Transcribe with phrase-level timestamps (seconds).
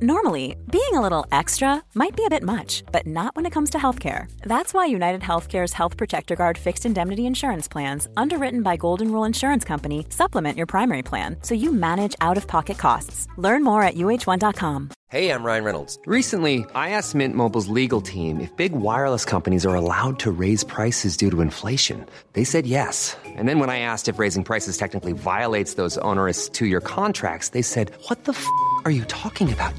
[0.00, 3.70] Normally, being a little extra might be a bit much, but not when it comes
[3.70, 4.24] to healthcare.
[4.42, 9.24] That's why United Healthcare's Health Protector Guard fixed indemnity insurance plans, underwritten by Golden Rule
[9.24, 13.28] Insurance Company, supplement your primary plan so you manage out of pocket costs.
[13.36, 14.90] Learn more at uh1.com.
[15.10, 15.98] Hey, I'm Ryan Reynolds.
[16.06, 20.64] Recently, I asked Mint Mobile's legal team if big wireless companies are allowed to raise
[20.64, 22.06] prices due to inflation.
[22.32, 23.14] They said yes.
[23.26, 27.50] And then when I asked if raising prices technically violates those onerous two year contracts,
[27.50, 28.46] they said, What the f
[28.86, 29.78] are you talking about,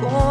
[0.00, 0.27] for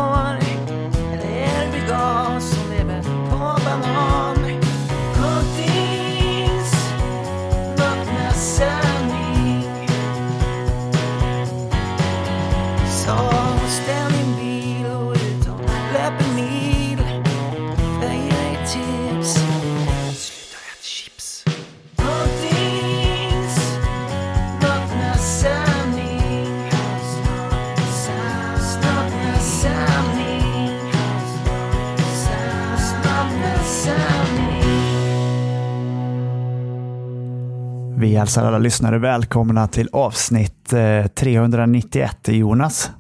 [38.00, 42.92] Vi hälsar alla lyssnare välkomna till avsnitt eh, 391, Jonas.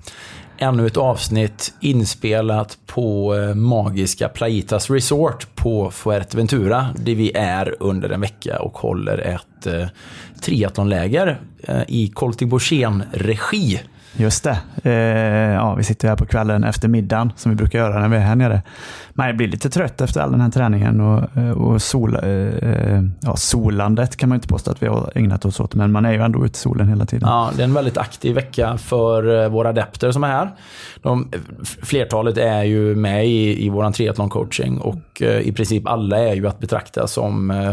[0.58, 6.88] Ännu ett avsnitt inspelat på eh, magiska Playitas Resort på Fuerteventura.
[6.96, 9.88] Där vi är under en vecka och håller ett eh,
[10.42, 13.82] triathlonläger eh, i Coltiborsen-regi.
[14.16, 14.58] Just det.
[14.84, 18.16] Eh, ja, vi sitter här på kvällen efter middagen som vi brukar göra när vi
[18.16, 18.62] är här nere.
[19.14, 22.30] Man blir lite trött efter all den här träningen och, eh, och sol, eh,
[22.70, 26.06] eh, ja, solandet kan man inte påstå att vi har ägnat oss åt, men man
[26.06, 27.30] är ju ändå ute i solen hela tiden.
[27.30, 30.52] Ja, det är en väldigt aktiv vecka för eh, våra adepter som är här.
[31.02, 31.32] De,
[31.84, 36.60] flertalet är ju med i, i vår triathlon-coaching och i princip alla är ju att
[36.60, 37.72] betrakta som eh,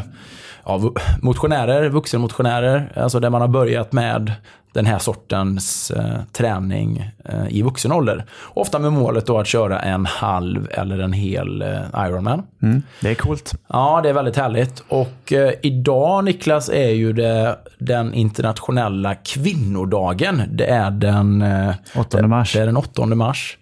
[0.65, 0.81] ja,
[1.23, 2.93] motionärer, vuxenmotionärer.
[2.97, 4.33] Alltså där man har börjat med
[4.75, 8.25] den här sortens eh, träning eh, i vuxen ålder.
[8.55, 12.43] Ofta med målet då att köra en halv eller en hel eh, Ironman.
[12.63, 13.55] Mm, det är coolt.
[13.69, 14.85] Ja, det är väldigt härligt.
[14.89, 20.43] Och eh, idag, Niklas, är ju det den internationella kvinnodagen.
[20.51, 21.43] Det är den...
[21.43, 22.53] Eh, 8 mars.
[22.53, 23.59] Det är den 8 mars.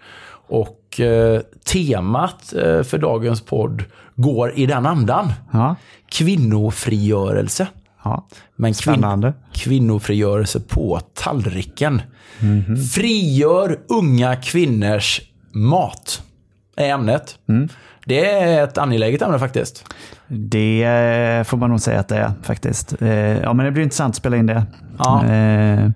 [0.49, 1.41] Och eh,
[1.73, 3.85] temat eh, för dagens podd
[4.15, 5.33] går i den andan.
[5.53, 5.77] Ja,
[6.09, 7.67] Kvinnofrigörelse.
[8.05, 8.27] Ja.
[8.57, 9.01] Men kvin-
[9.53, 12.03] kvinnofrigörelse på tallriken.
[12.95, 15.21] Frigör unga kvinnors
[15.53, 16.23] mat.
[16.77, 17.39] Är ämnet.
[18.07, 19.85] Det är ett angeläget ämne faktiskt.
[20.29, 23.03] Det får man nog säga att det är faktiskt.
[23.03, 23.09] Eh,
[23.39, 24.63] Ja, men det blir intressant att spela in det.
[24.99, 25.25] Ja.
[25.27, 25.91] Eh,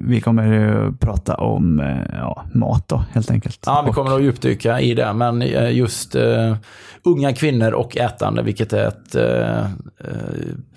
[0.00, 3.58] Vi kommer ju prata om eh, ja, mat då, helt enkelt.
[3.66, 6.56] Ja, vi kommer att djupdyka i det, men eh, just uh,
[7.04, 9.16] unga kvinnor och ätande, vilket är ett,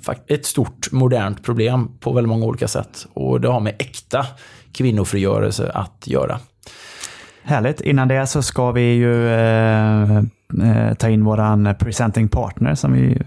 [0.02, 3.08] fakt- ett stort modernt problem på väldigt många olika sätt.
[3.14, 4.26] Och det har med äkta
[4.72, 6.40] kvinnofrigörelse att göra.
[7.44, 7.82] Härligt.
[7.82, 10.22] Innan det så ska vi ju eh,
[10.98, 13.22] ta in våran presenting partner som vi,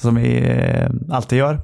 [0.00, 1.60] som vi eh, alltid gör.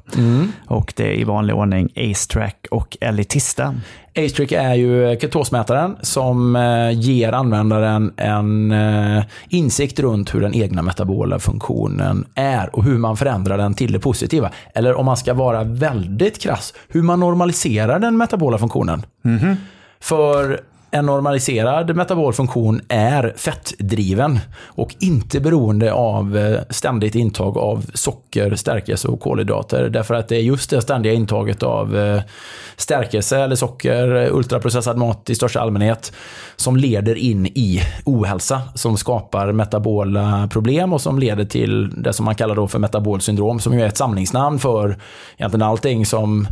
[0.67, 3.75] Och det är i vanlig ordning Ace-Track och Elitista.
[4.17, 10.83] Astric är ju ketosmätaren som eh, ger användaren en eh, insikt runt hur den egna
[10.83, 14.51] metabola funktionen är och hur man förändrar den till det positiva.
[14.75, 19.03] Eller om man ska vara väldigt krass, hur man normaliserar den metabola funktionen.
[20.01, 20.61] För
[20.91, 28.55] en normaliserad metabol funktion är fettdriven och inte beroende av eh, ständigt intag av socker,
[28.55, 29.89] stärkelse och kolhydrater.
[29.89, 32.23] Därför att det är just det ständiga intaget av eh,
[32.77, 36.13] stärkelse eller socker, ultraprocessad mat i största allmänhet,
[36.57, 42.25] som leder in i ohälsa, som skapar metabola problem och som leder till det som
[42.25, 44.99] man kallar då för metabolsyndrom, som ju är ett samlingsnamn för
[45.37, 46.47] egentligen allting som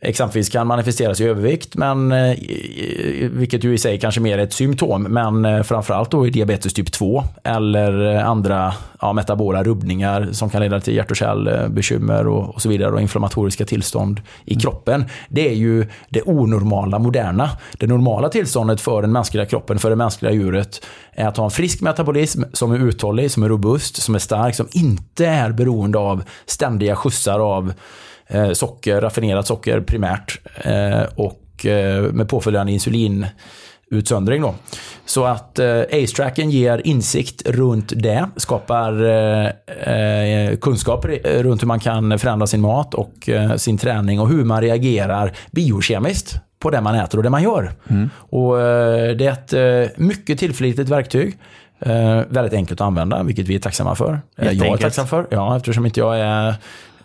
[0.00, 2.36] exempelvis kan manifesteras i övervikt, men, eh,
[3.30, 6.72] vilket ju i sig kanske mer är ett symptom, men eh, framförallt då i diabetes
[6.72, 12.26] typ 2 eller eh, andra ja, metabola rubbningar som kan leda till hjärt och kärlbekymmer
[12.26, 15.04] och, och så vidare och inflammatoriska tillstånd i kroppen.
[15.28, 17.50] Det är ju det onormala moderna.
[17.78, 21.50] Det normala tillståndet för den mänskliga kroppen, för det mänskliga djuret, är att ha en
[21.50, 25.98] frisk metabolism som är uthållig, som är robust, som är stark, som inte är beroende
[25.98, 27.72] av ständiga skjutsar av
[28.52, 34.42] socker, raffinerat socker primärt eh, och eh, med påföljande insulinutsöndring.
[34.42, 34.54] Då.
[35.06, 39.46] Så att eh, ACE-tracken ger insikt runt det, skapar eh,
[39.94, 44.44] eh, kunskap runt hur man kan förändra sin mat och eh, sin träning och hur
[44.44, 47.72] man reagerar biokemiskt på det man äter och det man gör.
[47.88, 48.10] Mm.
[48.16, 51.38] Och, eh, det är ett eh, mycket tillförlitligt verktyg.
[51.80, 54.20] Eh, väldigt enkelt att använda, vilket vi är tacksamma för.
[54.38, 56.54] Eh, Jag är tacksam för, ja, eftersom inte jag är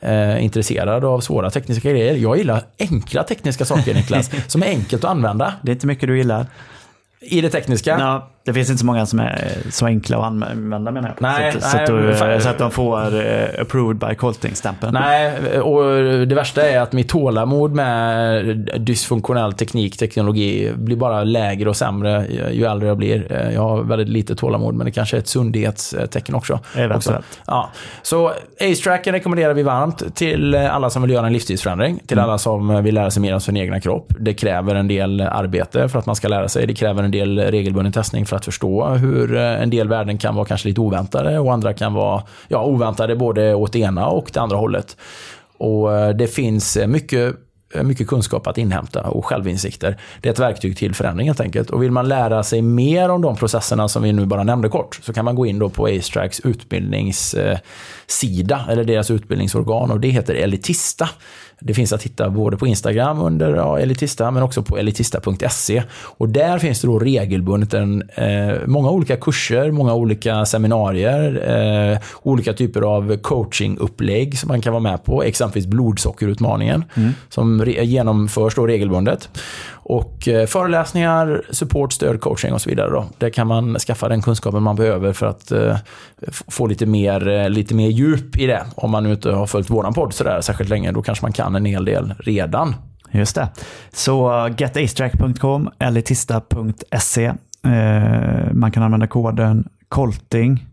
[0.01, 2.15] eh, intresserad av svåra tekniska grejer.
[2.15, 5.53] Jag gillar enkla tekniska saker, Niklas, som är enkelt att använda.
[5.61, 6.45] Det är inte mycket du gillar.
[7.21, 7.97] I det tekniska.
[7.99, 11.21] Ja, det finns inte så många som är så enkla att använda menar jag.
[11.21, 12.41] Nej, så, att, nej, så, att du, fan.
[12.41, 14.93] så att de får eh, approved by Colting-stämpeln.
[14.93, 15.83] Nej, och
[16.27, 18.45] det värsta är att mitt tålamod med
[18.79, 23.31] dysfunktionell teknik, teknologi, blir bara lägre och sämre ju äldre jag blir.
[23.31, 26.59] Eh, Jag har väldigt lite tålamod, men det kanske är ett sundhetstecken också.
[26.75, 27.41] Eventuellt.
[27.47, 27.69] Ja.
[28.01, 31.99] Så ACE-tracken rekommenderar vi varmt till alla som vill göra en livsstilsförändring.
[32.07, 34.13] Till alla som vill lära sig mer om sin egna kropp.
[34.19, 36.67] Det kräver en del arbete för att man ska lära sig.
[36.67, 40.17] Det kräver en en del regelbunden testning för att förstå hur eh, en del värden
[40.17, 44.07] kan vara kanske lite oväntade och andra kan vara ja, oväntade både åt det ena
[44.07, 44.97] och det andra hållet.
[45.57, 47.35] Och eh, det finns mycket
[47.73, 49.97] eh, mycket kunskap att inhämta och självinsikter.
[50.21, 51.69] Det är ett verktyg till förändring helt enkelt.
[51.69, 54.99] Och vill man lära sig mer om de processerna som vi nu bara nämnde kort
[55.03, 60.35] så kan man gå in då på AceTracks utbildningssida eller deras utbildningsorgan och det heter
[60.35, 61.09] Elitista.
[61.63, 65.83] Det finns att hitta både på Instagram under ja, Elitista men också på elitista.se.
[66.17, 71.43] Och där finns det då regelbundet en, eh, många olika kurser, många olika seminarier,
[71.93, 75.23] eh, olika typer av coachingupplägg som man kan vara med på.
[75.23, 76.85] Exempelvis blodsockerutmaningen
[77.29, 79.29] som re- genomförs då regelbundet.
[79.83, 82.89] Och eh, föreläsningar, support, stöd, coaching och så vidare.
[82.89, 83.05] Då.
[83.17, 85.77] Där kan man skaffa den kunskapen man behöver för att eh,
[86.47, 88.65] få lite mer, eh, lite mer djup i det.
[88.75, 91.55] Om man nu inte har följt våran podd sådär särskilt länge, då kanske man kan
[91.55, 92.75] en hel del redan.
[93.11, 93.49] Just det.
[93.93, 97.33] Så getacetrack.com eller tista.se.
[98.51, 100.65] Man kan använda koden colting.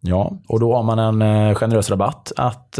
[0.00, 2.78] Ja, och då har man en generös rabatt att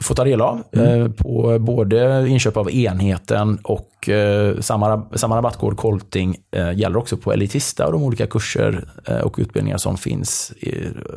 [0.00, 5.76] få ta del av eh, på både inköp av enheten och eh, samma, samma rabattkod
[5.76, 10.52] Colting eh, gäller också på Elitista och de olika kurser eh, och utbildningar som finns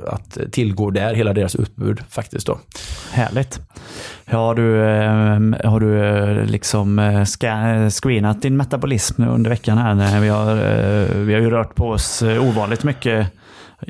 [0.07, 2.59] att tillgå där, hela deras utbud faktiskt då.
[3.11, 3.59] Härligt.
[4.25, 10.21] Har du, eh, har du eh, liksom eh, screenat din metabolism under veckan här?
[10.21, 13.27] Vi, har, eh, vi har ju rört på oss eh, ovanligt mycket.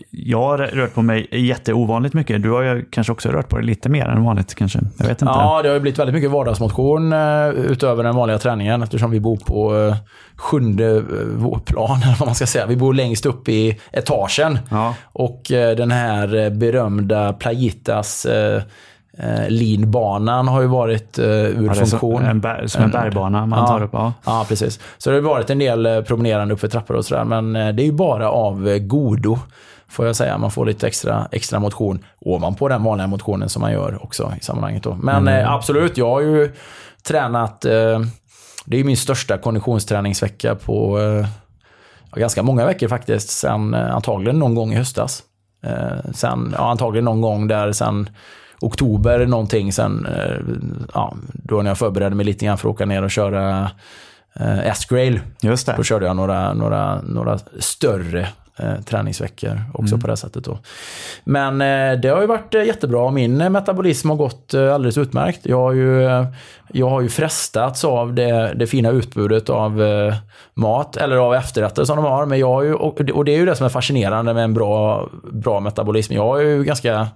[0.09, 2.43] Jag har rört på mig jätteovanligt mycket.
[2.43, 4.79] Du har ju kanske också rört på dig lite mer än vanligt kanske.
[4.97, 5.33] Jag vet inte.
[5.37, 9.19] Ja, det har ju blivit väldigt mycket vardagsmotion eh, utöver den vanliga träningen eftersom vi
[9.19, 9.95] bor på eh,
[10.35, 11.03] sjunde eh,
[11.35, 12.65] vårdplan, eller vad man ska säga.
[12.65, 14.59] Vi bor längst upp i etagen.
[14.71, 14.95] Ja.
[15.05, 18.27] Och den här berömda Playitas
[19.47, 22.17] linbanan har ju varit ur Ja, funktion.
[22.17, 23.67] som en, bär, som en bergbana man Ja.
[23.67, 23.89] tar upp.
[23.93, 24.13] Ja.
[24.25, 24.79] Ja, precis.
[24.97, 27.23] Så det har varit en del promenerande uppför trappor och sådär.
[27.23, 29.39] Men det är ju bara av godo,
[29.89, 30.37] får jag säga.
[30.37, 34.43] Man får lite extra, extra motion ovanpå den vanliga motionen som man gör också i
[34.43, 34.83] sammanhanget.
[34.83, 34.93] Då.
[34.95, 35.39] Men Mm.
[35.45, 36.51] eh, absolut, jag har ju
[37.03, 37.65] tränat.
[37.65, 37.99] Eh,
[38.65, 41.27] det är min största konditionsträningsvecka på eh,
[42.19, 43.29] ganska många veckor faktiskt.
[43.29, 45.23] Sen eh, antagligen någon gång i höstas.
[45.65, 48.09] Eh, sen, ja, antagligen någon gång där sen
[48.61, 50.07] oktober någonting sen,
[50.93, 53.71] ja, då när jag förberedde mig lite grann för att åka ner och köra
[54.39, 55.19] eh, S-Grail.
[55.41, 55.73] Just det.
[55.77, 58.27] Då körde jag några, några, några större
[58.59, 60.43] eh, träningsveckor också på det sättet.
[60.43, 60.57] Då.
[61.23, 63.11] Men eh, det har ju varit eh, jättebra.
[63.11, 65.45] Min metabolism har gått eh, alldeles utmärkt.
[65.45, 66.09] Jag har ju,
[66.71, 69.81] jag har ju frestats av det, det fina utbudet av
[70.53, 72.25] mat, eller av efterrätter som de har.
[72.25, 74.53] Men jag har ju, och, och det är ju det som är fascinerande med en
[74.53, 76.13] bra, bra metabolism.
[76.13, 77.07] Jag har ju ganska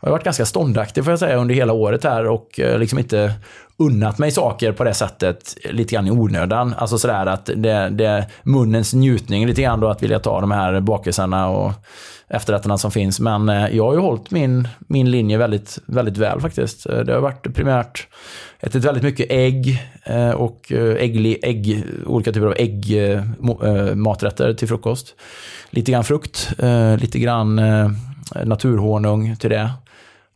[0.00, 3.32] jag har varit ganska ståndaktig får jag säga under hela året här och liksom inte
[3.78, 6.74] unnat mig saker på det sättet lite grann i onödan.
[6.78, 10.80] Alltså sådär att det, det munnens njutning lite grann då att vilja ta de här
[10.80, 11.72] bakelserna och
[12.28, 13.20] efterrätterna som finns.
[13.20, 16.86] Men eh, jag har ju hållit min, min linje väldigt, väldigt väl faktiskt.
[16.86, 18.06] Eh, det har varit primärt
[18.60, 25.14] ätit väldigt mycket ägg eh, och eh, ägg, ägg, olika typer av äggmaträtter till frukost.
[25.70, 26.52] Lite grann frukt,
[26.98, 27.60] lite grann
[28.44, 29.70] naturhonung till det.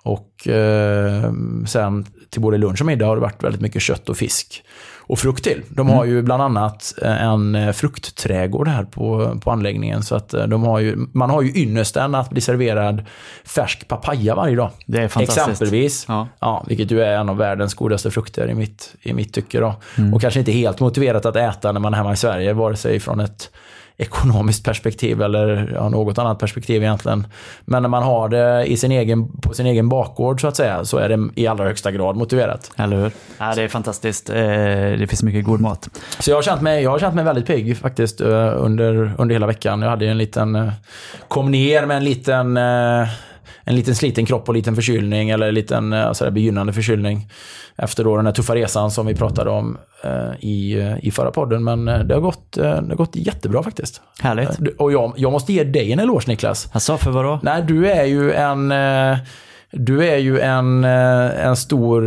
[0.02, 1.33] Och eh,
[1.66, 4.64] sen till både lunch och middag har det varit väldigt mycket kött och fisk
[5.08, 5.62] och frukt till.
[5.68, 10.02] De har ju bland annat eh, en eh, fruktträdgård här på, på anläggningen.
[10.02, 13.04] Så att eh, de har ju, man har ju ynnesten att bli serverad
[13.44, 14.70] färsk papaya varje dag.
[14.87, 15.49] Det är fantastiskt.
[15.49, 16.04] Exempelvis.
[16.08, 16.28] Ja.
[16.38, 19.61] Ja, vilket ju är en av världens godaste frukter i mitt, i mitt tycke.
[19.61, 19.75] Då.
[20.14, 23.00] Och kanske inte helt motiverat att äta när man är hemma i Sverige, vare sig
[23.00, 23.50] från ett
[24.00, 27.26] ekonomiskt perspektiv eller ja, något annat perspektiv egentligen.
[27.64, 30.85] Men när man har det i sin egen, på sin egen bakgård så att säga,
[30.85, 32.71] så är det i allra högsta grad motiverat.
[32.76, 33.12] Eller hur?
[33.38, 34.31] Ja, det är fantastiskt.
[34.31, 34.37] Eh,
[34.99, 35.88] Det finns mycket god mat.
[36.19, 39.35] Så jag har känt mig, jag har känt mig väldigt pigg faktiskt eh, under, under
[39.35, 39.83] hela veckan.
[39.83, 40.73] Jag hade ju en liten, eh,
[41.28, 42.59] kom ner med en liten,
[43.68, 47.30] en liten sliten kropp och liten förkylning eller en liten eh, sådär begynnande förkylning.
[47.76, 51.30] Efter då den här tuffa resan som vi pratade om eh, i, eh, i förra
[51.30, 51.64] podden.
[51.64, 54.00] Men det har gått, det har gått jättebra faktiskt.
[54.20, 54.58] Härligt.
[54.78, 56.70] Och jag, jag måste ge dig en eloge Niklas.
[56.72, 57.40] Alltså, för vadå?
[57.42, 58.75] Nej, du är ju en...
[59.70, 62.02] Du är ju en, en stor...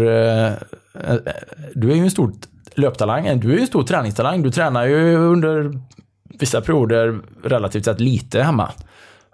[1.74, 2.34] Du är ju en stor
[2.76, 3.40] löptalang.
[3.40, 4.44] Du är ju en stor träningstalang.
[4.44, 5.72] Du tränar ju under
[6.40, 8.70] vissa perioder relativt sett lite hemma.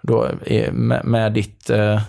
[0.02, 0.28] Då,
[0.72, 2.00] med, med ditt eh,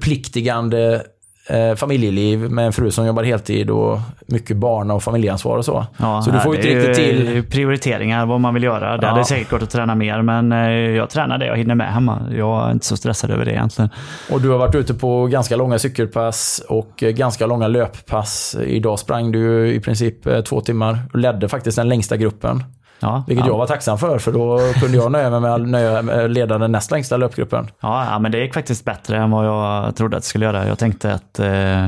[0.00, 1.02] förpliktigande
[1.48, 5.86] eh, familjeliv med en fru som jobbar heltid och mycket barn och familjeansvar och så.
[5.96, 7.42] Ja, så du får ju inte riktigt till...
[7.50, 8.96] Prioriteringar, vad man vill göra.
[8.96, 9.10] Det Ja.
[9.12, 12.22] hade säkert gått att träna mer, men eh, jag tränar det jag hinner med hemma.
[12.36, 13.90] Jag är inte så stressad över det egentligen.
[14.30, 18.56] Och du har varit ute på ganska långa cykelpass och eh, ganska långa löppass.
[18.66, 22.64] Idag sprang du i princip eh, två timmar och ledde faktiskt den längsta gruppen.
[23.00, 23.52] Ja, Vilket ja.
[23.52, 26.72] jag var tacksam för, för då kunde jag nöja mig med att nöja- leda den
[26.72, 27.68] näst längsta löpgruppen.
[27.80, 30.66] Ja, ja, men det gick faktiskt bättre än vad jag trodde att det skulle göra.
[30.66, 31.86] Jag tänkte att eh,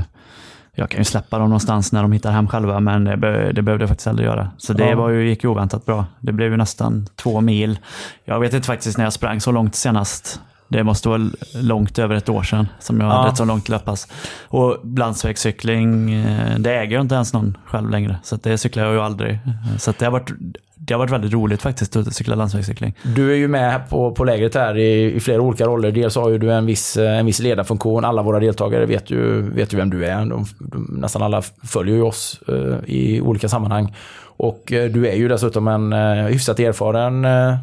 [0.75, 3.63] jag kan ju släppa dem någonstans när de hittar hem själva, men det, be- det
[3.63, 4.51] behövde jag faktiskt aldrig göra.
[4.59, 4.97] Så det Ja.
[4.97, 6.05] var ju, gick ju oväntat bra.
[6.21, 7.79] Det blev ju nästan två mil.
[8.25, 10.41] Jag vet inte faktiskt när jag sprang så långt senast.
[10.69, 13.13] Det måste vara långt över ett år sedan som jag Ja.
[13.13, 14.09] hade ett så långt löppass.
[14.49, 18.17] Och landsvägscykling, eh, det äger jag inte ens någon själv längre.
[18.23, 19.39] Så att det cyklar jag ju aldrig.
[19.79, 20.31] Så det, har varit,
[20.75, 22.95] det har varit väldigt roligt faktiskt att cykla landsvägscykling.
[23.03, 25.93] Du är ju med på, på lägret här i, i flera olika roller.
[25.93, 28.05] Dels har ju du en viss, eh, en viss ledarfunktion.
[28.05, 30.17] Alla våra deltagare vet ju, vet ju vem du är.
[30.27, 33.95] De, de, nästan alla följer ju oss eh, i olika sammanhang.
[34.41, 37.57] Och eh, du är ju dessutom en eh, hyfsat erfaren eh,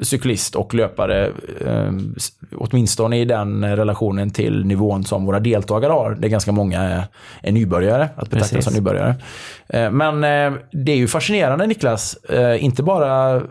[0.00, 1.30] cyklist och löpare.
[1.60, 1.92] Eh,
[2.56, 6.14] åtminstone i den relationen till nivån som våra deltagare har.
[6.20, 7.04] Det är ganska många är,
[7.42, 8.64] är nybörjare, att betrakta Precis.
[8.64, 9.14] som nybörjare.
[9.68, 13.42] Eh, men eh, det är ju fascinerande Niklas, eh, inte bara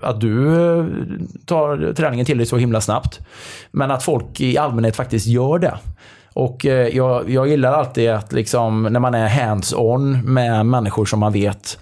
[0.00, 0.86] att du eh,
[1.46, 3.20] tar träningen till dig så himla snabbt.
[3.70, 5.78] Men att folk i allmänhet faktiskt gör det.
[6.34, 11.20] Och eh, jag, jag gillar alltid att liksom, när man är hands-on med människor som
[11.20, 11.78] man vet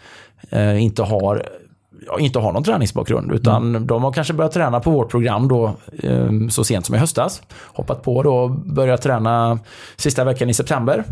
[0.51, 1.47] eh, inte har
[2.19, 3.33] inte har någon träningsbakgrund.
[3.33, 6.99] Utan de har kanske börjat träna på vårt program då eh, så sent som i
[6.99, 7.43] höstas.
[7.67, 9.59] Hoppat på då och börjat träna
[9.97, 11.05] sista veckan i september.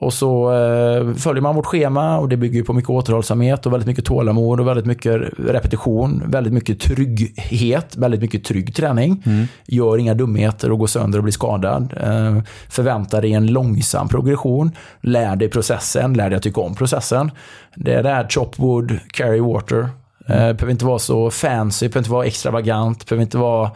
[0.00, 3.72] Och så eh, följer man vårt schema och det bygger ju på mycket återhållsamhet och
[3.72, 6.22] väldigt mycket tålamod och väldigt mycket repetition.
[6.26, 9.22] Väldigt mycket trygghet, väldigt mycket trygg träning.
[9.66, 11.94] Gör inga dumheter och går sönder och blir skadad.
[12.00, 14.70] Eh, förvänta dig en långsam progression.
[15.00, 17.30] Lär dig processen, lär dig att tycka om processen.
[17.76, 19.88] Det är det här chop wood, carry water.
[20.28, 23.70] Eh, behöver inte vara så fancy, behöver inte vara extravagant, behöver inte vara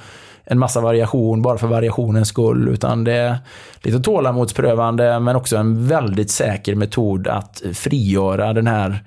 [0.45, 2.69] en massa variation bara för variationens skull.
[2.69, 3.39] Utan det är
[3.83, 9.05] lite tålamodsprövande men också en väldigt säker metod att frigöra den här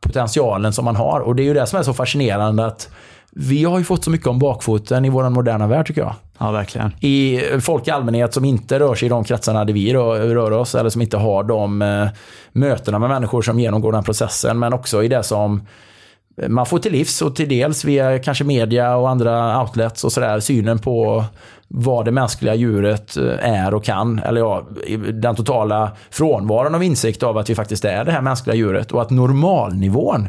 [0.00, 1.20] potentialen som man har.
[1.20, 2.88] Och det är ju det som är så fascinerande att
[3.30, 6.14] vi har ju fått så mycket om bakfoten i vår moderna värld tycker jag.
[6.38, 6.92] Ja, verkligen.
[7.00, 10.50] I folk i allmänhet som inte rör sig i de kretsarna där vi rör, rör
[10.50, 12.08] oss eller som inte har de eh,
[12.52, 14.58] mötena med människor som genomgår den processen.
[14.58, 15.66] Men också i det som
[16.48, 20.40] man får till livs och till dels via kanske media och andra outlets och sådär
[20.40, 21.24] synen på
[21.68, 24.18] vad det mänskliga djuret eh, är och kan.
[24.18, 24.66] Eller ja,
[25.12, 29.02] den totala frånvaron av insikt av att vi faktiskt är det här mänskliga djuret och
[29.02, 30.28] att normalnivån,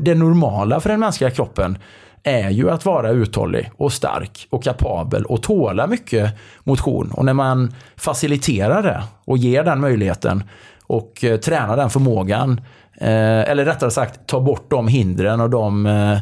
[0.00, 1.78] det normala för den mänskliga kroppen
[2.22, 6.32] är ju att vara uthållig och stark och kapabel och tåla mycket
[6.64, 7.10] motion.
[7.10, 10.44] Och när man faciliterar det och ger den möjligheten
[10.86, 12.60] och eh, tränar den förmågan
[13.06, 16.18] eller rättare sagt, ta bort de hindren och de, eh,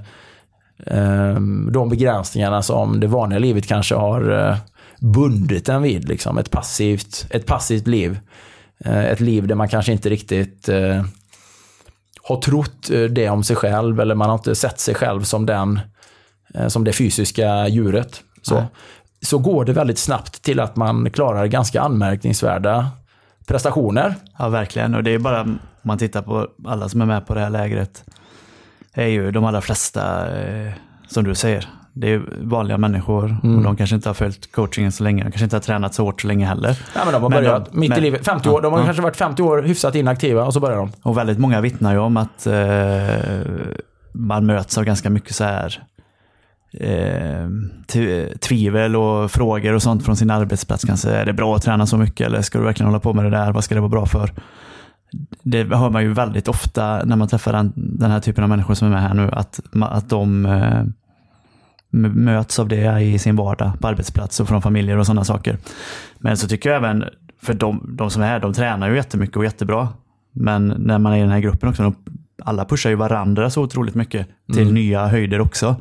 [0.87, 1.41] eh,
[1.73, 4.57] de begränsningarna som det vanliga livet kanske har eh,
[5.01, 6.09] bundit den vid.
[6.09, 8.19] Liksom, ett, passivt, ett passivt liv.
[8.85, 11.05] Eh, ett liv där man kanske inte riktigt eh,
[12.23, 15.47] har trott eh, det om sig själv eller man har inte sett sig själv som,
[15.47, 15.81] den,
[16.55, 18.23] eh, som det fysiska djuret.
[18.43, 18.67] Så, Nej.
[19.23, 22.91] så går det väldigt snabbt till att man klarar ganska anmärkningsvärda
[23.47, 24.15] prestationer.
[24.39, 24.95] Ja, verkligen.
[24.95, 25.47] Och det är bara,
[25.83, 28.05] om man tittar på alla som är med på det här lägret,
[28.95, 30.73] är ju de allra flesta, eh,
[31.09, 35.05] som du säger, det är vanliga människor och de kanske inte har följt coachingen så
[35.05, 35.23] länge.
[35.25, 36.79] De kanske inte har tränat så hårt så länge heller.
[36.95, 38.25] Ja, men de har Men börjat de- mitt i men- livet.
[38.25, 38.61] 50 år.
[38.63, 40.93] De har Ja, kanske varit 50 år hyfsat inaktiva och så börjar de.
[41.03, 43.43] Och väldigt många vittnar ju om att eh,
[44.13, 45.83] man möts av ganska mycket så här
[46.73, 47.49] eh,
[48.41, 50.85] tvivel och frågor och sånt från sin arbetsplats.
[50.85, 53.25] Kanske, är det bra att träna så mycket eller ska du verkligen hålla på med
[53.25, 53.53] det där?
[53.53, 54.31] Vad ska det vara bra för?
[55.43, 58.75] Det hör man ju väldigt ofta när man träffar den, den här typen av människor
[58.75, 60.85] som är med här nu, att, att de eh,
[61.91, 65.59] möts av det i sin vardag på arbetsplats och från familjer och sådana saker.
[66.19, 67.05] Men så tycker jag även,
[67.43, 69.89] för de, de som är här, de tränar ju jättemycket och jättebra.
[70.33, 71.95] Men när man är i den här gruppen också, de,
[72.43, 75.77] alla pushar ju varandra så otroligt mycket till nya höjder också.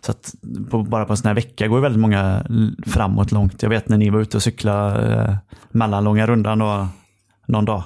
[0.00, 0.34] Så att
[0.70, 2.46] på, bara på en sån här vecka går väldigt många
[2.86, 3.62] framåt långt.
[3.62, 5.36] Jag vet när ni var ute och cyklade eh,
[5.70, 6.88] mellanlånga rundan då,
[7.46, 7.82] någon dag.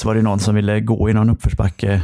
[0.00, 2.02] Så var det någon som ville gå i någon uppförsbacke.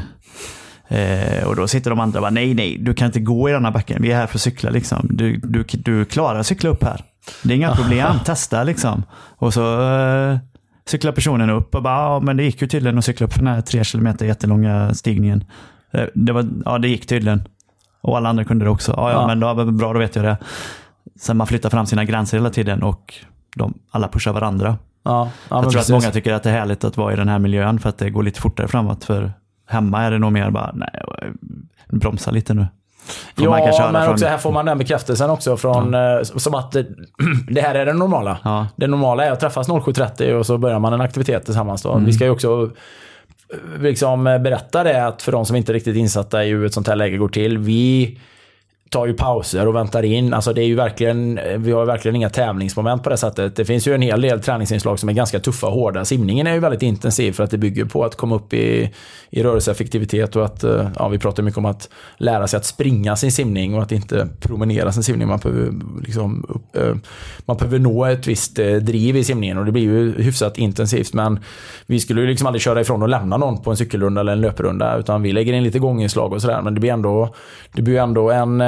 [0.88, 3.52] Eh, och då sitter de andra och bara, nej, nej, du kan inte gå i
[3.52, 4.02] den här backen.
[4.02, 5.06] Vi är här för att cykla liksom.
[5.10, 7.00] Du, du, du klarar att cykla upp här.
[7.42, 9.02] Det är inga problem, testa liksom.
[9.38, 10.38] Och så eh,
[10.86, 13.38] cyklar personen upp och bara, ja men det gick ju tydligen att cykla upp för
[13.40, 15.44] den här tre kilometer jättelånga stigningen.
[15.92, 17.42] Eh, det var, ja det gick tydligen.
[18.00, 18.94] Och alla andra kunde det också.
[18.96, 19.26] Ja, ja, Ja.
[19.26, 20.36] men då, bra, då vet jag det.
[21.20, 23.14] Sen man flyttar fram sina gränser hela tiden och
[23.56, 24.76] de, alla pushar varandra.
[25.06, 25.90] Ja, ja, jag tror precis.
[25.94, 27.98] att många tycker att det är härligt att vara i den här miljön för att
[27.98, 29.04] det går lite fortare framåt.
[29.04, 29.32] För
[29.68, 30.90] hemma är det nog mer bara, nej,
[31.88, 32.66] bromsa lite nu.
[33.36, 33.50] Får Ja,
[33.92, 36.86] men från- också här får man den bekräftelsen också från, eh, som att det,
[37.50, 38.38] det här är det normala.
[38.44, 38.66] Ja.
[38.76, 41.82] Det normala är att träffas 07.30 och så börjar man en aktivitet tillsammans.
[41.82, 41.92] Då.
[41.92, 42.04] Mm.
[42.04, 42.70] Vi ska ju också
[43.76, 46.66] eh, liksom eh, berätta det att för de som inte är riktigt insatta i hur
[46.66, 47.58] ett sånt här läge går till.
[47.58, 48.18] Vi
[48.90, 50.34] tar ju pauser och väntar in.
[50.34, 53.56] Alltså det är ju verkligen, vi har ju verkligen inga tävlingsmoment på det sättet.
[53.56, 56.04] Det finns ju en hel del träningsinslag som är ganska tuffa och hårda.
[56.04, 58.92] Simningen är ju väldigt intensiv för att det bygger på att komma upp i,
[59.30, 63.16] i rörelseeffektivitet och att, eh, ja vi pratar mycket om att lära sig att springa
[63.16, 65.28] sin simning och att inte promenera sin simning.
[65.28, 66.94] Man behöver, liksom, eh,
[67.46, 71.12] man behöver nå ett visst eh, driv i simningen och det blir ju hyfsat intensivt.
[71.12, 71.40] Men
[71.86, 74.40] vi skulle ju liksom aldrig köra ifrån och lämna någon på en cykelrunda eller en
[74.40, 76.62] löprunda utan vi lägger in lite gånginslag och sådär.
[76.62, 77.34] Men det blir ändå,
[77.72, 78.60] det blir ju ändå en,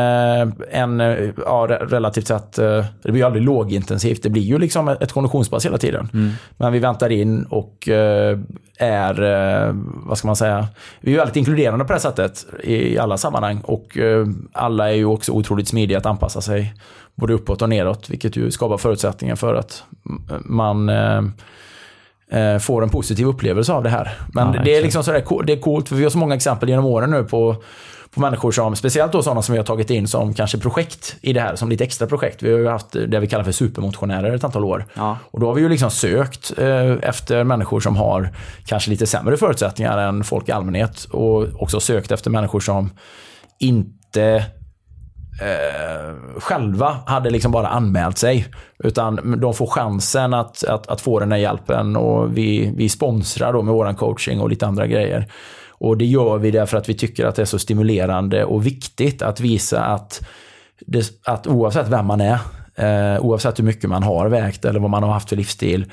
[0.71, 4.23] en eh, ja, re- relativt sett, eh, det blir ju aldrig lågintensivt.
[4.23, 6.09] Det blir ju liksom ett konditionspass hela tiden.
[6.57, 8.39] Men vi väntar in och eh,
[8.79, 9.75] är, eh,
[10.07, 10.67] vad ska man säga,
[11.01, 13.61] vi är väldigt inkluderande på det sättet i alla sammanhang.
[13.65, 16.75] Och eh, alla är ju också otroligt smidiga att anpassa sig
[17.15, 18.11] både uppåt och neråt.
[18.11, 21.23] Vilket ju skapar förutsättningar för att mm, man eh,
[22.31, 24.11] eh, får en positiv upplevelse av det här.
[24.33, 26.69] Men Ja, det är liksom sådär, det är coolt för vi har så många exempel
[26.69, 27.57] genom åren nu på
[28.15, 31.33] på människor som, speciellt då sådana som vi har tagit in som kanske projekt i
[31.33, 32.43] det här, som lite extra projekt.
[32.43, 34.87] Vi har ju haft det vi kallar för supermotionärer ett antal år.
[34.95, 35.19] Ja.
[35.31, 38.31] Och då har vi ju liksom sökt eh, efter människor som har
[38.67, 41.05] kanske lite sämre förutsättningar än folk i allmänhet.
[41.05, 42.91] Och också sökt efter människor som
[43.59, 44.45] inte
[45.41, 48.47] eh, själva hade liksom bara anmält sig.
[48.85, 53.53] Utan de får chansen att, att, att få den här hjälpen och vi, vi sponsrar
[53.53, 55.29] då med våran coaching och lite andra grejer.
[55.79, 59.23] Och det gör vi därför att vi tycker att det är så stimulerande och viktigt
[59.23, 60.21] att visa att,
[60.87, 62.39] det, att oavsett vem man är,
[62.75, 65.93] eh, oavsett hur mycket man har vägt eller vad man har haft för livsstil,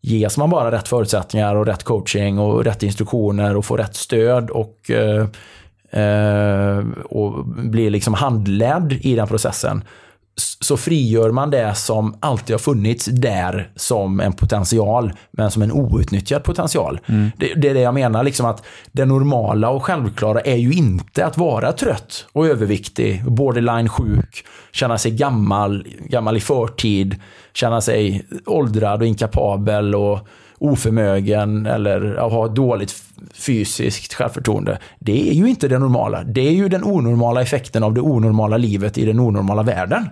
[0.00, 4.50] ges man bara rätt förutsättningar och rätt coaching och rätt instruktioner och får rätt stöd
[4.50, 5.26] och, eh,
[6.02, 9.84] eh, och blir liksom handledd i den processen
[10.36, 15.72] så frigör man det som alltid har funnits där som en potential, men som en
[15.72, 17.00] outnyttjad potential.
[17.36, 21.26] Det, det är det jag menar, liksom att det normala och självklara är ju inte
[21.26, 27.16] att vara trött och överviktig, borderline sjuk, känna sig gammal, gammal i förtid,
[27.54, 30.28] känna sig åldrad och inkapabel och
[30.62, 32.94] oförmögen eller att ha ett dåligt
[33.34, 34.78] fysiskt självförtroende.
[34.98, 36.22] Det är ju inte det normala.
[36.24, 40.08] Det är ju den onormala effekten av det onormala livet i den onormala världen.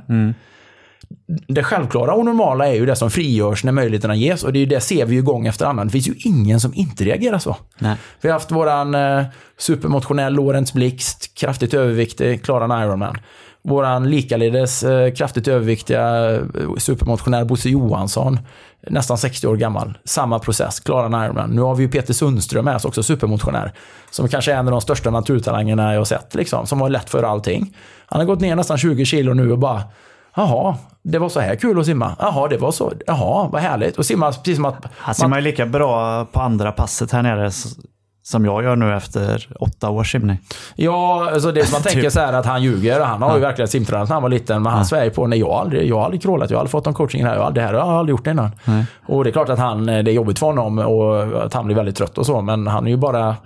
[1.47, 4.67] Det självklara och normala är ju det som frigörs när möjligheterna ges och det, är
[4.67, 5.87] det ser vi ju gång efter annan.
[5.87, 7.57] Det finns ju ingen som inte reagerar så.
[7.79, 7.97] Nej.
[8.21, 9.25] Vi har haft våran eh,
[9.59, 13.17] supermotionär Lorentz Blixt, kraftigt överviktig, klarar en Ironman.
[13.63, 16.41] Våran likaledes eh, kraftigt överviktiga eh,
[16.79, 18.39] supermotionär Bosse Johansson,
[18.87, 19.99] nästan 60 år gammal.
[20.05, 21.51] Samma process, klarar en Ironman.
[21.51, 23.73] Nu har vi ju Peter Sundström med oss, också supermotionär.
[24.11, 27.11] Som kanske är en av de största naturtalangerna jag har sett, liksom, som har lätt
[27.11, 27.77] för allting.
[28.07, 29.83] Han har gått ner nästan 20 kilo nu och bara
[30.37, 32.17] Jaha, det var så här kul att simma.
[32.19, 32.93] Jaha, det var så.
[33.07, 33.99] Jaha, vad härligt.
[33.99, 34.87] Och simma precis som att...
[34.97, 37.51] Han simmar ju lika bra på andra passet här nere
[38.31, 40.39] som jag gör nu efter åtta års simning.
[40.77, 42.13] Ja, alltså det som man tänker Typ.
[42.13, 43.01] så här att han ljuger.
[43.01, 44.63] Han har ju verkligen simtränat när han var liten.
[44.63, 46.71] Men han svär på, nej jag har aldrig, jag har aldrig crawlat, jag har aldrig
[46.71, 47.35] fått någon coaching här.
[47.35, 48.51] Jag har, det här har jag aldrig gjort innan.
[49.07, 51.77] Och det är klart att han, det är jobbigt för honom och att han blir
[51.77, 52.41] väldigt trött och så.
[52.41, 53.37] Men han är ju bara,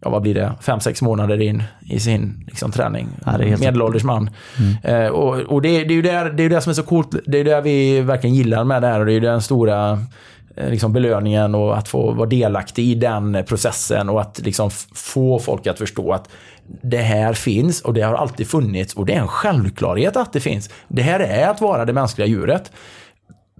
[0.00, 3.08] ja vad blir det, fem, sex månader in i sin liksom, träning.
[3.24, 4.30] Ja, Medelålders man.
[4.82, 6.82] Eh, och och det, det är ju där, det, är ju det som är så
[6.82, 7.16] coolt.
[7.26, 9.90] Det är det vi verkligen gillar med det här och det är ju den stora
[9.90, 9.98] eh,
[10.56, 15.38] Eh, liksom belöningen och att få vara delaktig i den processen och att liksom få
[15.38, 16.28] folk att förstå att
[16.82, 20.40] det här finns och det har alltid funnits och det är en självklarhet att det
[20.40, 20.70] finns.
[20.88, 22.72] Det här är att vara det mänskliga djuret.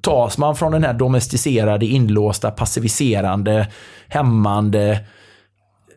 [0.00, 3.68] Tas man från den här domesticerade, inlåsta, passiviserande,
[4.08, 5.00] hämmande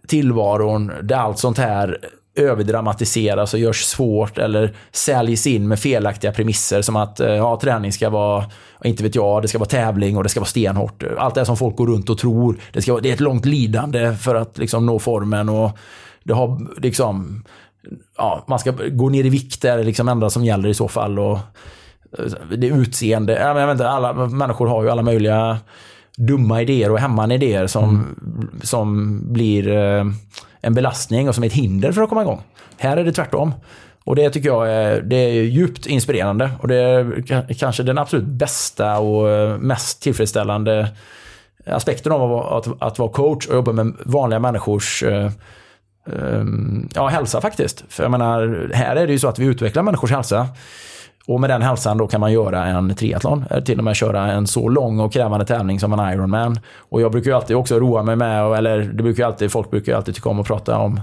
[0.07, 1.97] tillvaron där allt sånt här
[2.37, 7.93] överdramatiseras och görs svårt eller säljs in med felaktiga premisser som att eh, ja, träning
[7.93, 8.45] ska vara,
[8.83, 11.03] inte vet jag, det ska vara tävling och det ska vara stenhårt.
[11.17, 12.57] Allt det här som folk går runt och tror.
[12.73, 15.77] Det, ska det är ett långt lidande för att liksom nå formen och
[16.23, 17.43] det har liksom,
[18.17, 20.73] ja, man ska gå ner i vikt är liksom det liksom enda som gäller i
[20.73, 21.19] så fall.
[21.19, 21.39] Och,
[22.19, 25.57] eh, det utseende, ja, men jag vet inte, alla människor har ju alla möjliga
[26.17, 28.05] dumma idéer och hämmande idéer som,
[28.63, 30.05] som blir eh,
[30.67, 32.41] en belastning och som är ett hinder för att komma igång.
[32.77, 33.53] Här är det tvärtom.
[34.03, 38.25] Och det tycker jag är, det är djupt inspirerande och det är kanske den absolut
[38.25, 40.87] bästa och eh, mest tillfredsställande
[41.65, 45.25] aspekten av att, vara- att, att vara coach och jobba med vanliga människors eh,
[46.05, 46.43] eh,
[46.95, 47.83] ja, hälsa faktiskt.
[47.89, 50.47] För jag menar, här är det ju så att vi utvecklar människors hälsa.
[51.27, 54.31] Och med den hälsan då kan man göra en triathlon, eller till och med köra
[54.31, 56.59] en så lång och krävande tävling som en Ironman.
[56.77, 59.71] Och jag brukar ju alltid också roa mig med, eller det brukar ju alltid, folk
[59.71, 60.99] brukar ju alltid tycka om att prata om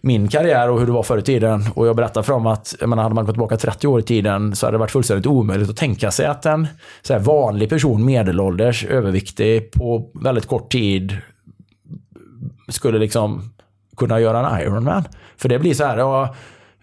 [0.00, 1.64] min karriär och hur det var förr i tiden.
[1.74, 4.56] Och jag berättar för dem att, menar, hade man gått tillbaka 30 år i tiden
[4.56, 6.66] så hade det varit fullständigt omöjligt att tänka sig att en
[7.02, 11.16] så här, vanlig person, medelålders, överviktig, på väldigt kort tid
[12.68, 13.54] skulle liksom
[13.96, 15.04] kunna göra en Ironman.
[15.36, 16.34] För det blir så här, ja,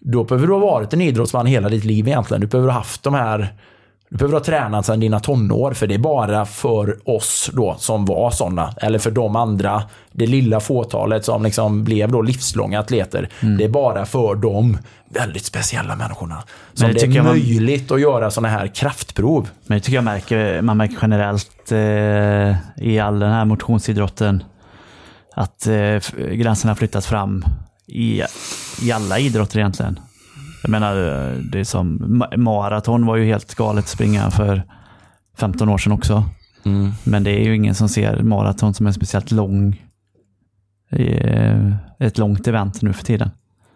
[0.01, 2.41] då behöver du ha varit en idrottsman hela ditt liv egentligen.
[2.41, 3.53] Du behöver ha haft de här
[4.11, 8.05] du behöver ha tränat sedan dina tonår, för det är bara för oss då som
[8.05, 8.73] var sådana.
[8.77, 13.29] Eller för de andra, det lilla fåtalet som liksom blev då livslånga atleter.
[13.57, 14.77] Det är bara för de
[15.09, 16.43] väldigt speciella människorna.
[16.73, 19.49] Som det det, är jag man- möjligt att göra sådana här kraftprov.
[19.67, 24.43] Men det tycker jag märker, man märker generellt eh, i all den här motionsidrotten
[25.35, 25.97] att eh,
[26.31, 27.45] gränserna flyttas fram
[27.91, 28.23] i,
[28.81, 29.99] i alla idrotter egentligen.
[30.63, 30.95] Jag menar,
[31.51, 34.63] det är som ma- maraton var ju helt galet att springa för
[35.37, 36.23] 15 år sedan också.
[37.03, 39.81] Men det är ju ingen som ser maraton som en speciellt lång
[40.91, 43.29] eh, ett långt event nu för tiden.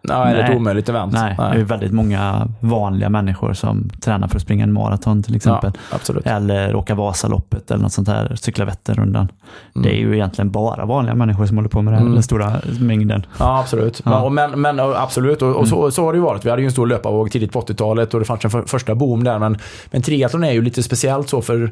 [0.09, 0.57] Ja, eller ett Nej.
[0.57, 1.13] omöjligt event.
[1.13, 5.35] Nej, det är väldigt många vanliga människor som tränar för att springa en maraton till
[5.35, 5.71] exempel.
[5.89, 6.27] Ja, absolut.
[6.27, 9.27] Eller åka Vasaloppet eller något sånt här, cykla Vätternrundan.
[9.73, 12.53] Det är ju egentligen bara vanliga människor som håller på med det här, den stora
[12.79, 13.25] mängden.
[13.39, 14.01] Ja, absolut.
[14.05, 14.29] Ja.
[14.29, 16.45] Men, men absolut, och, och så, så har det ju varit.
[16.45, 18.95] Vi hade ju en stor löparvåg tidigt på 80-talet och det fanns en för, första
[18.95, 19.39] boom där.
[19.39, 19.57] Men,
[19.91, 21.71] men triathlon är ju lite speciellt så för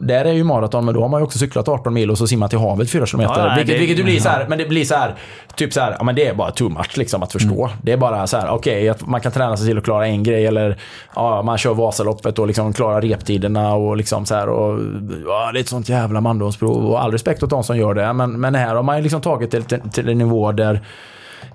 [0.00, 2.26] där är ju maraton, men då har man ju också cyklat 18 mil och så
[2.26, 3.20] simmat i havet 4 km.
[3.20, 5.14] Ja, vilket, det- vilket ju blir så här, men det blir så här,
[5.56, 7.64] typ så här, ja men det är bara too much liksom att förstå.
[7.66, 7.76] Mm.
[7.82, 10.22] Det är bara så här, okej, att man kan träna sig till att klara en
[10.22, 10.78] grej eller
[11.14, 14.80] ja, man kör Vasaloppet och liksom klarar reptiderna och liksom så här och
[15.26, 18.12] ja, det är ett sånt jävla mandomsprov och all respekt åt de som gör det.
[18.12, 20.80] Men, men här har man ju liksom tagit det till, till en nivå där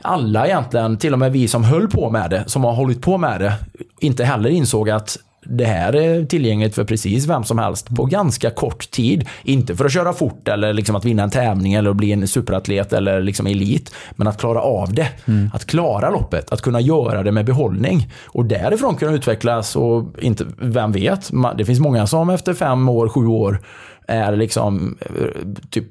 [0.01, 3.17] alla egentligen, till och med vi som höll på med det, som har hållit på
[3.17, 3.53] med det,
[3.99, 8.49] inte heller insåg att det här är tillgängligt för precis vem som helst på ganska
[8.49, 9.27] kort tid.
[9.43, 12.93] Inte för att köra fort eller liksom att vinna en tävling eller bli en superatlet
[12.93, 13.95] eller liksom elit.
[14.15, 15.07] Men att klara av det.
[15.53, 16.51] Att klara loppet.
[16.51, 18.11] Att kunna göra det med behållning.
[18.25, 21.31] Och därifrån kunna utvecklas och inte, vem vet.
[21.57, 23.59] Det finns många som efter fem år, sju år
[24.07, 25.85] är liksom eh, typ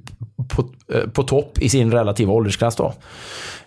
[0.48, 2.76] på, eh, på topp i sin relativa åldersklass.
[2.76, 2.92] Då.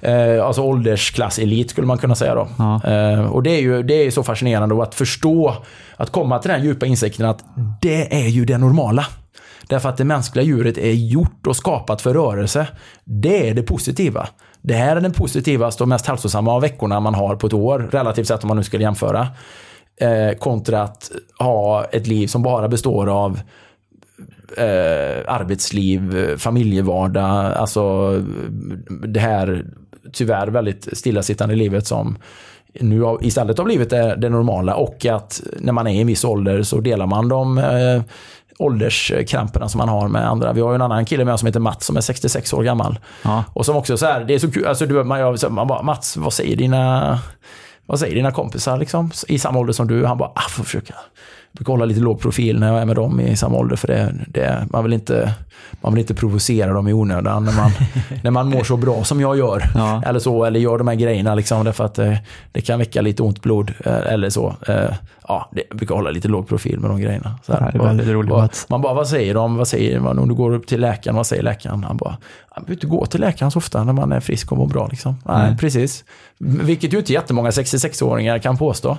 [0.01, 2.35] Eh, alltså åldersklass-elit skulle man kunna säga.
[2.35, 2.47] Då.
[2.57, 2.83] Ja.
[2.83, 5.55] Eh, och det är ju det är så fascinerande och att förstå,
[5.95, 7.43] att komma till den djupa insikten att
[7.81, 9.05] det är ju det normala.
[9.67, 12.67] Därför att det mänskliga djuret är gjort och skapat för rörelse.
[13.03, 14.27] Det är det positiva.
[14.61, 17.89] Det här är den positivaste och mest hälsosamma av veckorna man har på ett år,
[17.91, 19.27] relativt sett om man nu skulle jämföra.
[20.01, 23.39] Eh, kontra att ha ett liv som bara består av
[24.57, 28.13] eh, arbetsliv, familjevardag, alltså
[29.07, 29.65] det här
[30.13, 32.17] tyvärr väldigt stillasittande livet som
[32.79, 36.07] nu har- istället har blivit det, det normala och att när man är i en
[36.07, 38.01] viss ålder så delar man de eh,
[38.59, 40.53] ålderskramperna som man har med andra.
[40.53, 42.63] Vi har ju en annan kille med oss som heter Mats som är 66 år
[42.63, 42.99] gammal.
[43.23, 43.43] Ja.
[43.53, 46.17] Och som också så här, det är så kul, alltså du, man, man bara, Mats,
[46.17, 47.19] vad säger dina
[47.85, 50.05] vad säger dina kompisar liksom, i samma ålder som du?
[50.05, 50.93] Han bara, ah, får försöka
[51.57, 53.75] brukar hålla lite låg profil när jag är med dem i samma ålder.
[53.75, 55.33] För det, det, man, vill inte,
[55.81, 57.71] man vill inte provocera dem i onödan när man,
[58.23, 59.63] när man mår så bra som jag gör.
[59.75, 60.03] Ja.
[60.05, 61.35] Eller så, eller gör de här grejerna.
[61.35, 62.19] Liksom, därför att det,
[62.51, 63.73] det kan väcka lite ont blod.
[63.85, 64.55] eh, Eller så.
[64.67, 64.75] Eh,
[65.29, 67.39] Ja, det, brukar hålla lite låg profil med de grejerna.
[67.45, 67.61] Så här.
[67.61, 68.65] Ja, det är väldigt roligt, Mats.
[68.69, 69.55] Man bara, vad säger de?
[69.57, 70.19] Vad säger man?
[70.19, 71.83] Om du går upp till läkaren, vad säger läkaren?
[71.83, 74.57] Han bara, man behöver inte gå till läkaren så ofta när man är frisk och
[74.57, 74.87] mår bra.
[74.91, 75.15] Liksom.
[75.25, 75.57] Nej, Nej.
[75.57, 76.03] precis.
[76.39, 78.95] Vilket ju inte jättemånga 66-åringar kan påstå.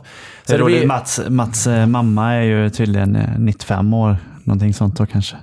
[0.46, 4.16] Så det det blir- Mats, Mats eh, mamma är ju tydligen eh, 95 år.
[4.48, 5.36] Någonting sånt då kanske.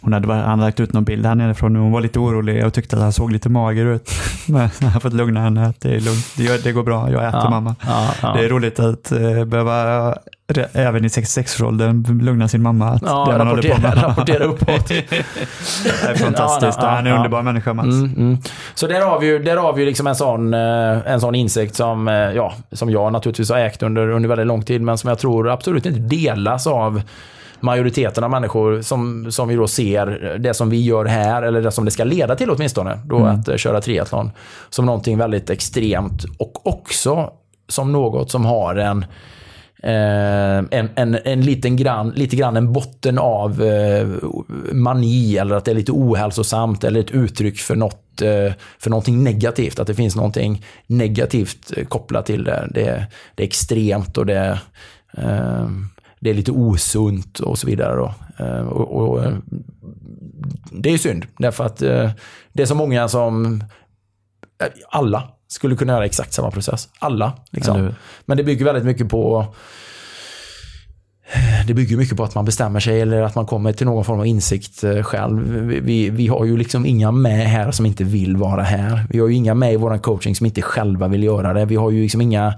[0.00, 2.18] Hon hade, bara- han hade lagt ut någon bild här nerifrån och hon var lite
[2.18, 4.10] orolig och tyckte att han såg lite mager ut.
[4.48, 6.26] Men jag har fått lugna henne att det är lugnt.
[6.36, 7.74] Det, det går bra, jag äter Ja, mamma.
[7.86, 8.32] ja, ja.
[8.32, 10.08] Det är roligt att eh, behöva
[10.56, 12.88] eh, även i 66-årsåldern lugna sin mamma.
[12.88, 14.02] Att Ja, det man håller på rapportera, med.
[14.04, 14.88] rapportera uppåt.
[14.88, 15.12] det
[16.08, 16.78] är fantastiskt.
[16.82, 17.16] Ja, han är en ja.
[17.16, 17.86] underbar människa Mats.
[17.86, 18.38] Mm, mm.
[18.74, 21.74] Så där har vi ju, där har vi liksom en, sån, eh, en sån insikt
[21.74, 25.08] som, eh, ja, som jag naturligtvis har ägt under, under väldigt lång tid, men som
[25.08, 27.02] jag tror absolut inte delas av
[27.60, 31.70] majoriteten av människor som, som vi då ser det som vi gör här, eller det
[31.70, 34.30] som det ska leda till åtminstone, då att eh, köra triathlon,
[34.70, 37.30] som någonting väldigt extremt och också
[37.68, 39.04] som något som har en
[39.82, 44.08] Eh, en, en, en liten grann, lite grann en botten av eh,
[44.72, 48.06] mani eller att det är lite ohälsosamt eller ett uttryck för något
[48.78, 49.78] för någonting negativt.
[49.78, 52.68] Att det finns någonting negativt kopplat till det.
[52.70, 54.60] Det, det är extremt och det,
[56.20, 57.96] det är lite osunt och så vidare.
[57.96, 58.14] Då.
[58.44, 59.32] Eh, och, och, eh,
[60.72, 62.10] det är synd, därför att eh,
[62.52, 63.64] det är så många som
[64.90, 66.88] alla skulle kunna göra exakt samma process.
[66.98, 67.32] Alla.
[67.50, 67.94] Liksom.
[68.24, 69.54] Men det bygger väldigt mycket på
[71.66, 74.20] det bygger mycket på att man bestämmer sig eller att man kommer till någon form
[74.20, 75.52] av insikt själv.
[75.52, 79.06] Vi, vi, vi har ju liksom inga med här som inte vill vara här.
[79.10, 81.64] Vi har ju inga med i vår coaching som inte själva vill göra det.
[81.64, 82.54] Vi har ju liksom inga...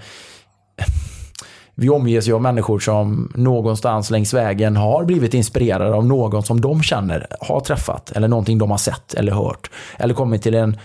[1.74, 6.60] Vi omges ju av människor som någonstans längs vägen har blivit inspirerade av någon som
[6.60, 9.70] de känner, har träffat eller någonting de har sett eller hört.
[9.98, 10.76] Eller kommit till en,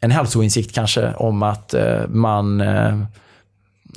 [0.00, 2.98] en hälsoinsikt kanske om att eh, man eh,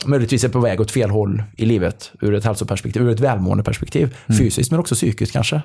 [0.06, 4.18] möjligtvis är på väg åt fel håll i livet ur ett hälsoperspektiv, ur ett välmåendeperspektiv.
[4.38, 5.62] Fysiskt men också psykiskt kanske.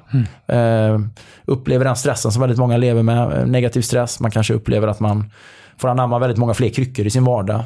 [0.47, 1.01] Eh,
[1.45, 4.21] upplever den stressen som väldigt många lever med, eh, negativ stress.
[4.21, 5.31] Man kanske upplever att man
[5.79, 7.63] får anamma väldigt många fler kryckor i sin vardag.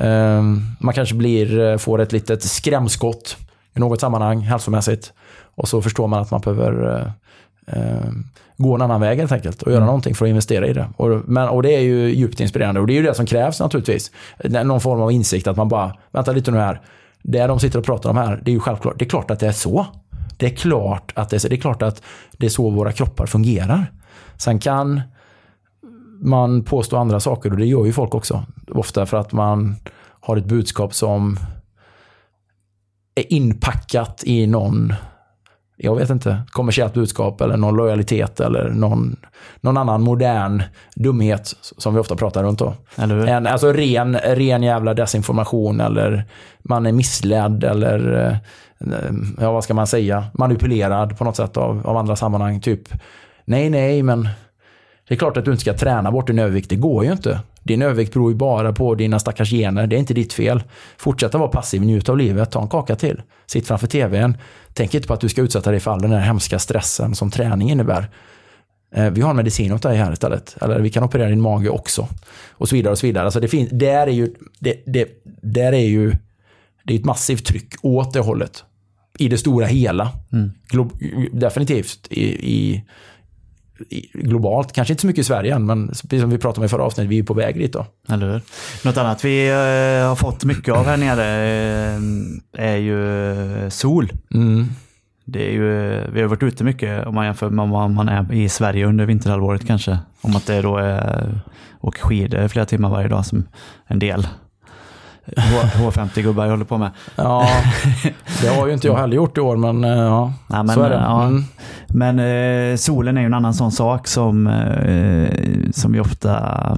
[0.00, 0.42] Eh,
[0.78, 3.36] man kanske blir, eh, får ett litet skrämskott
[3.76, 5.12] i något sammanhang hälsomässigt.
[5.54, 8.10] Och så förstår man att man behöver eh, eh,
[8.56, 10.88] gå en annan väg helt enkelt och göra någonting för att investera i det.
[10.96, 13.60] Och, men, och det är ju djupt inspirerande och det är ju det som krävs
[13.60, 14.10] naturligtvis.
[14.44, 16.80] Någon form av insikt att man bara, vänta lite nu här,
[17.22, 19.40] det de sitter och pratar om här, det är ju självklart, det är klart att
[19.40, 19.86] det är så.
[20.36, 22.02] Det är klart att det är så, det är, klart att
[22.36, 23.92] det är så våra kroppar fungerar.
[24.36, 25.00] Sen kan
[26.22, 28.42] man påstå andra saker och det gör ju folk också.
[28.68, 29.76] Ofta för att man
[30.20, 31.38] har ett budskap som
[33.14, 34.94] är inpackat i någon
[35.82, 39.16] jag vet inte, kommersiellt budskap eller någon lojalitet eller någon,
[39.60, 40.62] någon annan modern
[40.94, 42.74] dumhet som vi ofta pratar runt då.
[42.96, 46.24] En, alltså ren, ren jävla desinformation eller
[46.62, 48.36] man är missledd eller eh,
[49.40, 52.60] ja, vad ska man säga, manipulerad på något sätt av, av andra sammanhang.
[52.60, 52.88] Typ,
[53.44, 54.28] nej, nej, men
[55.10, 56.70] det är klart att du inte ska träna bort din övervikt.
[56.70, 57.40] Det går ju inte.
[57.62, 59.86] Din övervikt beror ju bara på dina stackars gener.
[59.86, 60.62] Det är inte ditt fel.
[60.96, 63.22] Fortsätta vara passiv, njut av livet, ta en kaka till.
[63.46, 64.36] Sitt framför tvn.
[64.74, 67.30] Tänk inte på att du ska utsätta dig för all den här hemska stressen som
[67.30, 68.10] träning innebär.
[68.94, 70.56] Eh, Vi har en medicin åt dig här istället.
[70.62, 72.08] Eller vi kan operera din mage också.
[72.50, 73.24] Och så vidare och så vidare.
[73.24, 75.08] Alltså det finns, där är ju, det, det,
[75.42, 76.12] där är ju,
[76.84, 78.64] det är ett massivt tryck åt det hållet.
[79.18, 80.10] I det stora hela.
[80.68, 80.90] Glo,
[81.32, 82.84] definitivt i, i,
[84.12, 84.72] globalt.
[84.72, 86.82] Kanske inte så mycket i Sverige än, men precis som vi pratade om i förra
[86.82, 87.86] avsnittet, vi är på väg dit då.
[88.08, 88.42] Eller hur?
[88.84, 91.24] Något annat vi eh, har fått mycket av här nere
[91.94, 93.32] eh, är ju
[93.64, 94.12] eh, sol.
[94.34, 94.66] Mm.
[95.24, 98.32] Det är ju, vi har varit ute mycket om man jämför med vad man är
[98.32, 99.98] i Sverige under vinterhalvåret kanske.
[100.20, 101.40] Om att det då är
[101.80, 103.48] åker skidor flera timmar varje dag som
[103.86, 104.26] en del
[105.36, 106.90] H- H50-gubbar håller på med.
[107.16, 107.48] Ja,
[108.42, 110.82] det har ju inte jag heller gjort i år, men eh, ja, Nej, men, så
[110.82, 110.96] är det.
[110.96, 111.22] ja.
[111.26, 111.44] Mm.
[111.88, 116.76] Men eh, solen är ju en annan sån sak som, eh, som vi ofta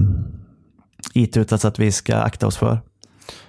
[1.13, 2.79] itutas att vi ska akta oss för.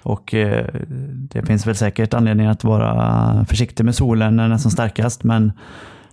[0.03, 0.65] Och eh,
[1.11, 5.23] det finns väl säkert anledning att vara försiktig med solen när den är som starkast,
[5.23, 5.51] men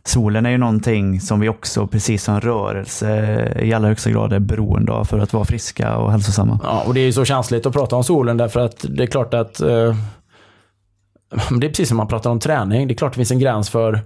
[0.05, 4.38] solen är ju någonting som vi också, precis som rörelse, i allra högsta grad är
[4.38, 6.61] beroende av för att vara friska och hälsosamma.
[6.65, 9.07] Ja, och det är ju så känsligt att prata om solen därför att det är
[9.07, 9.95] klart att eh,
[11.61, 12.88] det är precis som man pratar om träning.
[12.88, 14.01] Det är klart det finns en gräns för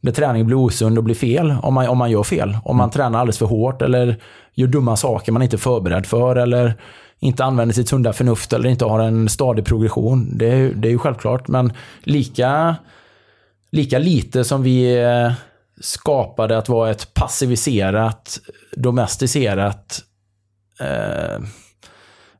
[0.00, 2.56] när träning blir osund och blir fel om man, om man gör fel.
[2.64, 4.16] Om man tränar alldeles för hårt eller
[4.54, 6.74] gör dumma saker man inte är förberedd för eller
[7.18, 10.38] inte använder sitt sunda förnuft eller inte har en stadig progression.
[10.38, 11.48] Det, är- det är ju självklart.
[11.48, 12.76] Men lika,
[13.70, 15.32] lika lite som vi eh,
[15.80, 18.40] skapade att vara ett passiviserat,
[18.76, 20.02] domesticerat
[20.80, 21.44] eh,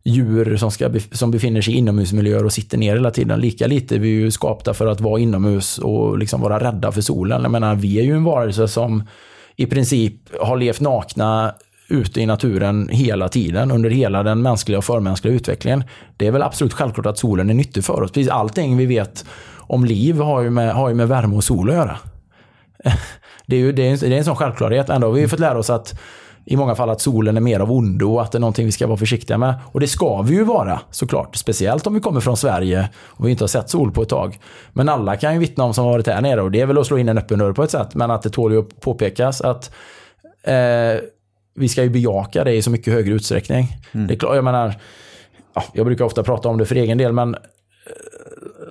[0.05, 3.41] djur som, ska, som befinner sig i inomhusmiljöer och sitter ner hela tiden.
[3.41, 7.01] Lika lite är vi ju skapta för att vara inomhus och liksom vara rädda för
[7.01, 7.43] solen.
[7.43, 9.03] Jag menar, vi är ju en varelse som
[9.57, 11.55] i princip har levt nakna
[11.88, 15.85] ute i naturen hela tiden under hela den mänskliga och förmänskliga utvecklingen.
[16.17, 18.12] Det är väl absolut självklart att solen är nyttig för oss.
[18.12, 19.25] Precis allting vi vet
[19.68, 21.96] om liv har ju med, har ju med värme och sol att göra.
[23.46, 24.88] Det är, ju, det, är en, det är en sån självklarhet.
[24.90, 26.00] Ändå har vi ju fått lära oss att
[26.44, 28.72] i många fall att solen är mer av ondo och att det är någonting vi
[28.72, 29.54] ska vara försiktiga med.
[29.72, 31.37] Och det ska vi ju vara såklart.
[31.37, 34.38] Speciellt om vi kommer från Sverige och vi inte har sett sol på ett tag.
[34.72, 36.78] Men alla kan ju vittna om som har varit här nere och det är väl
[36.78, 37.94] att slå in en öppen dörr på ett sätt.
[37.94, 39.70] Men att det tål ju att påpekas att
[40.42, 41.00] eh,
[41.54, 43.76] vi ska ju bejaka det i så mycket högre utsträckning.
[43.92, 44.74] Det är klart, jag menar,
[45.54, 47.37] ja, jag brukar ofta prata om det för egen del, men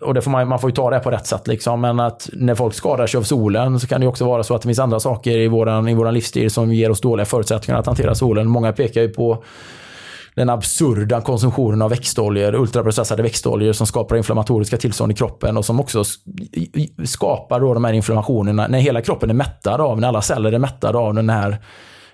[0.08, 1.48] och det får man, man får ju ta det på rätt sätt.
[1.48, 1.82] Liksom.
[1.82, 4.62] Men att när folk skadar sig av solen så kan det också vara så att
[4.62, 7.86] det finns andra saker i våran, i våran livsstil som ger oss dåliga förutsättningar att
[7.86, 8.48] hantera solen.
[8.48, 9.44] Många pekar ju på
[10.36, 15.80] den absurda konsumtionen av växtoljor, ultraprocessade växtoljor som skapar inflammatoriska tillstånd i kroppen och som
[15.80, 16.04] också
[17.06, 20.60] skapar då de här inflammationerna när hela kroppen är mättad av, när alla celler är
[20.60, 21.58] mättade av den här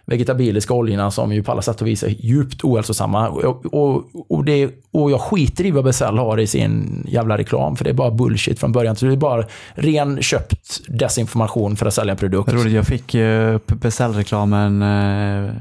[0.06, 3.30] vegetabiliska oljorna som ju på alla sätt och vis är djupt ohälsosamma.
[3.30, 7.76] Och, och, och, det, och jag skiter i vad Besell har i sin jävla reklam,
[7.76, 8.96] för det är bara bullshit från början.
[8.96, 12.54] Så det är bara ren köpt desinformation för att sälja en produkt.
[12.54, 15.52] Roligt, jag fick eh, ju uh, beställreklamen eh,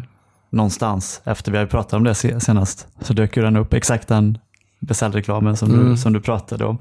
[0.51, 2.87] någonstans efter vi hade pratat om det senast.
[3.01, 4.39] Så dök ju den upp, exakt den
[4.83, 5.91] beställreklamen som, Mm.
[5.91, 6.79] du, som du pratade om.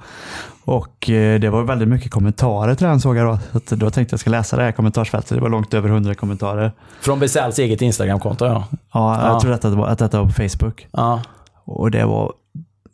[0.65, 3.39] Och eh, det var väldigt mycket kommentarer till den såg jag då.
[3.51, 5.29] Så att då tänkte jag ska läsa det här kommentarsfältet.
[5.37, 6.71] Det var långt över 100 kommentarer.
[7.01, 8.51] Från Besells eget Instagramkonto, ja.
[8.71, 9.27] Ja, Ja.
[9.27, 10.87] jag tror att det, var, att detta var på Facebook.
[10.91, 11.21] ja.
[11.65, 12.33] Och det var,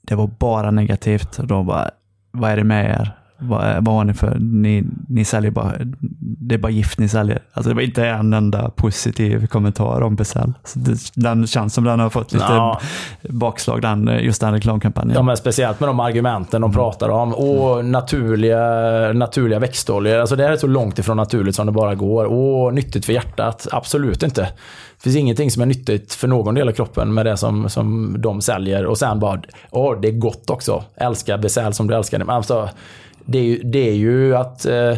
[0.02, 1.40] det var bara negativt.
[1.40, 1.90] Och de bara,
[2.32, 3.12] vad är det med er?
[3.40, 5.74] Vad, vad har ni för, ni, ni säljer bara,
[6.20, 7.40] det är bara gift ni säljer.
[7.54, 10.54] Alltså det var inte en enda positiv kommentar om Besell.
[10.64, 12.80] Så det, den känns som den har fått lite Ja.
[13.30, 15.16] bakslag, den, just den reklamkampanjen.
[15.16, 17.34] Ja, men speciellt med de argumenten de pratar om.
[17.34, 18.60] Och naturliga,
[19.14, 20.18] naturliga växtoljor.
[20.18, 22.26] Alltså det här är så långt ifrån naturligt som det bara går.
[22.26, 23.68] Och nyttigt för hjärtat?
[23.72, 24.42] Absolut inte.
[24.42, 28.16] Det finns ingenting som är nyttigt för någon del av kroppen med det som, som
[28.22, 28.86] de säljer.
[28.86, 30.84] Och sen bara, åh, det är gott också.
[30.96, 32.26] Älska Besell som du älskar det.
[32.32, 32.70] Alltså,
[33.28, 34.94] det, är ju, det är ju att eh,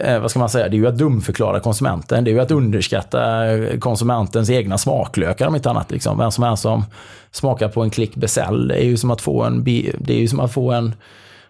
[0.00, 2.24] eh, vad ska man säga, det är ju att dumförklara konsumenten.
[2.24, 3.46] Det är ju att underskatta
[3.80, 5.90] konsumentens egna smaklökar om inte annat.
[5.90, 6.18] Liksom.
[6.18, 6.84] Vem som helst som
[7.30, 10.28] smakar på en klick Besell, det är ju som att få en, det är ju
[10.28, 10.94] som att få en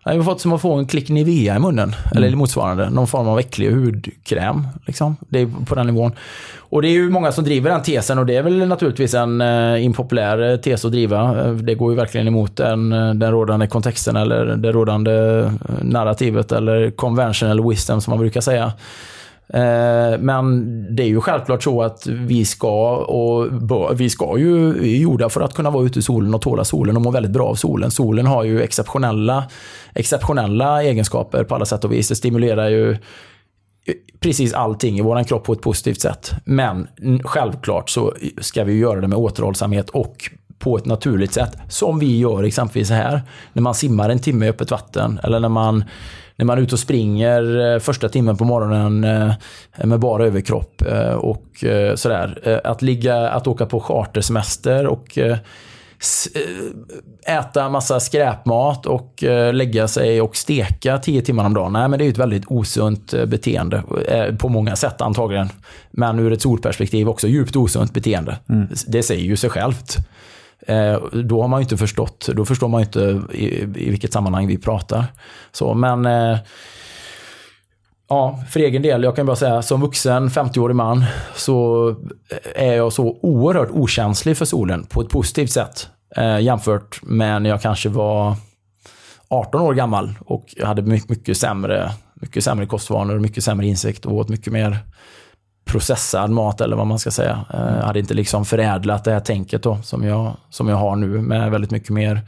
[0.04, 1.94] jag har fått som att få en klick Nivea i munnen.
[2.14, 2.90] Eller motsvarande.
[2.90, 4.66] Någon form av äcklig hudkräm.
[4.86, 5.16] Liksom.
[5.28, 6.12] Det är på den nivån.
[6.58, 9.40] Och det är ju många som driver den tesen och det är väl naturligtvis en
[9.40, 11.44] eh, impopulär eh, tes att driva.
[11.44, 15.12] Eh, Det går ju verkligen emot den, eh, den rådande kontexten eller det rådande
[15.82, 18.72] narrativet eller conventional wisdom som man brukar säga.
[19.54, 24.72] Eh, men det är ju självklart så att vi ska och bör, vi ska ju,
[24.72, 27.10] vi är gjorda för att kunna vara ute i solen och tåla solen och må
[27.10, 27.90] väldigt bra av solen.
[27.90, 29.44] Solen har ju exceptionella,
[29.94, 32.08] exceptionella egenskaper på alla sätt och vis.
[32.08, 32.96] Det stimulerar ju eh,
[34.20, 36.32] precis allting i vår kropp på ett positivt sätt.
[36.44, 36.88] Men
[37.24, 41.56] självklart så ska vi göra det med återhållsamhet och på ett naturligt sätt.
[41.68, 43.22] Som vi gör exempelvis här.
[43.52, 45.20] När man simmar en timme i öppet vatten.
[45.22, 45.84] Eller när man,
[46.40, 50.82] när man är ute och springer eh, första timmen på morgonen eh, med bara överkropp.
[50.82, 52.60] eh, Och sådär.
[52.64, 55.18] Att, ligga, att åka på chartersemester och
[57.26, 61.72] äta massa skräpmat och lägga sig och steka tio timmar om dagen.
[61.72, 63.82] Nej, men det är ett väldigt osunt beteende.
[64.38, 65.48] På många sätt antagligen.
[65.90, 68.36] Men ur ett solperspektiv också djupt osunt beteende.
[68.86, 69.96] Det säger ju sig självt.
[70.70, 74.12] Eh, Då har man ju inte förstått, då förstår man ju inte i, i vilket
[74.12, 75.04] sammanhang vi pratar.
[75.52, 76.38] Så, men eh,
[78.12, 81.04] Ja, för egen del, jag kan bara säga som vuxen 50-årig man
[81.34, 81.88] så
[82.54, 85.88] är jag så oerhört okänslig för solen på ett positivt sätt.
[86.16, 88.34] Eh, jämfört med när jag kanske var
[89.28, 94.14] 18 år gammal och hade mycket, mycket, sämre, mycket sämre kostvanor, mycket sämre insikt och
[94.14, 94.78] åt mycket mer
[95.64, 97.44] processad mat eller vad man ska säga.
[97.54, 101.06] Eh, hade inte liksom förädlat det här tänket då som jag, som jag har nu
[101.06, 102.20] med väldigt mycket mer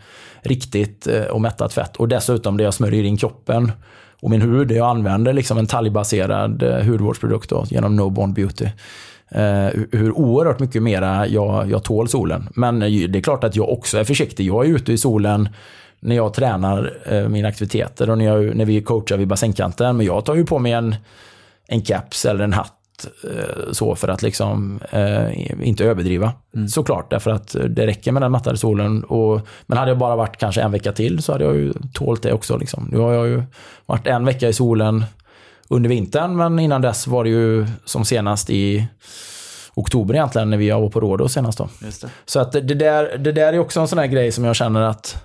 [0.42, 1.96] riktigt eh, och mättat fett.
[1.96, 3.72] Och dessutom det jag smörjer in kroppen
[4.20, 4.72] och min hud.
[4.72, 8.66] Jag använder liksom en talgbaserad eh, hudvårdsprodukt då, genom No Bond Beauty.
[9.92, 12.48] Hur oerhört mycket mera jag, jag tål solen.
[12.54, 14.46] Men det är klart att jag också är försiktig.
[14.46, 15.48] Jag är ute i solen
[16.00, 19.96] när jag tränar mina aktiviteter och när, jag, när vi coachar vid bassängkanten.
[19.96, 20.94] Men jag tar ju på mig en,
[21.68, 22.81] en caps eller en hatt
[23.72, 26.32] så för att liksom eh, inte överdriva.
[26.68, 29.04] Såklart, därför att det räcker med den mattade solen.
[29.04, 32.22] Och, men hade jag bara varit kanske en vecka till så hade jag ju tålt
[32.22, 32.56] det också.
[32.56, 32.88] Liksom.
[32.92, 33.42] Nu har jag ju
[33.86, 35.04] varit en vecka i solen
[35.68, 38.86] under vintern, men innan dess var det ju som senast i
[39.74, 41.58] oktober egentligen när vi var på Rådå senast.
[41.58, 41.68] Då.
[42.24, 44.56] Så att det, det, där, det där är också en sån här grej som jag
[44.56, 45.24] känner att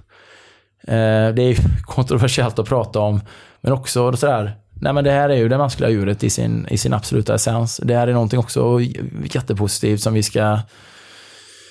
[0.82, 3.22] eh, det är kontroversiellt att prata om.
[3.62, 6.78] Men också sådär, nej men det här är ju det mänskliga djuret i sin, i
[6.78, 7.82] sin absoluta essens.
[7.84, 8.80] Det här är någonting också
[9.34, 10.60] jättepositivt som vi ska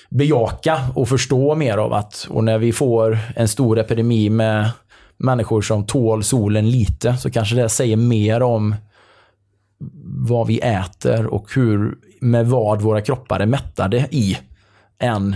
[0.09, 1.93] bejaka och förstå mer av.
[1.93, 4.71] att Och när vi får en stor epidemi med
[5.17, 8.75] människor som tål solen lite så kanske det säger mer om
[10.27, 14.37] vad vi äter och hur, med vad våra kroppar är mättade i
[14.99, 15.35] än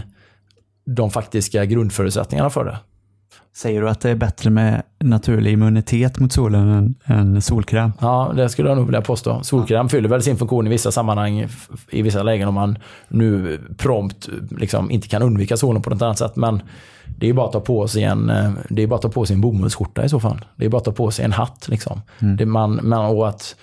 [0.86, 2.78] de faktiska grundförutsättningarna för det.
[3.54, 7.92] Säger du att det är bättre med naturlig immunitet mot solen än, än solkräm?
[8.02, 9.44] Ja, det skulle jag nog vilja påstå.
[9.44, 11.48] Solkräm fyller väl sin funktion i vissa sammanhang,
[11.90, 12.78] i vissa lägen om man
[13.08, 16.36] nu prompt liksom inte kan undvika solen på något annat sätt.
[16.36, 16.62] Men
[17.06, 19.26] det är bara att ta på sig en, eh, det är bara att ta på
[19.26, 20.46] sig en bomullsskjorta i så fall.
[20.56, 21.68] Det är bara att ta på sig en hatt.
[21.68, 22.02] Liksom.
[22.38, 23.56] Det man, man, och att,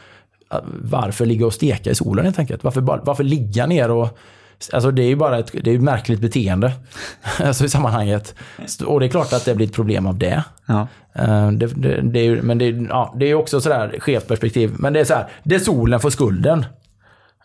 [0.82, 2.64] varför ligga och steka i solen helt enkelt?
[2.64, 4.18] Varför, varför ligga ner och
[4.72, 6.72] Alltså det är ju bara ett, det är ett märkligt beteende
[7.44, 8.34] alltså i sammanhanget.
[8.86, 10.44] Och det är klart att det blir ett problem av det.
[10.66, 10.86] Ja.
[11.14, 14.74] Eh, Det, det, det är, ju- men det, ja, det är också sådär skevt perspektiv.
[14.78, 16.66] Men det är så här, det är solen får skulden.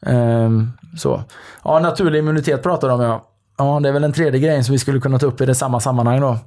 [0.05, 1.24] Ehm, så.
[1.64, 3.05] Ja, naturlig immunitet pratar de om.
[3.05, 3.28] Ja.
[3.57, 5.55] ja, det är väl en tredje grej som vi skulle kunna ta upp i det
[5.55, 6.38] samma sammanhang då.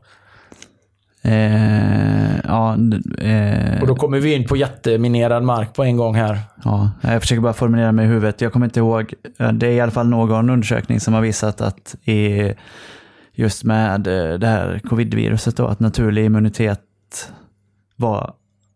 [1.26, 2.76] Eh, ja,
[3.18, 6.38] eh, Och då kommer vi in på jätteminerad mark på en gång här.
[6.64, 8.40] ja, jag försöker bara formulera mig i huvudet.
[8.40, 9.14] Jag kommer inte ihåg.
[9.52, 12.52] Det är i alla fall någon undersökning som har visat att i,
[13.32, 16.80] just med eh, det här covid-viruset då, att naturlig immunitet
[17.96, 18.32] var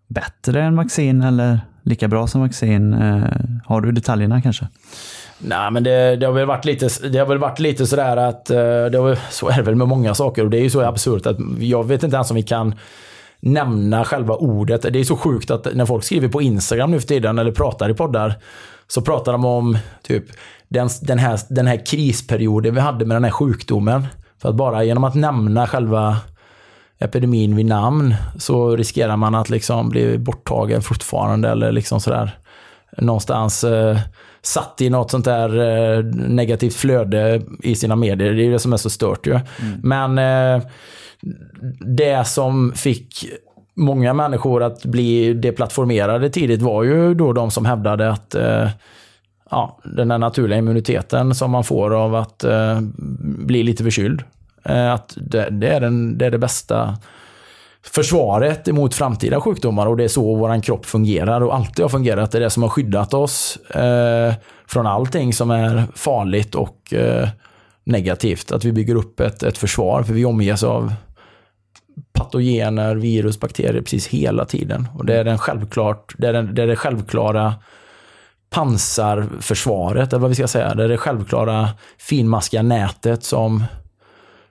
[0.08, 2.94] bättre än vaccin eller lika bra som vaccin.
[2.94, 3.24] Eh,
[3.64, 4.68] har du detaljerna kanske?
[5.42, 8.50] Nej, men det, det, har väl varit lite, det har väl varit lite sådär att,
[8.50, 10.80] eh, det har, så är det väl med många saker och det är ju så
[10.80, 12.74] absurt att jag vet inte ens om vi kan
[13.40, 14.82] nämna själva ordet.
[14.82, 17.90] Det är så sjukt att när folk skriver på Instagram nu för tiden eller pratar
[17.90, 18.34] i poddar
[18.88, 20.24] så pratar de om typ
[20.68, 24.06] den, den, här, den här krisperioden vi hade med den här sjukdomen.
[24.42, 26.16] För att bara genom att nämna själva
[26.98, 32.38] epidemin vid namn så riskerar man att liksom bli borttagen fortfarande eller liksom sådär
[32.96, 33.98] någonstans eh,
[34.42, 38.32] satt i något sånt där eh, negativt flöde i sina medier.
[38.32, 39.40] Det är det som är så stört ju.
[39.82, 40.62] Men eh,
[41.80, 43.24] det som fick
[43.74, 48.68] många människor att bli deplattformerade tidigt var ju då de som hävdade att eh,
[49.50, 52.44] ja, den här naturliga immuniteten som man får av att
[53.18, 54.22] bli lite förkyld.
[54.62, 56.96] Att det, det, är den, det är det bästa
[57.82, 62.30] försvaret emot framtida sjukdomar och det är så vår kropp fungerar och alltid har fungerat.
[62.30, 64.34] Det är det som har skyddat oss eh,
[64.66, 67.28] från allting som är farligt och eh,
[67.84, 68.52] negativt.
[68.52, 70.92] Att vi bygger upp ett, ett försvar för vi omges av
[72.12, 74.88] patogener, virus, bakterier precis hela tiden.
[74.94, 77.54] Och det är, den självklart, det, är den, det är det självklara
[78.50, 80.74] pansarförsvaret, eller vad vi ska säga.
[80.74, 81.68] Det är det självklara
[81.98, 83.64] finmaskiga nätet som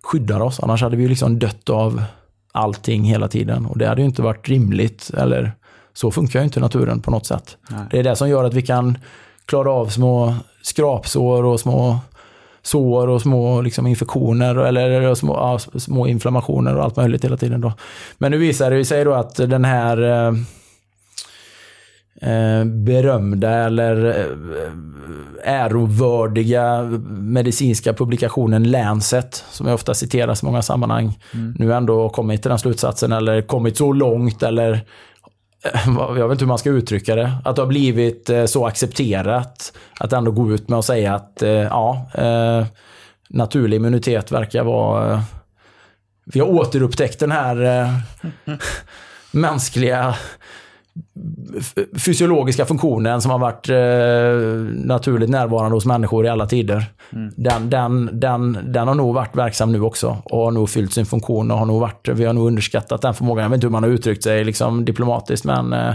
[0.03, 0.59] skyddar oss.
[0.59, 2.03] Annars hade vi ju liksom dött av
[2.51, 3.65] allting hela tiden.
[3.65, 5.11] Och det hade ju inte varit rimligt.
[5.17, 5.51] Eller
[5.93, 7.57] så funkar ju inte naturen på något sätt.
[7.91, 8.97] Det är det som gör att vi kan
[9.45, 11.99] klara av små skrapsår och små
[12.61, 17.61] sår och små liksom, infektioner eller små, ja, små inflammationer och allt möjligt hela tiden.
[17.61, 17.73] Då.
[18.17, 20.33] Men nu visar det sig då att den här eh,
[22.65, 24.73] berömda eller eh,
[25.43, 31.19] ärovördiga medicinska publikationen Lancet, som jag ofta citeras i många sammanhang,
[31.57, 34.73] nu ändå kommit till den slutsatsen eller kommit så långt eller
[35.63, 38.67] eh, jag vet inte hur man ska uttrycka det, att det har blivit eh, så
[38.67, 42.65] accepterat att ändå gå ut med och säga att eh, ja, eh,
[43.29, 45.21] naturlig immunitet verkar vara eh,
[46.25, 47.89] vi har återupptäckt den här eh,
[49.31, 50.15] mänskliga
[51.97, 56.85] fysiologiska funktionen som har varit eh, naturligt närvarande hos människor i alla tider.
[57.35, 61.05] Den, den, den, den har nog varit verksam nu också och har nog fyllt sin
[61.05, 63.43] funktion och har nog varit, vi har nog underskattat den förmågan.
[63.43, 65.93] Jag vet inte hur man har uttryckt sig liksom, diplomatiskt men, eh,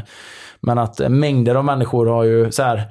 [0.61, 2.83] men att mängder av människor har ju så här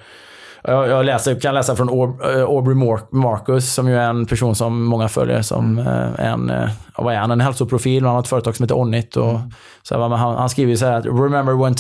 [0.64, 4.56] jag, jag läser, kan läsa från eh, Aubrey Mar- Marcus som ju är en person
[4.56, 8.06] som många följer som eh, en, eh, vad är han, en hälsoprofil.
[8.06, 9.16] Han har ett företag som heter Onnit.
[9.16, 9.40] Och,
[9.84, 11.76] så här, han, han skriver så här att remember when,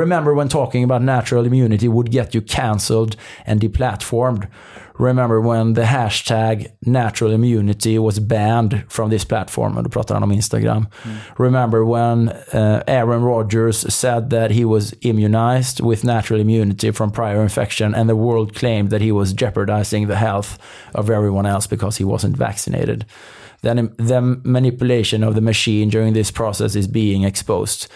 [0.00, 3.16] remember when talking about natural immunity would get you cancelled
[3.46, 4.46] and deplatformed.
[5.00, 9.76] Remember when the hashtag natural immunity was banned from this platform?
[9.76, 10.86] Och då pratar han om Instagram.
[11.36, 17.42] Remember when uh, Aaron Rodgers said that he was immunized with natural immunity from prior
[17.42, 20.58] infection and the world claimed that he was jeopardizing the health
[20.94, 23.04] of everyone else because he wasn't vaccinated.
[23.62, 27.88] Then the manipulation of the machine during this process is being exposed.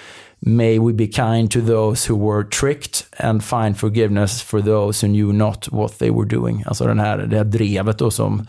[0.47, 5.13] May we be kind to those who were tricked and find forgiveness for those who
[5.13, 6.65] knew not what they were doing.
[6.67, 8.47] Alltså den här, det här drevet då som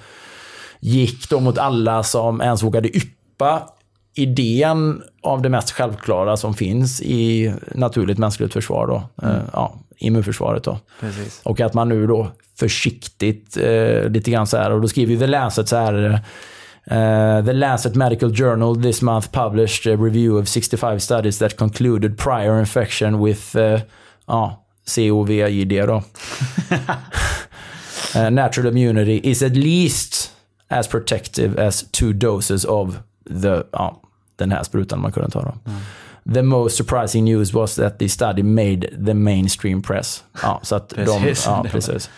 [0.80, 3.70] gick då mot alla som ens vågade yppa
[4.14, 8.88] idén av det mest självklara som finns i naturligt mänskligt försvar.
[8.88, 9.28] Då.
[9.28, 10.64] Eh, ja, immunförsvaret.
[10.64, 10.80] Då.
[11.00, 11.42] Precis.
[11.44, 15.28] Och att man nu då försiktigt, eh, lite grann så här, och då skriver ju
[15.28, 16.22] Lancet så här
[16.92, 22.18] Uh, the Lancet Medical Journal this month published a review of 65 studies that concluded
[22.18, 23.80] prior infection with uh,
[24.28, 25.96] ja, COVID då.
[28.16, 30.32] uh, natural immunity is at least
[30.70, 33.00] as protective as two doses of
[33.42, 34.02] the, ja,
[34.36, 35.42] den här sprutan man kunde ta.
[35.42, 35.54] Då.
[36.34, 40.24] The most surprising news was that the study made the mainstream press.
[40.42, 41.46] Ja, så att de, Precis.
[41.46, 42.10] ja, Det precis.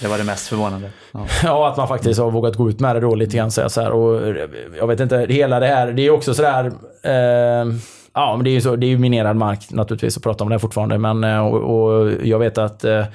[0.00, 0.90] Det var det mest förvånande.
[1.12, 1.26] Ja.
[1.42, 3.50] Ja, att man faktiskt har vågat gå ut med det då lite grann.
[3.50, 4.36] Så här, och
[4.78, 6.72] jag vet inte, hela det här, det är också sådär...
[7.02, 7.72] Eh,
[8.14, 10.50] ja, men det är ju så, det är ju minerad mark naturligtvis att prata om
[10.50, 10.98] det här fortfarande.
[10.98, 12.84] Men eh, och, och jag vet att...
[12.84, 13.06] Eh,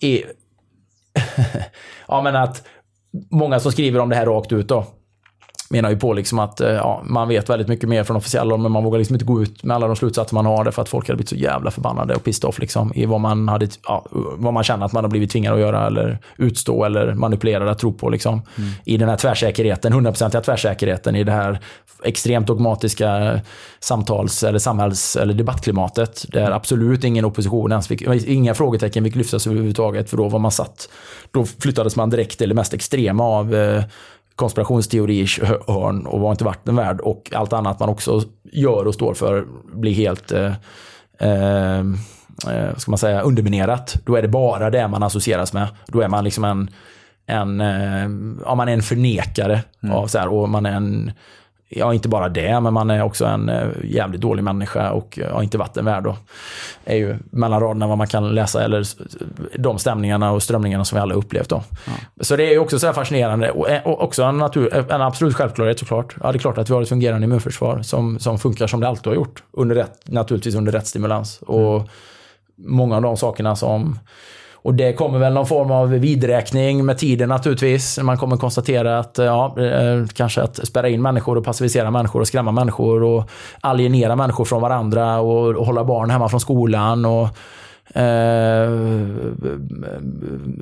[2.08, 2.62] ja, men att
[3.30, 4.84] många som skriver om det här rakt ut då
[5.72, 8.60] menar ju på liksom att eh, ja, man vet väldigt mycket mer från officiella håll,
[8.60, 10.88] men man vågar liksom inte gå ut med alla de slutsatser man har därför att
[10.88, 14.06] folk hade blivit så jävla förbannade och pissed off liksom, i vad man, hade, ja,
[14.36, 17.78] vad man känner att man har blivit tvingad att göra eller utstå eller manipulerad att
[17.78, 18.10] tro på.
[18.10, 18.42] Liksom.
[18.84, 21.60] I den här tvärsäkerheten, 100% tvärsäkerheten i det här
[22.04, 23.40] extremt dogmatiska
[23.80, 29.46] samtals eller samhälls eller debattklimatet där absolut ingen opposition ens fick, inga frågetecken fick lyftas
[29.46, 30.88] överhuvudtaget för då var man satt,
[31.30, 33.82] då flyttades man direkt till det mest extrema av eh,
[34.32, 38.22] eh, konspirationsteori-hörn och var inte vatten värd och allt annat man också
[38.52, 40.52] gör och står för blir helt eh,
[41.18, 41.78] eh,
[42.48, 43.96] eh, ska man säga, underminerat.
[44.04, 45.68] Då är det bara det man associeras med.
[45.86, 46.70] Då är man liksom en,
[47.26, 48.08] en, eh,
[48.44, 49.62] ja, man är en förnekare
[49.92, 51.12] av så här, och man är en
[51.76, 55.28] Ja, inte bara det, men man är också en eh, jävligt dålig människa och eh,
[55.30, 56.04] ja, inte vatten värd.
[56.04, 56.16] Då.
[56.84, 58.86] är ju mellan raderna vad man kan läsa, eller
[59.58, 61.48] de stämningarna och strömningarna som vi alla upplevt.
[61.48, 61.62] Då.
[62.20, 65.34] Så det är ju också så fascinerande och, eh, och också en, natur, en absolut
[65.34, 66.16] självklarhet såklart.
[66.22, 68.88] Ja, det är klart att vi har ett fungerande immunförsvar som, som funkar som det
[68.88, 69.42] alltid har gjort.
[69.52, 71.42] Under rätt, naturligtvis under rätt stimulans.
[71.42, 71.88] Och
[72.56, 73.98] många av de sakerna som
[74.62, 77.98] och det kommer väl någon form av vidräkning med tiden naturligtvis.
[77.98, 82.26] Man kommer konstatera att, ja, eh, kanske att spärra in människor och passivisera människor och
[82.26, 87.28] skrämma människor och alienera människor från varandra och, och hålla barn hemma från skolan och
[87.94, 88.70] Eh,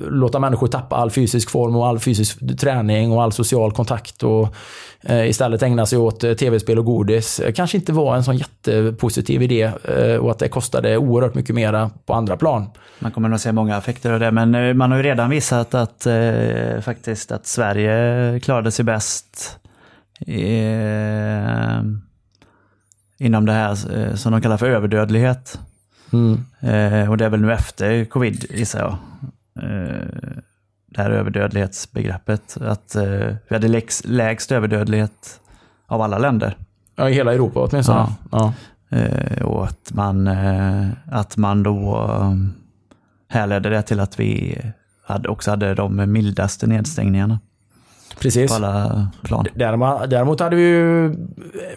[0.09, 4.55] låta människor tappa all fysisk form och all fysisk träning och all social kontakt och
[5.01, 7.39] eh, istället ägna sig åt eh, tv-spel och godis.
[7.39, 11.55] Eh, kanske inte var en sån jättepositiv idé eh, och att det kostade oerhört mycket
[11.55, 12.69] mera på andra plan.
[12.99, 15.73] Man kommer nog se många effekter av det, men eh, man har ju redan visat
[15.73, 19.57] att eh, faktiskt att Sverige klarade sig bäst
[20.27, 21.81] eh,
[23.17, 25.59] inom det här eh, som de kallar för överdödlighet.
[26.59, 28.97] Eh, och det är väl nu efter covid, gissar jag.
[29.63, 30.07] Eh,
[30.85, 32.57] det här överdödlighetsbegreppet.
[32.61, 35.39] Att eh, vi hade lägst, lägst överdödlighet
[35.87, 36.57] av alla länder.
[36.95, 37.99] Ja, i hela Europa åtminstone.
[37.99, 38.15] Ja.
[38.31, 38.97] Ja.
[38.97, 42.35] Eh, och att man, eh, att man då eh,
[43.29, 44.57] härledde det till att vi
[45.03, 47.39] hade, också hade de mildaste nedstängningarna
[48.19, 48.51] Precis.
[48.51, 49.45] på alla plan.
[50.07, 51.15] Däremot, hade vi ju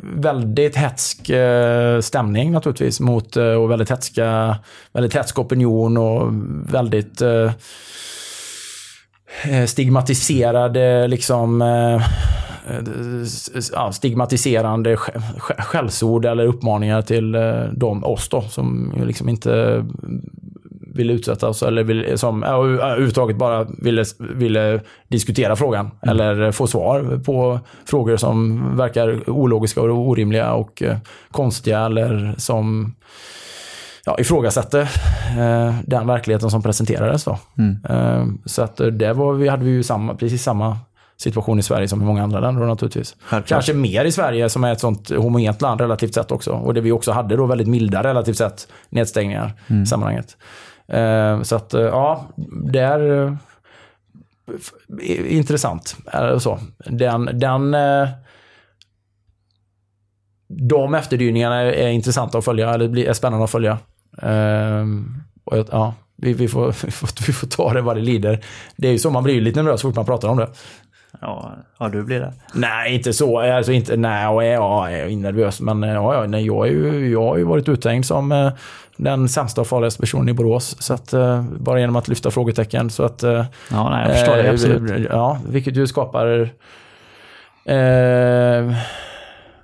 [0.03, 4.57] väldigt hetsk eh, stämning naturligtvis mot eh, och väldigt hetska,
[4.93, 6.32] väldigt opinion och
[6.74, 7.53] väldigt eh,
[9.51, 18.28] eh, stigmatiserade liksom eh, eh, stigmatiserande sk- sk- skällsord eller uppmaningar till eh, dem, oss
[18.28, 19.85] då, som liksom inte
[20.95, 26.66] ville utsätta oss eller vill, som ja, överhuvudtaget bara ville, ville diskutera frågan eller få
[26.66, 30.97] svar på frågor som verkar ologiska och orimliga och eh,
[31.30, 32.95] konstiga eller som
[34.07, 34.80] ja, ifrågasatte
[35.38, 37.24] eh, den verkligheten som presenterades.
[37.24, 37.38] Då.
[37.88, 40.78] Eh, så att eh, där var vi, hade vi ju samma, precis samma
[41.16, 43.16] situation i Sverige som i många andra länder då, naturligtvis.
[43.20, 43.49] Självklart.
[43.49, 46.51] Kanske mer i Sverige som är ett sånt homogent land relativt sett också.
[46.51, 50.36] Och det vi också hade då väldigt milda relativt sett nedstängningar i sammanhanget.
[50.89, 52.26] Eh, så att eh, ja,
[52.64, 53.26] det är
[55.01, 55.97] eh, intressant.
[56.39, 56.59] Så.
[56.87, 57.76] Den, den,
[60.49, 63.78] de efterdyningarna är, intressanta att följa, eller är spännande att följa.
[64.22, 65.22] Ehm,
[65.70, 68.45] ja, Vi, vi, får, vi, får, vi får ta det vad det lider.
[68.76, 70.49] Det är ju så, man blir ju lite nervös så fort man pratar om det.
[71.20, 72.32] Ja, ja du blir det.
[72.54, 73.38] Nej, inte så.
[73.40, 75.60] Alltså inte, nej, ja, ja, jag är nervös.
[75.60, 78.52] Men ja, ja, nej, jag, är ju, jag har ju varit uthängd som eh,
[78.96, 80.76] den sämsta och farligaste personen i Borås.
[80.82, 82.90] Så att, eh, bara genom att lyfta frågetecken.
[82.90, 85.06] Så att, eh, Ja, nej, jag förstår det eh, absolut.
[85.10, 86.40] Ja, vilket ju skapar
[87.64, 88.74] eh,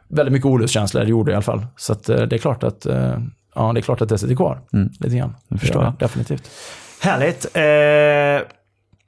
[0.08, 1.02] väldigt mycket olustkänslor.
[1.02, 1.66] Det gjorde det i alla fall.
[1.76, 3.18] Så att, eh, det är klart att eh,
[3.54, 4.60] Ja, det är klart att det sitter kvar.
[4.72, 4.90] Mm.
[5.00, 5.36] Lite grann.
[5.48, 6.08] Det förstår Ja, jag.
[6.08, 6.50] Definitivt.
[7.02, 7.44] Härligt.
[7.56, 8.48] Eh,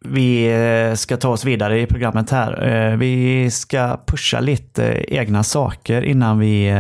[0.05, 0.55] vi
[0.90, 2.68] eh, ska ta oss vidare i programmet här.
[2.68, 6.74] Eh, vi ska pusha lite eh, egna saker innan vi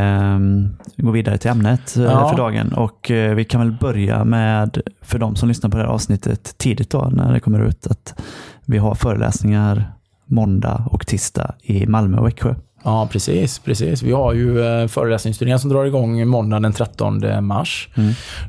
[0.96, 2.28] går vidare till ämnet Ja.
[2.28, 2.72] för dagen.
[2.72, 6.90] Och vi kan väl börja med, för de som lyssnar på det här avsnittet tidigt
[6.90, 8.14] då, när det kommer ut, att
[8.66, 9.92] vi har föreläsningar
[10.26, 12.54] måndag och tisdag i Malmö och Växjö.
[12.82, 13.58] Ja, precis.
[13.58, 14.02] precis.
[14.02, 17.88] Vi har ju eh, föreläsningsturnén som drar igång måndag den 13 mars.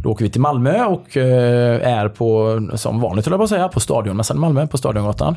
[0.04, 3.50] Då åker vi till Malmö och eh, är på, som vanligt höll jag på att
[3.50, 5.36] säga, på Stadionmässan i Malmö, på Stadiongatan.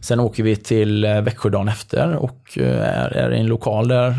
[0.00, 4.14] Sen åker vi till eh, Växjö dagen efter och är, är i en lokal där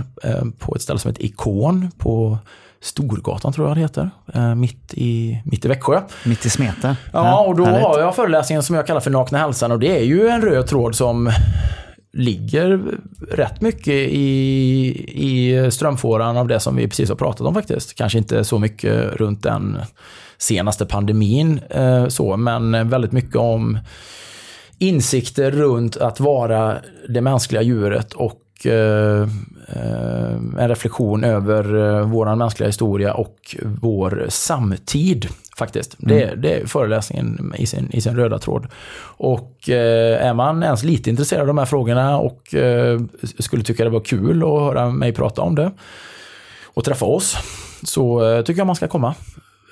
[0.59, 2.37] på ett ställe som heter Ikon på
[2.81, 4.09] Storgatan tror jag det heter,
[4.55, 6.01] mitt i, mitt i Växjö.
[6.25, 6.95] Mitt i smeten.
[7.13, 7.83] Ja, och då härligt.
[7.83, 10.67] har jag föreläsningen som jag kallar för Nakna hälsan och det är ju en röd
[10.67, 11.31] tråd som
[12.13, 12.97] ligger
[13.31, 14.25] rätt mycket i,
[15.07, 17.95] i strömfåran av det som vi precis har pratat om faktiskt.
[17.95, 19.77] Kanske inte så mycket runt den
[20.37, 23.79] senaste pandemin eh, så, men väldigt mycket om
[24.77, 26.77] insikter runt att vara
[27.09, 29.21] det mänskliga djuret och eh,
[29.67, 35.27] eh en reflektion över eh, vår mänskliga historia och vår samtid.
[35.59, 35.95] Faktiskt.
[35.97, 38.67] Det, det är föreläsningen i sin, i sin röda tråd.
[39.17, 42.99] Och eh, är man ens lite intresserad av de här frågorna och eh,
[43.39, 45.71] skulle tycka det var kul att höra mig prata om det
[46.63, 47.37] och träffa oss
[47.83, 49.15] så eh, tycker jag man ska komma.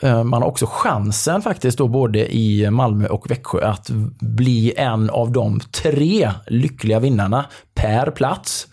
[0.01, 5.09] Eh, Man har också chansen faktiskt då både i Malmö och Växjö att bli en
[5.09, 8.67] av de tre lyckliga vinnarna per plats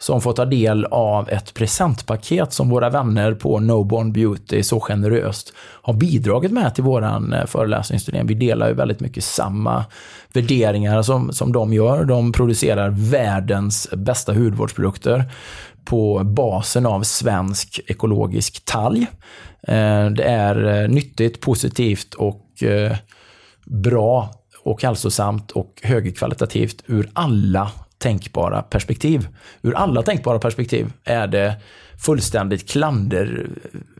[0.00, 5.52] som får ta del av ett presentpaket som våra vänner på Noborn Beauty så generöst
[5.58, 8.22] har bidragit med till våran eh, föreläsningsturné.
[8.24, 9.84] Vi delar ju väldigt mycket samma
[10.32, 12.04] värderingar som, som de gör.
[12.04, 15.24] De producerar världens bästa hudvårdsprodukter
[15.84, 19.06] på basen av svensk ekologisk talg.
[19.62, 22.44] Eh, det är eh, nyttigt, positivt och
[23.64, 24.30] bra
[24.64, 29.28] och hälsosamt och högkvalitativt ur alla tänkbara perspektiv.
[29.62, 31.56] Ur alla tänkbara perspektiv är det
[31.98, 33.46] fullständigt klander,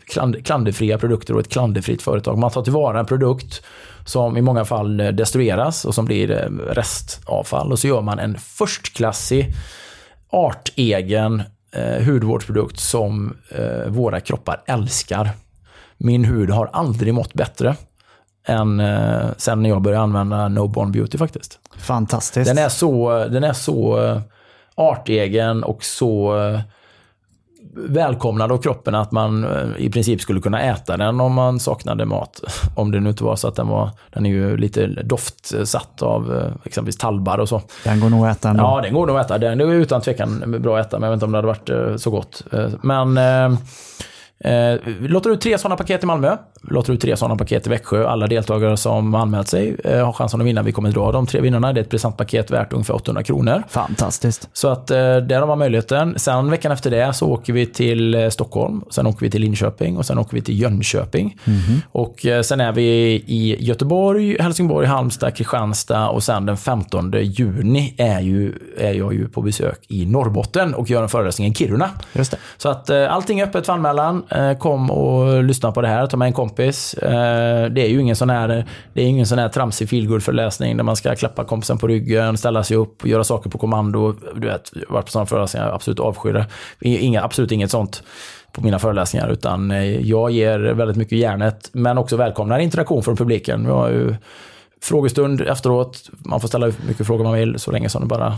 [0.07, 2.39] klander, klanderfria produkter och ett klanderfritt företag.
[2.39, 3.63] Man tar tillvara en produkt
[4.05, 8.39] som i många fall destrueras och som blir eh, restavfall och så gör man en
[8.39, 9.55] förstklassig
[10.31, 11.43] artegen
[11.73, 15.31] eh, hudvårdsprodukt som eh, våra kroppar älskar.
[15.97, 17.77] Min hud har aldrig mått bättre
[18.47, 21.59] än eh, sen när jag började använda No Born Beauty faktiskt.
[21.79, 22.49] Fantastiskt.
[22.55, 24.21] Den är så, den är så eh,
[24.75, 26.61] artegen och så eh,
[27.75, 32.05] välkomnad av kroppen att man eh, i princip skulle kunna äta den om man saknade
[32.05, 32.41] mat.
[32.77, 36.53] Om det nu inte var så att den var, den är ju lite doftsatt av
[36.65, 37.63] exempelvis tallbar och så.
[37.85, 38.63] Den går nog att äta ändå.
[38.63, 39.39] Ja, den går nog att äta.
[39.39, 42.01] Den är utan tvekan bra att äta, men jag vet inte om det hade varit
[42.01, 42.43] så gott.
[42.83, 43.19] Men
[45.01, 46.37] låter ut tre sådana paket i Malmö.
[46.63, 48.07] Låter ut tre sådana paket i Växjö.
[48.07, 50.63] Alla deltagare som anmält sig eh, har chansen att vinna.
[50.63, 51.73] Vi kommer dra de tre vinnarna.
[51.73, 53.63] Det är ett presentpaket värt ungefär 800 kronor.
[53.69, 54.49] Fantastiskt.
[54.53, 56.15] Så att eh, där har man möjligheten.
[56.19, 59.97] Sen veckan efter det så åker vi till eh, Stockholm, sen åker vi till Linköping
[59.97, 61.39] och sen åker vi till Jönköping.
[61.93, 62.85] Och eh, sen är vi
[63.27, 69.29] i Göteborg, Helsingborg, Halmstad, Kristianstad och sen den 15 juni är, ju, är jag ju
[69.29, 71.91] på besök i Norrbotten och gör en föreläsning i Kiruna.
[72.13, 72.37] Just det.
[72.57, 74.25] Så att eh, allting är öppet för anmälan.
[74.31, 76.95] Eh, kom och lyssna på det här, ta med en kompis.
[76.95, 80.85] Eh, det är ju ingen sån här, det är ingen sån här tramsig feelgood-föreläsning där
[80.85, 84.15] man ska klappa kompisen på ryggen, ställa sig upp och göra saker på kommando.
[84.35, 86.47] Du vet, jag har varit på sådana föreläsningar, jag absolut avskyr det.
[86.81, 88.03] Inga, absolut inget sånt
[88.53, 93.17] på mina föreläsningar, utan eh, jag ger väldigt mycket järnet, men också välkomnar interaktion från
[93.17, 93.65] publiken.
[93.65, 94.15] Vi har ju
[94.83, 98.37] frågestund efteråt, man får ställa hur mycket frågor man vill, så länge som det bara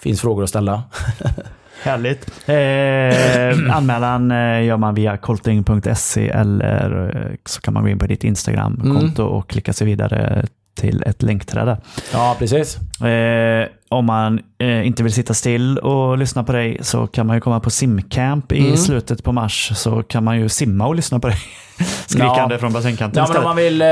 [0.00, 0.82] finns frågor att ställa.
[1.82, 2.30] Härligt.
[2.48, 8.06] Eh, anmälan eh, gör man via colting.se eller eh, så kan man gå in på
[8.06, 11.80] ditt Instagram-konto och klicka sig vidare till ett länkträde.
[12.12, 12.76] Ja, precis.
[13.02, 17.36] Eh, om man eh, inte vill sitta still och lyssna på dig så kan man
[17.36, 21.18] ju komma på simcamp i slutet på mars så kan man ju simma och lyssna
[21.20, 21.36] på dig
[22.06, 22.58] skrikande Ja.
[22.58, 23.88] från bassängkanten Ja, men om man vill eh,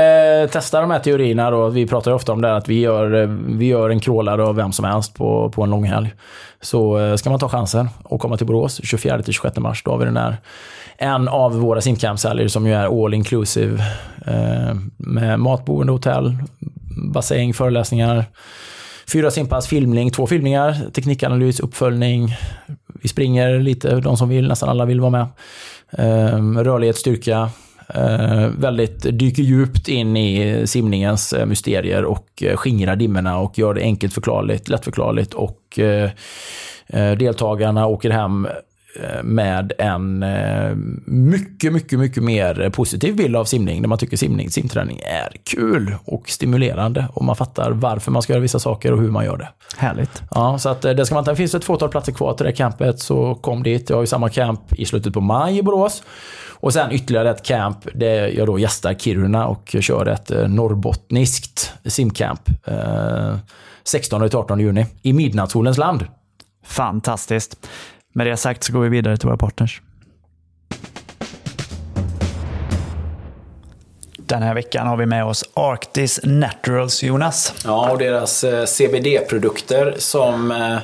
[0.51, 3.21] testa de här teorierna då, vi pratar ju ofta om det här att vi gör,
[3.23, 6.13] eh, vi gör en crawlare av vem som helst på, på en långhelg.
[6.61, 10.05] Så eh, ska man ta chansen och komma till Borås 24-26 mars, då har vi
[10.05, 10.37] den här
[11.01, 13.83] en av våra simcampsäljer som ju är all inclusive.
[14.25, 16.37] Eh, med matboende, hotell,
[17.13, 18.25] bassäng, föreläsningar.
[19.13, 22.35] Fyra simpass, filmning, två filmningar, teknikanalys, uppföljning.
[23.01, 25.27] Vi springer lite, de som vill, nästan alla vill vara med.
[25.91, 27.49] Eh, rörlighet, styrka.
[27.95, 33.73] Eh, väldigt dyker djupt in i simningens eh, mysterier och eh, skingrar dimmorna och gör
[33.73, 36.09] det enkelt förklarligt, lättförklarligt och eh,
[37.17, 38.47] deltagarna åker hem
[39.23, 40.75] med en eh,
[41.05, 43.81] mycket, mycket, mycket mer positiv bild av simning.
[43.81, 47.07] Där man tycker simning, simträning är kul och stimulerande.
[47.13, 49.49] Och man fattar varför man ska göra vissa saker och hur man gör det.
[49.77, 50.23] Härligt.
[50.31, 51.31] Ja, så att eh, det ska man ta.
[51.31, 53.89] Det finns ett fåtal platser kvar till det campet, så kom dit.
[53.89, 56.03] Jag har ju samma camp i slutet på maj i Borås.
[56.49, 61.73] Och sen ytterligare ett camp där jag då gästar Kiruna och kör ett eh, norrbottniskt
[61.85, 62.49] simcamp.
[62.67, 63.35] Eh,
[63.83, 66.05] 16 till 18 juni i midnattssolens land.
[66.65, 67.67] Fantastiskt.
[68.13, 69.81] Med det sagt så går vi vidare till våra partners.
[74.17, 77.53] Den här veckan har vi med oss Arctis Naturals, Jonas.
[77.65, 80.77] Ja, och deras eh, CBD-produkter som eh,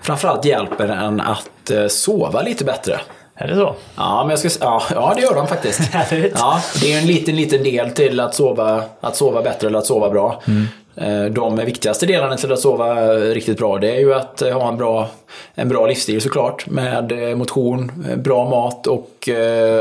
[0.00, 3.00] framförallt hjälper en att eh, sova lite bättre.
[3.34, 3.74] Är det så?
[3.96, 5.80] Ja, men jag ska, ja, ja, det gör de faktiskt.
[6.34, 9.86] Ja, det är en liten, liten del till att sova, att sova bättre eller att
[9.86, 10.42] sova bra.
[10.46, 10.52] Eh,
[10.96, 14.68] Eh, de viktigaste delarna till att sova riktigt bra det är ju att eh, ha
[14.68, 15.08] en bra,
[15.54, 16.66] en bra livsstil såklart.
[16.66, 19.28] Med eh, motion, bra mat och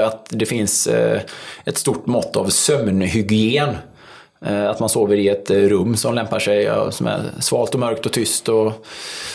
[0.06, 0.88] att det finns
[1.66, 3.76] ett stort mått av sömnhygien.
[4.46, 7.80] Eh, att man sover i ett eh, rum som lämpar sig, som är svalt och
[7.80, 8.50] mörkt och tyst.
[8.50, 8.72] Och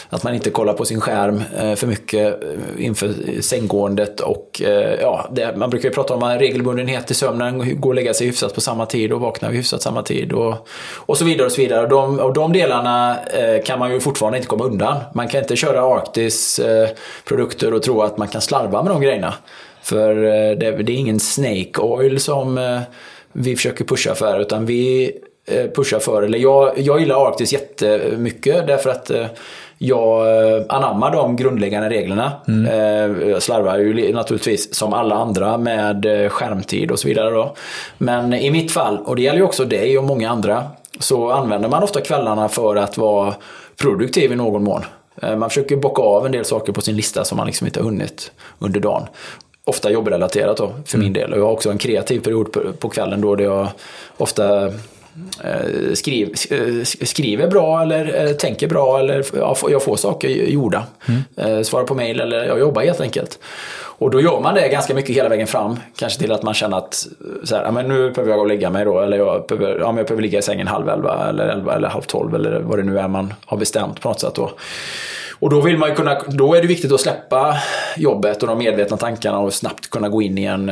[0.08, 2.40] att man inte kollar på sin skärm eh, för mycket
[2.78, 4.20] inför sänggåendet.
[4.20, 4.62] Och,
[5.00, 8.54] ja, det, man brukar ju prata om regelbundenhet i sömnen, gå och lägga sig hyfsat
[8.54, 10.32] på samma tid och vakna vid hyfsat samma tid.
[10.32, 11.46] Och, och så vidare.
[11.46, 11.86] Och så vidare.
[11.86, 13.16] De, och de delarna
[13.64, 14.96] kan man ju fortfarande inte komma undan.
[15.14, 19.34] Man kan inte köra Arctis-produkter och tro att man kan slarva med de grejerna.
[19.82, 20.14] För
[20.54, 22.58] det, det är ingen snake oil som
[23.34, 25.12] vi försöker pusha för, utan vi
[25.48, 29.26] eh, pushar för, eller jag, jag gillar Arctis jättemycket därför att eh,
[29.78, 30.26] jag
[30.56, 32.32] eh, anammar de grundläggande reglerna.
[32.68, 37.30] Eh, Jag slarvar ju li- naturligtvis som alla andra med skärmtid och så vidare.
[37.30, 37.54] Då.
[37.98, 40.62] Men i mitt fall, och det gäller ju också dig och många andra,
[41.00, 43.34] så använder man ofta kvällarna för att vara
[43.80, 44.82] produktiv i någon mån.
[45.22, 47.84] Man försöker bocka av en del saker på sin lista som man liksom inte har
[47.84, 49.02] hunnit under dagen.
[49.66, 51.32] Ofta jobbrelaterat då, för min del.
[51.32, 53.68] Och jag har också en kreativ period på, på kvällen då där jag
[54.16, 54.66] ofta
[55.44, 59.24] eh, skriv, eh, skriver bra eller eh, tänker bra eller
[59.70, 60.86] jag får saker gjorda.
[61.36, 63.38] Eh, Svarar på mail eller jag jobbar helt enkelt.
[63.96, 65.76] Och då gör man det ganska mycket hela vägen fram.
[65.96, 67.06] Kanske till att man känner att
[67.44, 69.00] så här, men nu behöver jag gå och lägga mig då.
[69.00, 71.88] Eller jag behöver, ja, men jag behöver ligga i sängen halv elva eller elva eller
[71.88, 74.34] halv tolv eller vad det nu är man har bestämt på något sätt.
[74.34, 74.50] Då.
[75.38, 77.56] Och då, vill man ju kunna, då är det viktigt att släppa
[77.96, 80.68] jobbet och de medvetna tankarna och snabbt kunna gå in i en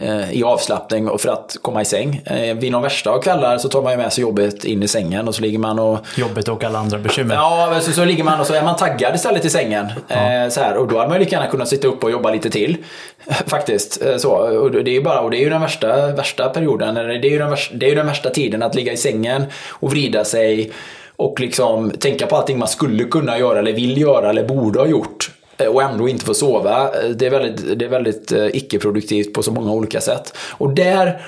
[0.00, 2.22] eh, i avslappning och för att komma i säng.
[2.26, 4.88] Eh, Vid de värsta av kvällar så tar man ju med sig jobbet in i
[4.88, 7.34] sängen och så ligger man och Jobbet och alla andra bekymmer.
[7.34, 9.86] Ja, så, så ligger man och så är man taggad istället i sängen.
[10.08, 12.30] Eh, så här, och då hade man ju lika gärna kunnat sitta upp och jobba
[12.30, 12.76] lite till.
[13.46, 14.02] Faktiskt.
[14.18, 16.96] Så, och det är ju bara, och det är ju den värsta, värsta perioden.
[16.96, 18.96] eller Det är, ju den värsta, det är ju den värsta tiden att ligga i
[18.96, 20.72] sängen och vrida sig
[21.16, 24.86] och liksom tänka på allting man skulle kunna göra eller vill göra eller borde ha
[24.86, 25.30] gjort.
[25.56, 26.82] Eh, och ändå inte få sova.
[26.82, 30.36] Eh, det är väldigt, det är väldigt eh, icke-produktivt på så många olika sätt.
[30.50, 31.22] Och där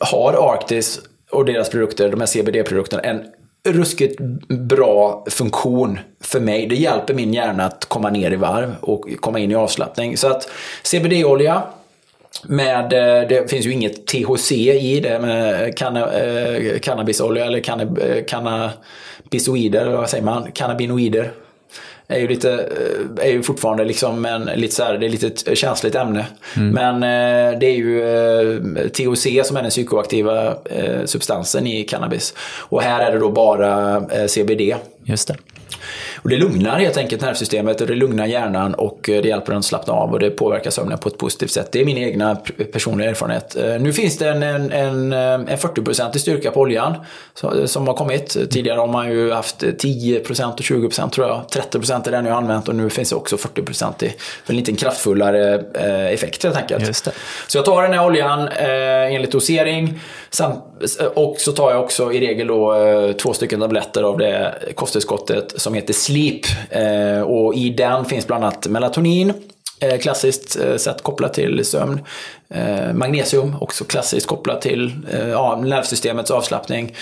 [0.00, 3.24] har Arctis och deras produkter, de här CBD-produkterna, en
[3.68, 6.66] ruskigt bra funktion för mig.
[6.66, 10.16] Det hjälper min hjärna att komma ner i varv och komma in i avslappning.
[10.16, 10.48] Så att
[10.82, 11.62] CBD-olja
[12.44, 17.82] med, eh, det finns ju inget THC i det med canna, eh, cannabisolja eller canna,
[17.82, 20.52] eh, cannabisoider, vad säger man?
[20.52, 21.32] Cannabinoider
[22.08, 25.26] är ju, lite, eh, är ju fortfarande liksom en, lite så här, det är lite
[25.26, 26.26] ett känsligt ämne.
[26.72, 32.34] Men eh, det är ju eh, THC som är den psykoaktiva eh, substansen i cannabis.
[32.58, 34.74] Och här är det då bara eh, CBD.
[35.04, 35.36] Just det.
[36.22, 39.58] Och det lugnar helt enkelt nervsystemet och det lugnar hjärnan och eh, det hjälper den
[39.58, 41.72] att slappna av och det påverkar sömnen på ett positivt sätt.
[41.72, 42.36] Det är min egna
[42.72, 43.56] personliga erfarenhet.
[43.56, 46.94] Eh, Nu finns det en, en, en, eh, en 40% styrka på oljan
[47.64, 48.36] som har kommit.
[48.50, 51.44] Tidigare har man ju haft 10% och 20% tror jag.
[51.72, 54.14] 30% är den jag har använt och nu finns det också 40% i
[54.46, 55.54] en liten kraftfullare
[56.10, 57.12] effekt helt enkelt.
[57.46, 60.00] Så jag tar den här oljan enligt dosering.
[60.30, 60.52] Sam,
[61.14, 65.60] och så tar jag också i regel då, eh, två stycken tabletter av det kosttillskottet
[65.60, 66.40] som heter Sleep.
[66.70, 69.32] Eh, och i den finns bland annat melatonin,
[69.80, 72.00] Eh, klassiskt eh, sätt kopplat till sömn.
[72.48, 76.94] Eh, magnesium, också klassiskt kopplat till eh, ja, nervsystemets avslappning.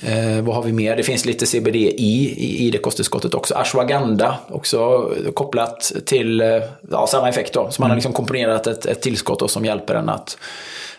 [0.00, 0.96] Eh, vad har vi mer?
[0.96, 2.34] Det finns lite CBD i,
[2.66, 3.54] i, det kosttillskottet också.
[3.54, 6.48] Ashwagandha, också kopplat till eh,
[6.90, 7.70] ja, samma effekt då.
[7.70, 10.38] Så man har liksom komponerat ett, ett tillskott som hjälper en att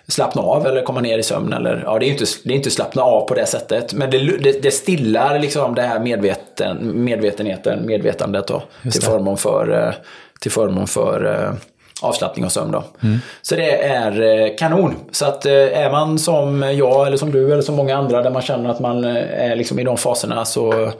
[0.07, 1.53] slappna av eller komma ner i sömn.
[1.53, 4.37] Eller, ja, det är inte, det är inte slappna av på det sättet, men det,
[4.37, 9.93] det, det stillar liksom det här medveten, medvetenheten, medvetandet då, till förmån för, eh,
[10.39, 11.53] till förmån för eh,
[12.01, 12.71] avslappning och sömn.
[12.71, 12.83] Då.
[13.41, 14.95] Så det är eh, kanon.
[15.11, 18.31] Så att eh, är man som jag eller som du eller som många andra där
[18.31, 20.91] man känner att man eh, är liksom i de faserna så,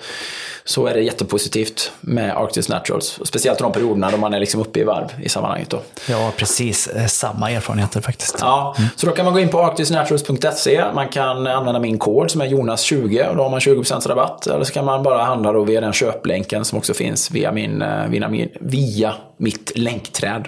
[0.63, 3.19] så är det jättepositivt med Arctis Naturals.
[3.23, 5.69] Speciellt de perioderna då man är liksom uppe i varv i sammanhanget.
[5.69, 5.81] Då.
[6.09, 6.89] Ja, precis.
[7.07, 8.37] Samma erfarenheter faktiskt.
[8.39, 10.83] Ja, så då kan man gå in på arctisnaturals.se.
[10.93, 14.47] Man kan använda min kod som är Jonas20 och då har man 20% rabatt.
[14.47, 17.83] Eller så kan man bara handla då via den köplänken som också finns via, min,
[18.09, 20.47] via, min, via mitt länkträd.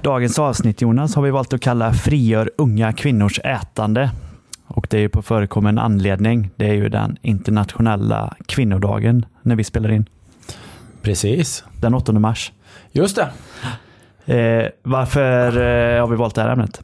[0.00, 4.10] Dagens avsnitt Jonas har vi valt att kalla Frigör unga kvinnors ätande.
[4.66, 6.50] Och det är ju på förekommen anledning.
[6.56, 10.06] Det är ju den internationella kvinnodagen när vi spelar in.
[11.02, 11.64] Precis.
[11.80, 12.52] Den 8 mars.
[12.92, 13.28] Just det.
[14.34, 16.80] Eh, varför eh, har vi valt det här ämnet?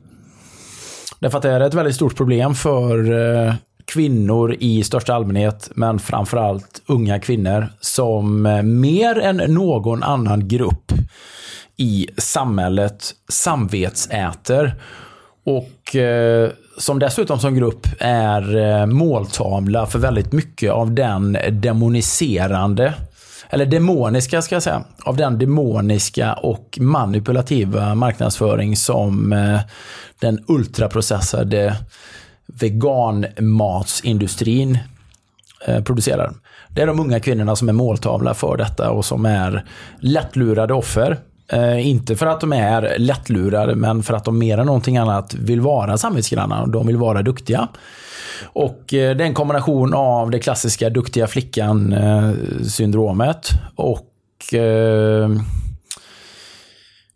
[1.21, 3.13] Därför att det är ett väldigt stort problem för
[3.47, 3.55] eh,
[3.85, 10.93] kvinnor i största allmänhet, men framförallt unga kvinnor som eh, mer än någon annan grupp
[11.79, 14.75] i samhället samvetsäter.
[15.45, 22.95] Och eh, som dessutom som grupp är eh, måltavla för väldigt mycket av den demoniserande
[23.51, 29.61] eller demoniska ska jag säga, av den demoniska och manipulativa marknadsföring som eh,
[30.19, 31.77] den ultraprocessade
[32.47, 34.79] veganmatsindustrin
[35.67, 36.33] eh, producerar.
[36.69, 39.65] Det är de unga kvinnorna som är måltavla för detta och som är
[40.01, 41.19] lättlurade offer.
[41.53, 45.35] Eh, inte för att de är lättlurade, men för att de mer än någonting annat
[45.35, 47.69] vill vara samvetsgranna och de vill vara duktiga.
[48.43, 55.31] Och eh, det är en kombination av det klassiska duktiga flickan-syndromet eh, och eh,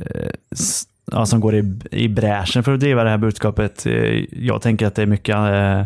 [1.13, 3.87] ja, som går i, i bräschen för att driva det här budskapet?
[3.87, 5.81] Eh, Jag tänker att det är mycket eh,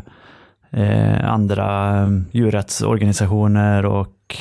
[0.83, 4.37] eh, andra eh, djurrättsorganisationer och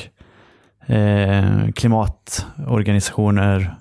[0.86, 1.44] eh,
[1.74, 3.74] klimatorganisationer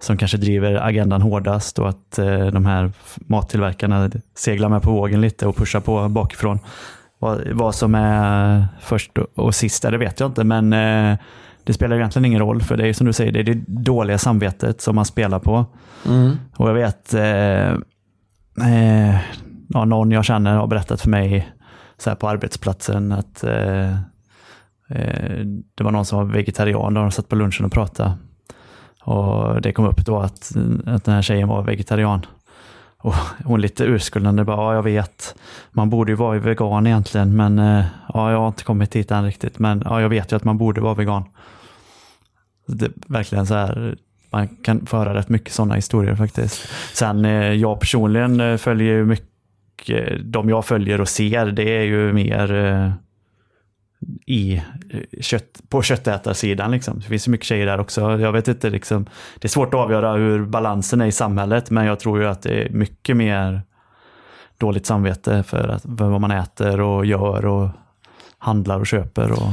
[0.00, 5.20] som kanske driver agendan hårdast och att eh, de här mattillverkarna seglar med på vågen
[5.20, 6.58] lite och pushar på bakifrån.
[7.18, 11.18] Vad, vad som är först och- sist, det vet jag inte, men eh,
[11.64, 14.18] det spelar egentligen ingen roll, för det är som du säger, det är det dåliga
[14.18, 15.66] samvetet som man spelar på.
[16.56, 17.68] Och jag vet, eh,
[18.68, 19.16] eh,
[19.68, 21.48] ja, någon jag känner har berättat för mig
[21.98, 23.92] så på arbetsplatsen att eh,
[24.90, 25.38] eh,
[25.74, 28.12] det var någon som var vegetarian och de satt på lunchen och pratade.
[29.08, 30.52] Och det kom upp då att,
[30.86, 32.26] att den här tjejen var vegetarian.
[32.98, 35.34] Och hon lite urskuldande bara, ja jag vet,
[35.70, 37.84] man borde ju vara vegan egentligen, men eh,
[38.14, 40.58] ja, jag har inte kommit dit än riktigt, men ja, jag vet ju att man
[40.58, 41.24] borde vara vegan.
[42.66, 43.96] Det är verkligen så här,
[44.30, 46.68] man kan föra rätt mycket sådana historier faktiskt.
[46.92, 51.82] Sen eh, jag personligen eh, följer ju mycket, de jag följer och ser, det är
[51.82, 52.90] ju mer eh,
[54.26, 56.70] i eh, kött, på köttätarsidan.
[56.70, 56.98] Liksom.
[56.98, 58.18] Det finns ju mycket tjejer där också.
[58.18, 59.06] Jag vet inte, liksom,
[59.38, 62.42] det är svårt att avgöra hur balansen är i samhället, men jag tror ju att
[62.42, 63.62] det är mycket mer
[64.58, 67.68] dåligt samvete för, att, för vad man äter och gör och
[68.38, 69.32] handlar och köper.
[69.32, 69.48] Och,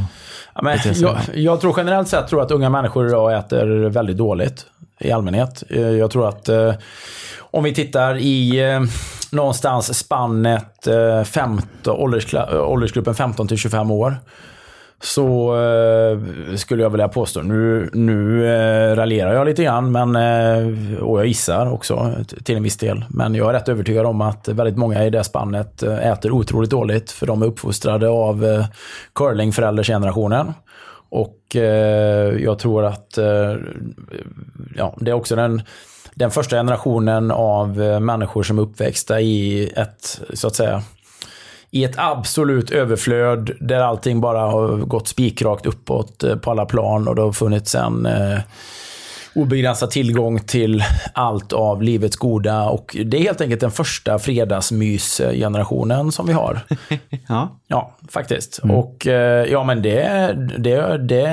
[0.55, 4.65] Ja, men jag, jag tror generellt sett tror att unga människor idag äter väldigt dåligt
[4.99, 5.63] i allmänhet.
[5.69, 6.73] Eh, jag tror att eh,
[7.37, 8.81] om vi tittar i eh,
[9.31, 10.87] någonstans spannet
[11.87, 14.17] åldersgruppen 15 till 25 år.
[15.05, 16.19] Så eh,
[16.55, 21.27] skulle jag vilja påstå, nu, nu eh, raljerar jag lite grann, men, eh, och jag
[21.27, 23.05] gissar också till en viss del.
[23.09, 26.69] Men jag är rätt övertygad om att väldigt många i det spannet eh, äter otroligt
[26.69, 28.65] dåligt, för de är uppfostrade av eh,
[29.15, 30.53] curlingföräldersgenerationen.
[31.15, 33.55] Och eh, jag tror att eh,
[34.75, 35.61] ja, det är också den,
[36.13, 40.83] den första generationen av eh, människor som är uppväxta i ett, så att säga,
[41.71, 47.07] i ett absolut överflöd där allting bara har gått spikrakt uppåt eh, på alla plan
[47.07, 48.39] och det har funnits en eh,
[49.35, 50.83] obegränsad tillgång till
[51.13, 56.59] allt av livets goda och det är helt enkelt den första fredagsmys-generationen som vi har.
[57.27, 57.59] ja.
[57.67, 58.59] Ja, faktiskt.
[58.63, 61.25] Och eh, ja, men det, det, det,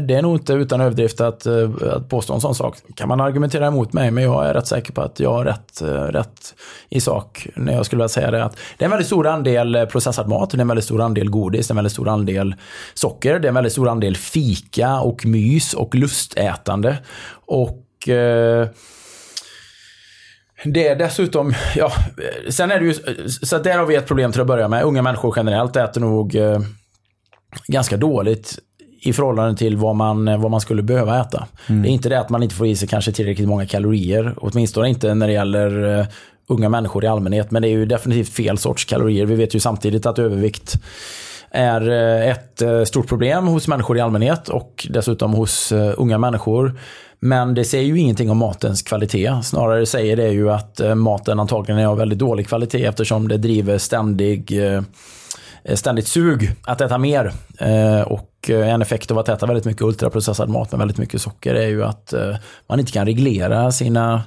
[0.00, 2.76] det är nog inte utan överdrift att, eh, att påstå en sån sak.
[2.94, 5.82] Kan man argumentera emot mig, men jag är rätt säker på att jag har rätt,
[5.82, 6.54] eh, rätt
[6.88, 8.44] i sak när jag skulle vilja säga det.
[8.44, 11.30] Att det är en väldigt stor andel processad mat, det är en väldigt stor andel
[11.30, 12.54] godis, det är en väldigt stor andel
[12.94, 16.96] socker, det är en väldigt stor andel fika och mys och lustätande.
[17.50, 18.68] Och eh,
[20.64, 21.92] det är dessutom, ja,
[22.48, 22.94] sen är det ju,
[23.28, 24.84] så där har vi ett problem till att börja med.
[24.84, 26.60] Unga människor generellt äter nog eh,
[27.66, 28.58] ganska dåligt
[29.02, 31.46] i förhållande till vad man, vad man skulle behöva äta.
[31.66, 34.88] Det är inte det att man inte får i sig kanske tillräckligt många kalorier, åtminstone
[34.88, 36.06] inte när det gäller eh,
[36.48, 39.26] unga människor i allmänhet, men det är ju definitivt fel sorts kalorier.
[39.26, 40.76] Vi vet ju samtidigt att övervikt
[41.50, 46.18] är eh, ett eh, stort problem hos människor i allmänhet och dessutom hos eh, unga
[46.18, 46.78] människor.
[47.20, 49.32] Men det säger ju ingenting om matens kvalitet.
[49.42, 53.36] Snarare säger det ju att eh, maten antagligen är av väldigt dålig kvalitet eftersom det
[53.36, 54.82] driver ständig, eh,
[55.74, 57.32] ständigt sug att äta mer.
[57.58, 61.54] Eh, och en effekt av att äta väldigt mycket ultraprocessad mat med väldigt mycket socker
[61.54, 62.14] är ju att
[62.68, 64.22] man inte kan reglera sina,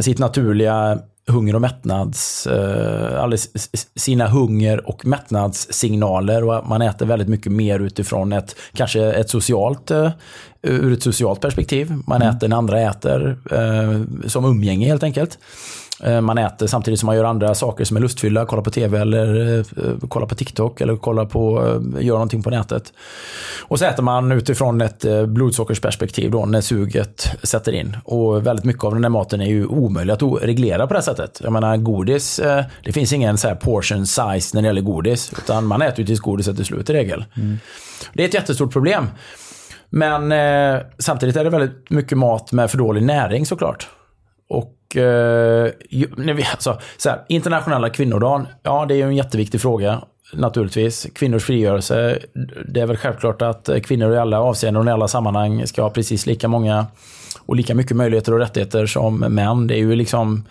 [0.00, 3.30] sitt naturliga hunger och mättnads, eh,
[3.96, 9.90] sina hunger och mättnadssignaler och man äter väldigt mycket mer utifrån ett, kanske ett socialt,
[9.90, 10.10] eh,
[10.62, 11.92] ur ett socialt perspektiv.
[12.06, 15.38] Man äter när andra äter, eh, som umgänge helt enkelt.
[16.04, 18.98] Eh, Man äter samtidigt som man gör andra saker som är lustfyllda, kollar på tv
[18.98, 19.64] eller eh,
[20.08, 22.92] kollar på TikTok eller kollar på, eh, gör någonting på nätet.
[23.62, 27.96] Och så äter man utifrån ett blodsockersperspektiv då när suget sätter in.
[28.04, 31.04] Och väldigt mycket av den här maten är ju omöjlig att reglera på det här
[31.04, 31.40] sättet.
[31.44, 32.40] Jag menar godis,
[32.84, 35.32] det finns ingen så portion size när det gäller godis.
[35.38, 37.24] Utan man äter ju tills godiset är slut i regel.
[38.12, 39.06] Det är ett jättestort problem.
[39.90, 43.88] Men eh, samtidigt är det väldigt mycket mat med för dålig näring såklart.
[44.48, 45.72] Och eh,
[46.16, 50.02] när vi, alltså, så här, internationella kvinnodagen, ja det är ju en jätteviktig fråga.
[50.32, 51.06] naturligtvis.
[51.14, 52.18] Kvinnors frigörelse.
[52.68, 55.82] Det är väl självklart att eh, kvinnor i alla avseenden och i alla sammanhang ska
[55.82, 56.86] ha precis lika många
[57.46, 59.66] och lika mycket möjligheter och rättigheter som män.
[59.66, 60.44] Det är ju liksom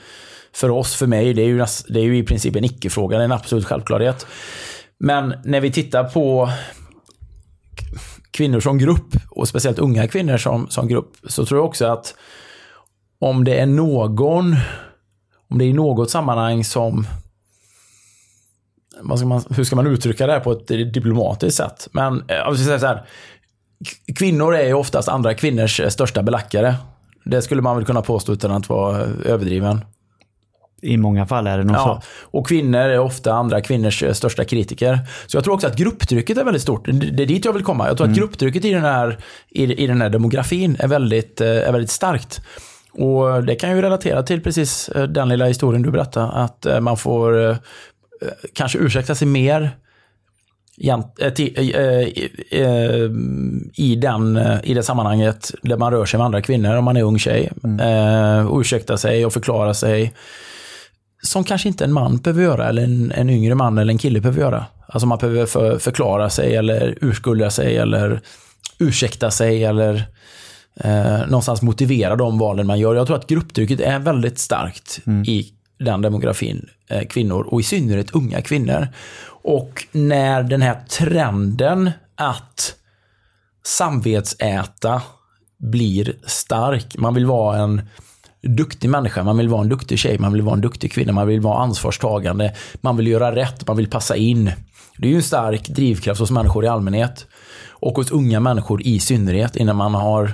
[0.54, 3.18] för oss, för mig, det är ju, det är ju i princip en icke-fråga.
[3.18, 4.28] Det är en absolut självklarhet.
[5.00, 6.50] Men när vi tittar på
[8.32, 12.16] kvinnor som grupp och speciellt unga kvinnor som, som grupp så tror jag också att
[13.20, 14.56] om det är någon,
[15.50, 17.08] om det är i något sammanhang som
[19.18, 21.88] ska man, hur ska man uttrycka det här på ett diplomatiskt sätt?
[21.92, 23.06] Men eh, jag vill säga så här,
[24.16, 26.76] kvinnor är ju oftast andra kvinnors största belackare.
[27.26, 29.86] Det skulle man väl kunna påstå utan att vara överdriven.
[30.82, 32.08] I många fall är det nog Ja, så.
[32.38, 35.00] och kvinnor är ofta andra kvinnors eh, största kritiker.
[35.28, 36.86] Så jag tror också att grupptrycket är väldigt stort.
[36.86, 37.88] Det är dit jag vill komma.
[37.88, 39.18] Jag tror att grupptrycket i den här,
[39.50, 42.42] i, i den här demografin är väldigt, eh, är väldigt starkt.
[42.92, 46.28] Och det kan ju relatera till precis eh, den lilla historien du berättade.
[46.28, 47.58] Att eh, man får eh,
[48.54, 49.72] kanske ursäkta sig mer
[53.76, 57.04] i, den, i det sammanhanget där man rör sig med andra kvinnor om man är
[57.04, 57.52] ung tjej.
[58.50, 60.14] Och ursäkta sig och förklara sig
[61.22, 64.22] som kanske inte en man behöver göra, eller en, en yngre man eller en kille
[64.22, 64.66] behöver göra.
[64.88, 68.22] Alltså man behöver för, förklara sig eller urskulda sig eller
[68.80, 70.08] ursäkta sig eller
[70.80, 72.96] eh, någonstans motivera de valen man gör.
[72.96, 78.12] Jag tror att grupptrycket är väldigt starkt i den demografin, eh, kvinnor och i synnerhet
[78.12, 78.88] unga kvinnor.
[79.42, 82.76] Och när den här trenden att
[83.66, 85.02] samvetsäta
[85.58, 87.82] blir stark, man vill vara en
[88.42, 91.28] duktig människa, man vill vara en duktig tjej, man vill vara en duktig kvinna, man
[91.28, 94.52] vill vara ansvarstagande, man vill göra rätt, man vill passa in.
[94.98, 97.28] Det är ju en stark drivkraft hos människor i allmänhet
[97.70, 100.32] och hos unga människor i synnerhet innan man har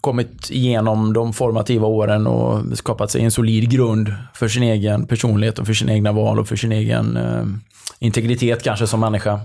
[0.00, 5.58] kommit igenom de formativa åren och skapat sig en solid grund för sin egen personlighet
[5.58, 7.44] och för sina egna val och för sin egen eh,
[7.98, 9.40] integritet kanske som människa.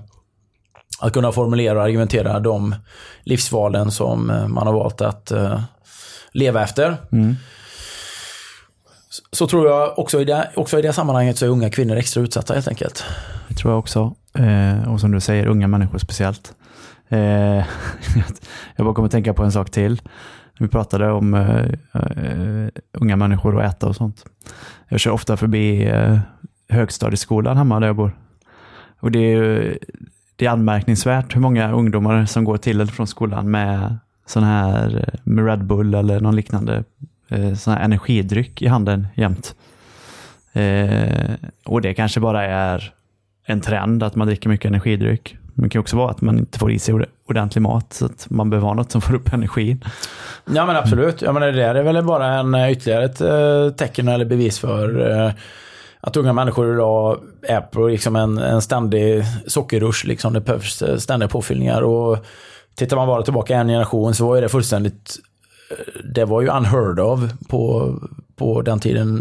[0.99, 2.75] Att kunna formulera och argumentera de
[3.23, 5.61] livsvalen som eh, man har valt att eh,
[6.31, 6.97] leva efter.
[9.09, 11.95] Så- Så tror jag också i, det, också i det sammanhanget så är unga kvinnor
[11.95, 13.03] extra utsatta helt enkelt.
[13.47, 14.15] Det tror jag också.
[14.37, 16.53] Eh, och som du säger, unga människor speciellt.
[17.09, 17.19] Eh,
[18.75, 20.01] jag bara kommer att tänka på en sak till.
[20.59, 24.25] Vi pratade om eh, eh, unga människor och äta och sånt.
[24.89, 26.19] Jag kör ofta förbi eh,
[26.69, 28.11] högstadieskolan hemma där jag bor.
[28.99, 29.77] Och det är,
[30.35, 34.97] det är anmärkningsvärt hur många ungdomar som går till eller från skolan med sån här
[34.97, 36.83] eh, med Red Bull eller någon liknande
[37.27, 39.55] eh, sån här energidryck i handen jämt.
[40.53, 41.33] Eh,
[41.65, 42.93] och det kanske bara är
[43.45, 45.37] en trend att man dricker mycket energidryck.
[45.59, 46.95] Men det kan också vara att man inte får i sig
[47.29, 49.83] ordentlig mat, så att man behöver ha något som får upp energin.
[50.53, 51.21] Ja men absolut.
[51.21, 54.59] Jag menar, det där är väl bara en, eh, ytterligare ett eh, tecken eller bevis
[54.59, 55.31] för eh,
[56.01, 60.07] att unga människor idag är på liksom en, en ständig sockerrush.
[60.07, 60.33] Liksom.
[60.33, 61.81] Det behövs ständiga påfyllningar.
[61.81, 62.25] Och
[62.75, 65.19] tittar man bara tillbaka en generation så var ju det fullständigt
[66.03, 67.95] det var ju unheard of på,
[68.35, 69.15] på den tiden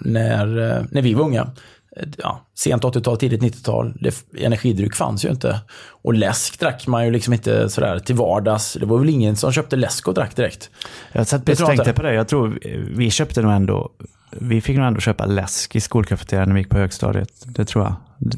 [0.00, 0.46] när,
[0.90, 1.50] när vi var unga.
[1.98, 3.94] Eh, Ja, sent 80-tal, tidigt 90-tal.
[4.00, 5.60] Det- Energidryck fanns ju inte.
[6.02, 8.76] Och läsk drack man ju liksom inte sådär till vardags.
[8.80, 10.70] Det var väl ingen som köpte läsk och drack direkt.
[11.12, 12.14] Jag satt precis tänkte på det.
[12.14, 12.58] Jag tror
[12.96, 13.90] vi köpte nog ändå,
[14.30, 17.32] vi fick nog ändå köpa läsk i skolkafeterian när vi gick på högstadiet.
[17.46, 17.94] Det tror jag.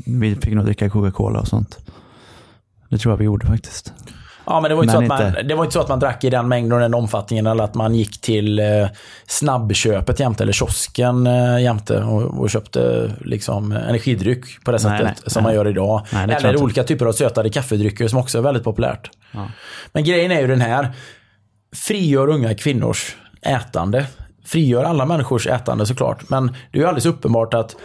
[0.07, 1.79] Vi fick nog dricka Coca-Cola och sånt.
[2.89, 3.93] Det tror jag vi gjorde faktiskt.
[4.51, 6.01] Ja, men det var, inte så Men att man, det var inte så att man
[6.01, 8.89] drack i den mängden och den omfattningen eller att man gick till eh,
[9.27, 15.23] snabbköpet jämte eller kiosken eh, jämte och, och köpte liksom energidryck på det Nej, sättet
[15.23, 15.49] nej, som nej.
[15.49, 16.07] man gör idag.
[16.13, 19.11] Nej, eller olika typer av sötade kaffedrycker som också är väldigt populärt.
[19.93, 20.91] Men grejen är ju den här.
[21.77, 24.07] Frigör unga kvinnors ätande.
[24.45, 26.29] Frigör alla människors ätande såklart.
[26.29, 27.77] Men det är ju alldeles uppenbart att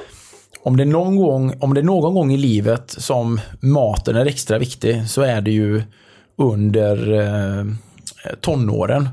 [0.64, 4.58] om det, någon gång, om det är någon gång i livet som maten är extra
[4.58, 5.84] viktig så är det ju
[6.36, 7.66] under eh,
[8.42, 9.10] tonåren.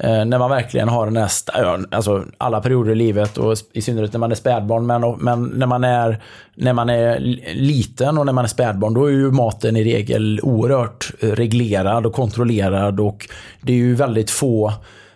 [0.00, 3.82] Eh, när man verkligen har den här, ja, alltså alla perioder i livet och i
[3.82, 4.86] synnerhet när man är spädbarn.
[4.86, 6.22] Men, men när, man är,
[6.54, 7.20] när man är
[7.54, 12.06] liten och när man är spädbarn då är ju maten i regel oerhört eh, reglerad
[12.06, 13.28] och kontrollerad och
[13.60, 14.72] det är ju väldigt få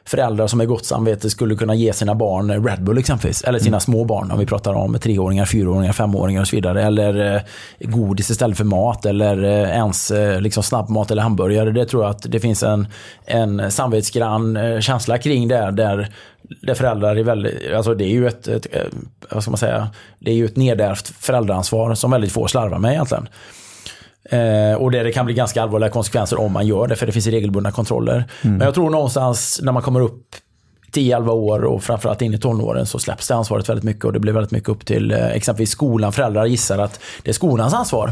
[0.09, 3.43] föräldrar som med gott samvete skulle kunna ge sina barn Red Bull exempelvis.
[3.43, 6.83] Eller sina små barn om vi pratar om treåringar, fyraåringar, femåringar och så vidare.
[6.83, 7.43] Eller eh,
[7.81, 11.71] godis istället för mat eller eh, ens eh, liksom snabbmat eller hamburgare.
[11.71, 12.87] Det tror jag att det finns en,
[13.27, 15.71] en samvetsgrann eh, känsla kring det.
[15.71, 16.09] Där,
[16.63, 18.83] där föräldrar är väldigt, alltså det är ju ett, ett, eh,
[19.31, 19.89] vad ska man säga,
[20.19, 23.29] det är ju ett nedärvt föräldraansvar som väldigt få slarvar med egentligen.
[24.29, 27.13] Eh, och där det kan bli ganska allvarliga konsekvenser om man gör det, för det
[27.13, 28.25] finns regelbundna kontroller.
[28.43, 30.25] Men jag tror någonstans när man kommer upp
[30.93, 34.21] 10-11 år och framförallt in i tonåren så släpps det ansvaret väldigt mycket och det
[34.21, 36.13] blir väldigt mycket upp till eh, exempelvis skolan.
[36.13, 38.11] Föräldrar gissar att det är skolans ansvar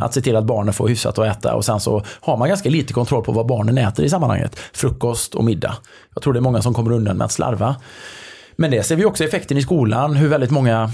[0.00, 2.70] att se till att barnen får hyfsat att äta och sen så har man ganska
[2.70, 4.58] lite kontroll på vad barnen äter i sammanhanget.
[4.72, 5.76] Frukost och middag.
[6.14, 7.76] Jag tror det är många som kommer undan med att slarva.
[8.56, 10.90] Men det ser vi också effekten i skolan, hur väldigt många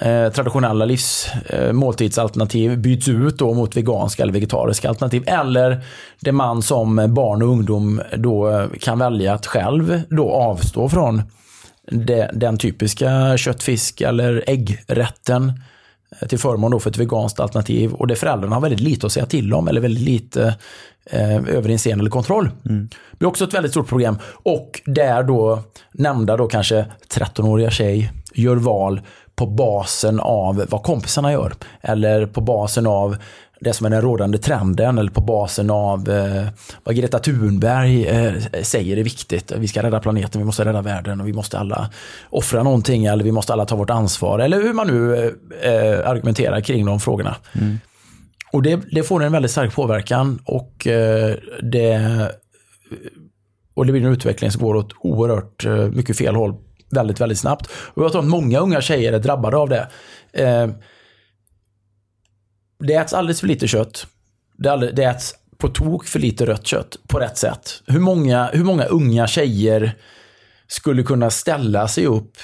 [0.00, 5.24] eh, traditionella livs, eh, måltidsalternativ byts ut då mot veganska eller vegetariska alternativ.
[5.26, 5.84] Eller
[6.20, 11.22] det man som barn och ungdom då eh, kan välja att själv då avstå från
[11.90, 15.52] det, den typiska kött, fisk eller äggrätten
[16.20, 17.92] eh, till förmån då för ett veganskt alternativ.
[17.92, 20.54] Och det föräldrarna har väldigt lite att säga till om eller väldigt lite
[21.10, 22.50] eh, överinseende eller kontroll.
[22.62, 24.18] Det blir också ett väldigt stort problem.
[24.42, 25.62] Och där då
[25.92, 29.00] nämnda då kanske 13-åriga tjej gör val
[29.38, 31.52] på basen av vad kompisarna gör.
[31.80, 33.16] Eller på basen av
[33.60, 36.48] det som är den rådande trenden eller på basen av eh,
[36.84, 38.32] vad Greta Thunberg eh,
[38.62, 39.52] säger är viktigt.
[39.56, 41.90] Vi ska rädda planeten, vi måste rädda världen och vi måste alla
[42.30, 44.38] offra någonting eller vi måste alla ta vårt ansvar.
[44.38, 45.26] Eller hur man nu
[45.62, 47.36] eh, argumenterar kring de frågorna.
[48.52, 52.00] Och det, det får en väldigt stark påverkan och eh, det,
[53.74, 56.54] och det blir en utveckling som går åt oerhört eh, mycket fel håll
[56.90, 57.70] väldigt, väldigt snabbt.
[57.70, 59.88] Och jag tror att många unga tjejer är drabbade av det.
[60.32, 60.68] Eh,
[62.78, 64.06] det äts alldeles för lite kött.
[64.56, 67.82] Det, alldeles, det äts på tok för lite rött kött på rätt sätt.
[67.86, 69.96] Hur många, hur många unga tjejer
[70.66, 72.36] skulle kunna ställa sig upp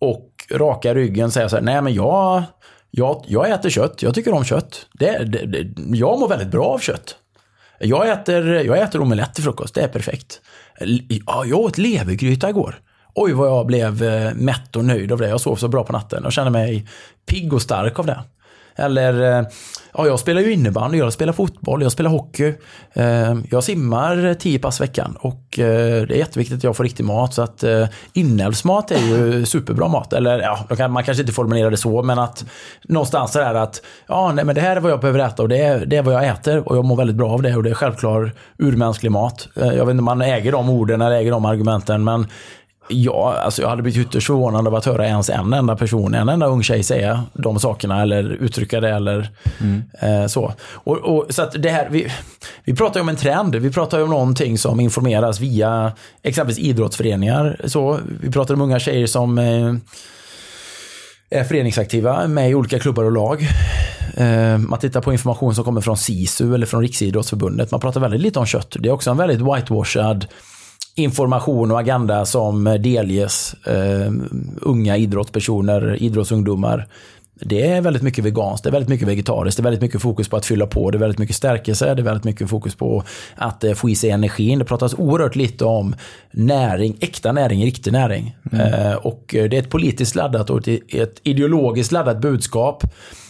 [0.00, 2.42] och raka ryggen och säga så här, nej men jag,
[2.90, 4.86] jag, jag äter kött, jag tycker om kött.
[4.92, 7.16] Det, det, det, jag mår väldigt bra av kött.
[7.78, 10.40] Jag äter, jag äter omelett till frukost, det är perfekt.
[11.26, 12.80] Ja, jag åt levergryta igår.
[13.14, 15.28] Oj vad jag blev eh, mätt och nöjd av det.
[15.28, 16.86] Jag sov så bra på natten och kände mig
[17.30, 18.20] pigg och stark av det.
[18.76, 19.46] Eller, eh,
[19.94, 22.54] ja, jag spelar ju innebandy, jag spelar fotboll, jag spelar hockey.
[22.92, 27.04] Eh, Jag simmar tio pass i veckan och det är jätteviktigt att jag får riktig
[27.04, 27.34] mat.
[27.34, 27.64] Så att
[28.12, 30.12] inälvsmat är ju superbra mat.
[30.12, 30.38] Eller
[30.78, 32.44] ja, man kanske inte formulerar det så, men att
[32.84, 35.48] någonstans är det att ja, nej, men det här är vad jag behöver äta och
[35.48, 37.62] det är, det är vad jag äter och jag mår väldigt bra av det och
[37.62, 39.48] det är självklar urmänsklig mat.
[39.54, 42.26] Jag vet inte om man äger de orden eller äger de argumenten, men
[42.92, 46.28] Ja, alltså jag hade blivit ytterst förvånad av att höra ens en enda person, en
[46.28, 49.30] enda ung tjej säga de sakerna eller uttrycka det eller
[50.00, 50.52] eh, så.
[50.72, 52.12] Och, och, så att det här, vi,
[52.64, 55.92] vi pratar ju om en trend, vi pratar ju om någonting som informeras via
[56.22, 57.60] exempelvis idrottsföreningar.
[57.64, 59.74] Så, vi pratar om unga tjejer som eh,
[61.30, 63.42] är föreningsaktiva med i olika klubbar och lag.
[64.16, 67.70] Eh, Man tittar på information som kommer från SISU eller från Riksidrottsförbundet.
[67.70, 68.76] Man pratar väldigt lite om kött.
[68.78, 70.26] Det är också en väldigt whitewashad
[70.94, 74.12] information och agenda som delges eh,
[74.60, 76.88] unga idrottspersoner, idrottsungdomar.
[77.42, 80.28] Det är väldigt mycket veganskt, det är väldigt mycket vegetariskt, det är väldigt mycket fokus
[80.28, 83.04] på att fylla på, det är väldigt mycket stärkelse, det är väldigt mycket fokus på
[83.34, 84.58] att eh, få i sig energin.
[84.58, 85.94] Det pratas oerhört lite om
[86.30, 88.36] näring, äkta näring, riktig näring.
[88.52, 92.84] Eh, och eh, det är ett politiskt laddat och ett ideologiskt laddat budskap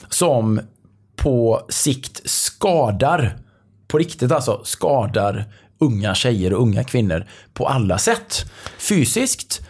[0.09, 0.61] som
[1.16, 3.37] på sikt skadar,
[3.89, 5.45] på riktigt alltså, skadar
[5.81, 7.24] unga tjejer och unga kvinnor
[7.55, 8.44] på alla sätt.
[8.78, 9.61] Fysiskt,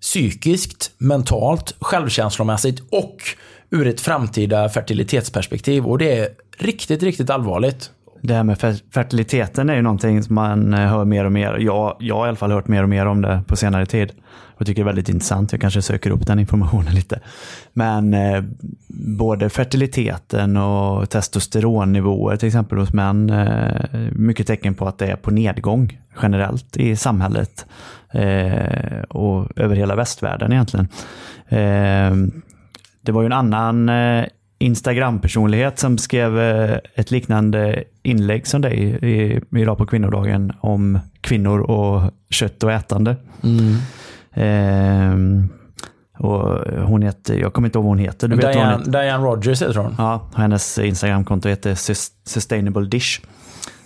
[0.00, 3.16] psykiskt, mentalt, självkänslomässigt och
[3.70, 5.86] ur ett framtida fertilitetsperspektiv.
[5.86, 6.28] Och det är
[6.58, 7.90] riktigt, riktigt allvarligt.
[8.22, 11.58] Det här med fertiliteten är ju någonting som man eh, hör mer och mer.
[11.58, 14.12] Jag, jag har i alla fall hört mer och mer om det på senare tid.
[14.58, 15.52] Jag tycker det är väldigt intressant.
[15.52, 17.20] Jag kanske söker upp den informationen lite.
[17.72, 18.44] Men eh,
[19.16, 23.30] både fertiliteten och testosteronnivåer till exempel hos män.
[23.30, 27.66] Eh, mycket tecken på att det är på nedgång generellt i samhället.
[28.10, 30.88] Eh, och över hela västvärlden egentligen.
[31.48, 32.30] Eh,
[33.00, 34.24] det var ju en annan eh,
[34.58, 38.98] Instagram-personlighet som skrev eh, ett liknande inlägg som dig
[39.56, 43.16] idag på kvinnodagen om kvinnor och kött och ätande.
[43.42, 43.76] Mm
[46.18, 48.28] och hon heter, jag kommer inte ihåg vad hon heter.
[48.28, 48.92] Du vet vad hon Diane, heter?
[48.92, 49.94] Diane Rogers heter hon.
[49.98, 53.20] Ja, hennes Instagramkonto heter Sus- Sustainable Dish.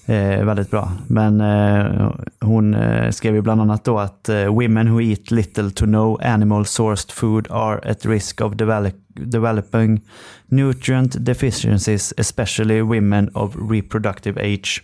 [0.07, 0.93] Eh, väldigt bra.
[1.07, 2.11] Men eh,
[2.41, 6.19] hon eh, skrev ju bland annat då att eh, women who eat little to no
[6.23, 10.01] animal sourced food are at risk of develop, developing
[10.47, 14.83] nutrient deficiencies, especially women of reproductive age.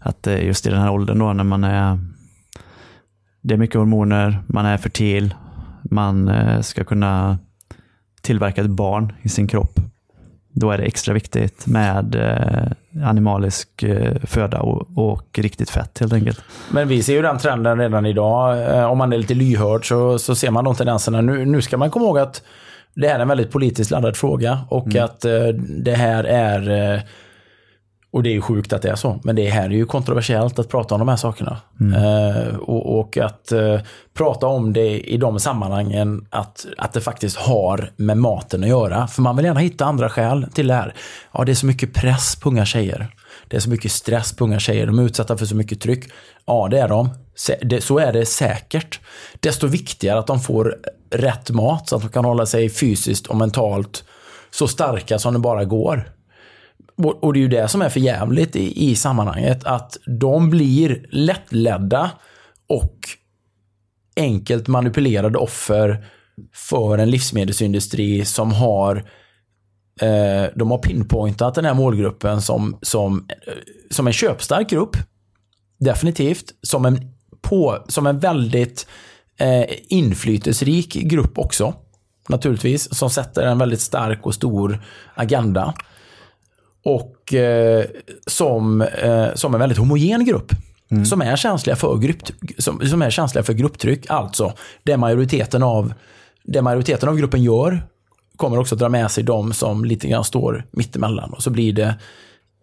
[0.00, 1.98] Att eh, just i den här åldern då när man är
[3.40, 5.34] det är mycket hormoner, man är fertil,
[5.82, 7.38] man eh, ska kunna
[8.20, 9.80] tillverka ett barn i sin kropp.
[10.52, 16.12] Då är det extra viktigt med eh, animalisk eh, föda och, och riktigt fett helt
[16.12, 16.40] enkelt.
[16.70, 18.90] Men vi ser ju den trenden redan idag.
[18.90, 21.20] Om man är lite lyhörd så, så ser man de tendenserna.
[21.20, 22.42] Nu, nu ska man komma ihåg att
[22.94, 27.02] det här är en väldigt politiskt laddad fråga och att eh, det här är
[28.12, 29.20] Och det är ju sjukt att det är så.
[29.24, 31.60] Men det här är ju kontroversiellt att prata om de här sakerna.
[31.96, 33.80] Eh, och, och att eh,
[34.14, 39.06] prata om det i de sammanhangen att, att det faktiskt har med maten att göra.
[39.06, 40.94] För man vill gärna hitta andra skäl till det här.
[41.32, 43.14] Ja, det är så mycket press på unga tjejer.
[43.48, 44.86] Det är så mycket stress på unga tjejer.
[44.86, 46.04] De är utsatta för så mycket tryck.
[46.46, 47.10] Ja, det är de.
[47.80, 49.00] Så är det säkert.
[49.40, 50.76] Desto viktigare att de får
[51.10, 54.04] rätt mat så att de kan hålla sig fysiskt och mentalt
[54.50, 56.10] så starka som det bara går.
[57.04, 59.64] Och och det är ju det som är för jävligt i, i sammanhanget.
[59.64, 62.10] Att de blir lättledda
[62.68, 62.98] och
[64.16, 66.04] enkelt manipulerade offer
[66.52, 68.96] för en livsmedelsindustri som har
[70.00, 73.52] eh, de har pinpointat den här målgruppen som, som, eh,
[73.90, 74.96] som en köpstark grupp.
[75.78, 76.44] Definitivt.
[76.62, 76.98] Som en,
[77.42, 78.86] på, som en väldigt
[79.38, 81.74] eh, inflytelserik grupp också.
[82.28, 82.94] Naturligtvis.
[82.94, 85.74] Som sätter en väldigt stark och stor agenda
[86.84, 87.84] och eh,
[88.26, 90.52] som, eh, som en väldigt homogen grupp.
[91.04, 92.22] Som, är känsliga för grupp,
[92.58, 94.06] som, som är känsliga för grupptryck.
[94.08, 94.52] Alltså,
[94.82, 95.92] det majoriteten, av,
[96.44, 97.82] det majoriteten av gruppen gör
[98.36, 101.32] kommer också dra med sig de som lite grann står mittemellan.
[101.32, 101.94] Och så blir det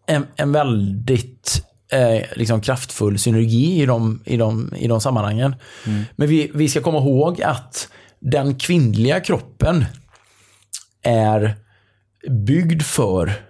[0.07, 5.55] en, en väldigt eh, liksom kraftfull synergi i de, i de, i de sammanhangen.
[6.15, 7.89] Men vi, vi ska komma ihåg att
[8.19, 9.85] den kvinnliga kroppen
[11.01, 11.55] är
[12.29, 13.46] byggd för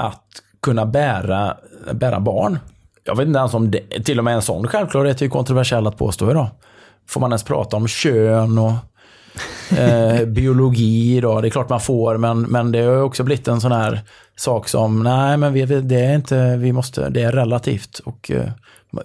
[0.00, 0.24] att
[0.62, 1.56] kunna bära,
[1.92, 2.58] bära barn.
[3.04, 5.96] Jag vet inte ens om det, till och med en sån självklarhet är kontroversiell att
[5.98, 6.46] påstå idag.
[7.08, 8.72] Får man ens prata om kön och
[9.78, 11.42] eh, biologi idag?
[11.42, 14.00] Det är klart man får, men, men det har också blivit en sån här
[14.36, 18.48] sak som, nej men vi, det är inte, vi måste, det är relativt och eh,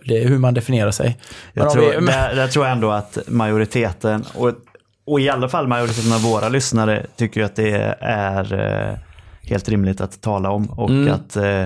[0.05, 1.17] det är hur man definierar sig.
[1.53, 4.51] Jag tror, vi- men- där, där tror jag ändå att majoriteten, och,
[5.07, 8.97] och i alla fall majoriteten av våra lyssnare, tycker att det är eh,
[9.49, 10.65] helt rimligt att tala om.
[10.65, 11.13] Och Mm.
[11.13, 11.63] att eh,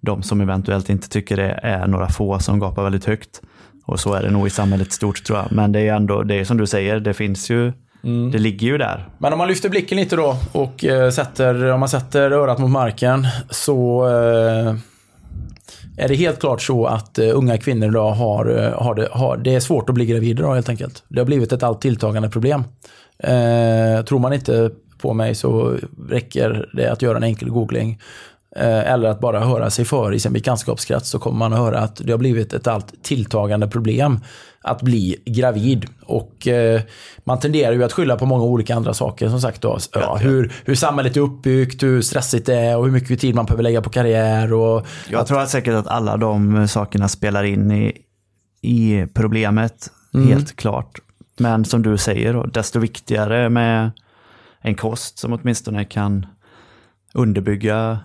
[0.00, 3.40] de som eventuellt inte tycker det är några få som gapar väldigt högt.
[3.86, 5.52] Och så är det nog i samhället stort tror jag.
[5.52, 7.72] Men det är ändå, det är som du säger, det finns ju,
[8.04, 8.30] Mm.
[8.30, 9.08] det ligger ju där.
[9.18, 12.70] Men om man lyfter blicken lite då och eh, sätter, om man sätter örat mot
[12.70, 14.74] marken så eh,
[15.96, 19.36] är det helt klart så att eh, unga kvinnor idag har, eh, har, det, har
[19.36, 21.02] det är svårt att bli gravid idag helt enkelt.
[21.08, 22.64] Det har blivit ett allt tilltagande problem.
[23.18, 24.70] Eh, tror man inte
[25.02, 25.76] på mig så
[26.08, 28.00] räcker det att göra en enkel googling.
[28.56, 31.78] Eh, eller att bara höra sig för i sin bekantskapskrets så kommer man att höra
[31.78, 34.20] att det har blivit ett allt tilltagande problem
[34.62, 35.86] att bli gravid.
[36.06, 36.80] Och eh,
[37.24, 39.28] man tenderar ju att skylla på många olika andra saker.
[39.28, 42.92] Som sagt då, ja, hur, hur samhället är uppbyggt, hur stressigt det är och hur
[42.92, 44.52] mycket tid man behöver lägga på karriär.
[44.52, 47.96] Och Jag tror att säkert att alla de sakerna spelar in i,
[48.62, 49.90] i problemet,
[50.28, 50.98] helt klart.
[51.38, 53.90] Men som du säger, då, desto viktigare med
[54.60, 56.26] en kost som åtminstone kan
[57.14, 57.98] underbygga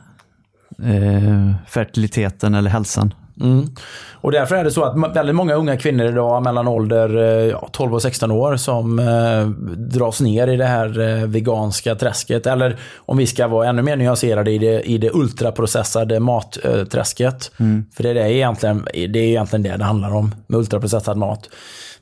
[0.84, 3.14] eh, fertiliteten eller hälsan.
[3.42, 3.66] Mm.
[4.14, 7.70] Och därför är det så att väldigt många unga kvinnor idag mellan ålder eh, ja,
[7.72, 12.48] 12 och 16 år som eh, dras ner i det här eh, veganska träsket.
[12.48, 17.52] Eller om vi ska vara ännu mer nyanserade i det, i det ultraprocessade matträsket.
[17.96, 21.50] För det är, egentligen, det är egentligen det det handlar om med ultraprocessad mat.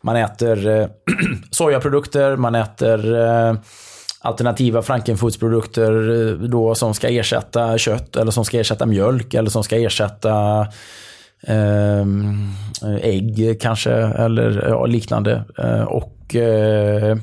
[0.01, 0.88] Man äter eh,
[1.51, 3.55] sojaprodukter, man äter eh,
[4.24, 9.64] alternativa frankenfoodsprodukter eh, då som ska ersätta kött eller som ska ersätta mjölk eller som
[9.64, 10.68] ska ersätta
[11.48, 12.06] eh,
[13.02, 15.44] ägg kanske eller ja, liknande.
[15.58, 17.18] Eh, Och eh,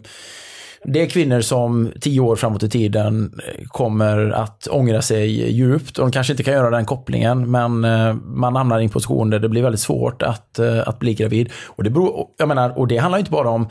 [0.84, 5.96] det är kvinnor som tio år framåt i tiden eh, kommer att ångra sig djupt.
[5.96, 9.38] De kanske inte kan göra den kopplingen, men eh, man hamnar i en position där
[9.38, 11.50] det blir väldigt svårt att, att bli gravid.
[11.66, 13.68] Och det, beror, jag menar, och det handlar inte bara om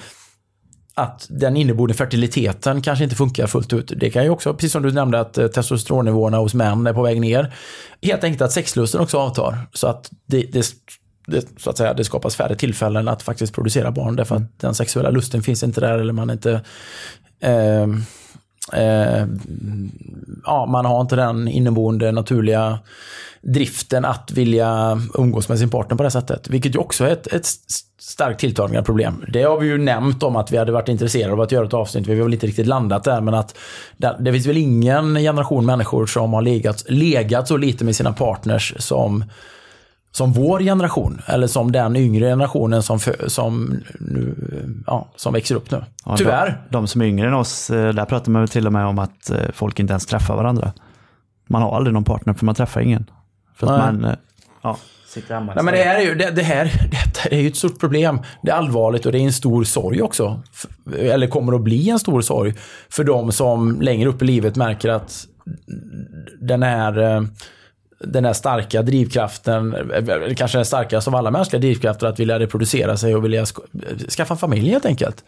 [0.99, 3.93] att den inneboende fertiliteten kanske inte funkar fullt ut.
[3.95, 7.01] Det kan ju också, precis som du nämnde, att eh, testosteronnivåerna hos män är på
[7.01, 7.53] väg ner.
[8.01, 9.57] Helt enkelt att sexlusten också avtar.
[9.73, 10.65] Så att det, det,
[11.27, 14.15] det, så att säga, det skapas färre tillfällen att faktiskt producera barn.
[14.15, 16.61] Därför att den sexuella lusten finns inte där eller man inte
[17.41, 17.83] eh,
[18.73, 19.27] eh,
[20.45, 22.79] ja, man har inte den inneboende naturliga
[23.41, 26.49] driften att vilja umgås med sin partner på det sättet.
[26.49, 27.45] Vilket ju också är ett, ett
[27.99, 29.25] starkt tilltagande problem.
[29.33, 31.73] Det har vi ju nämnt om att vi hade varit intresserade av att göra ett
[31.73, 32.07] avsnitt.
[32.07, 33.57] Vi har väl inte riktigt landat där men att
[33.97, 38.13] det, det finns väl ingen generation människor som har legat, legat så lite med sina
[38.13, 39.23] partners som
[40.11, 44.35] som vår generation, eller som den yngre generationen som, som, nu,
[44.87, 45.83] ja, som växer upp nu.
[46.05, 46.61] Ja, Tyvärr.
[46.69, 48.99] De, de som är yngre än oss, eh, där pratar man till och med om
[48.99, 50.73] att eh, folk inte ens träffar varandra.
[51.47, 53.09] Man har aldrig någon partner för man träffar ingen.
[53.59, 53.93] För att Nej.
[54.01, 54.17] man eh,
[54.61, 54.77] ja,
[55.07, 55.53] sitter hemma.
[55.55, 58.19] Nej, men det här är ju, det, det här, detta är ju ett stort problem.
[58.41, 60.41] Det är allvarligt och det är en stor sorg också.
[60.97, 62.53] Eller kommer att bli en stor sorg
[62.89, 65.25] för de som längre upp i livet märker att
[66.41, 67.21] den här, eh,
[67.99, 69.75] den här starka drivkraften,
[70.37, 74.35] kanske den starkaste av alla mänskliga drivkrafter, att vilja reproducera sig och vilja sk- skaffa
[74.35, 75.23] familj helt enkelt.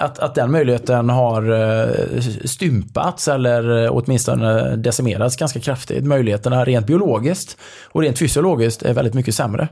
[0.00, 6.04] Att, att den möjligheten har eh, stympats eller eh, åtminstone decimerats ganska kraftigt.
[6.04, 9.68] Möjligheterna rent biologiskt och rent fysiologiskt är väldigt mycket sämre.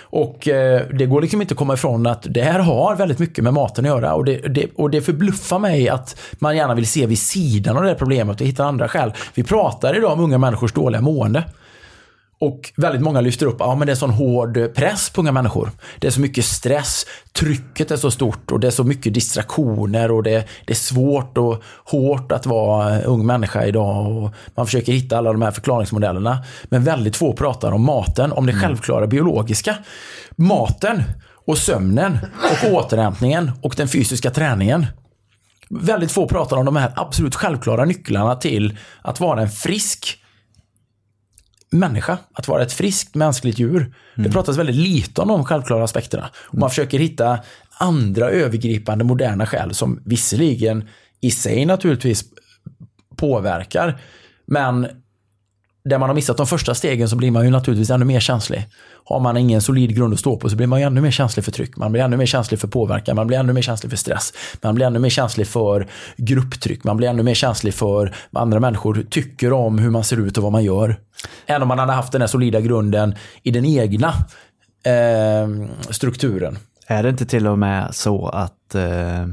[0.00, 3.44] Och eh, det går liksom inte att komma ifrån att det här har väldigt mycket
[3.44, 4.14] med maten att göra.
[4.14, 7.82] Och det, det, och det förbluffar mig att man gärna vill se vid sidan av
[7.82, 9.12] det här problemet och hitta andra skäl.
[9.34, 11.44] Vi pratar idag om unga människors dåliga mående.
[12.44, 15.70] Och väldigt många lyfter upp, ja men det är sån hård press på unga människor.
[15.98, 20.10] Det är så mycket stress, trycket är så stort och det är så mycket distraktioner
[20.10, 24.24] och det, det är svårt och hårt att vara ung människa idag.
[24.24, 26.44] Och man försöker hitta alla de här förklaringsmodellerna.
[26.64, 29.76] Men väldigt få pratar om maten, om det självklara biologiska.
[30.36, 31.02] Maten
[31.46, 32.18] och sömnen
[32.50, 34.86] och återhämtningen och den fysiska träningen.
[35.70, 40.23] Väldigt få pratar om de här absolut självklara nycklarna till att vara en frisk
[41.74, 43.94] människa, att vara ett friskt mänskligt djur.
[44.14, 46.30] Det pratas väldigt lite om de självklara aspekterna.
[46.36, 47.38] Och man försöker hitta
[47.78, 50.88] andra övergripande moderna skäl som visserligen
[51.20, 52.24] i sig naturligtvis
[53.16, 54.00] påverkar,
[54.46, 54.88] men
[55.88, 58.68] där man har missat de första stegen så blir man ju naturligtvis ännu mer känslig.
[59.04, 61.44] Har man ingen solid grund att stå på så blir man ju ännu mer känslig
[61.44, 61.76] för tryck.
[61.76, 63.16] Man blir ännu mer känslig för påverkan.
[63.16, 64.32] Man blir ännu mer känslig för stress.
[64.62, 65.86] Man blir ännu mer känslig för
[66.16, 66.84] grupptryck.
[66.84, 70.36] Man blir ännu mer känslig för vad andra människor tycker om hur man ser ut
[70.36, 70.96] och vad man gör.
[71.46, 74.08] Än om man hade haft den här solida grunden i den egna
[74.84, 76.58] eh, strukturen.
[76.86, 79.26] Är det inte till och med så att eh,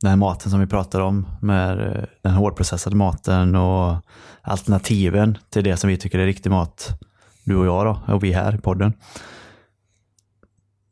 [0.00, 3.96] den här maten som vi pratar om, med eh, den hårdprocessade maten och
[4.44, 7.00] alternativen till det som vi tycker är riktig mat,
[7.44, 8.92] du och jag då, och vi här i podden.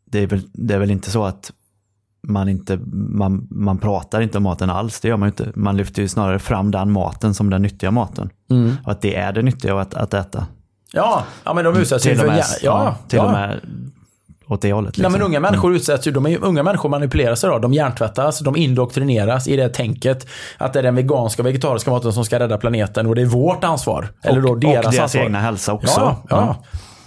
[0.04, 1.52] Det är väl, det är väl inte så att
[2.28, 5.52] man, inte, man, man pratar inte om maten alls, det gör man inte.
[5.54, 8.30] Man lyfter ju snarare fram den maten som den nyttiga maten.
[8.84, 10.46] Och att det är det nyttiga att, att äta.
[10.92, 12.26] Ja, ja men de utsätts ju Till för...
[12.26, 13.24] med, hjär- Ja, till ja.
[13.24, 13.60] och med
[14.48, 14.94] åt det hållet.
[14.96, 15.12] Nej, Liksom.
[15.12, 17.62] men unga människor utsätts ju, de är, unga människor manipuleras idag.
[17.62, 20.26] De hjärntvättas, de indoktrineras i det tänket
[20.58, 23.26] att det är den veganska och vegetariska maten som ska rädda planeten och det är
[23.26, 24.08] vårt ansvar.
[24.22, 25.22] Eller då och deras, deras ansvar.
[25.22, 26.00] egna hälsa också.
[26.00, 26.56] Ja, ja.
[26.62, 26.64] ja.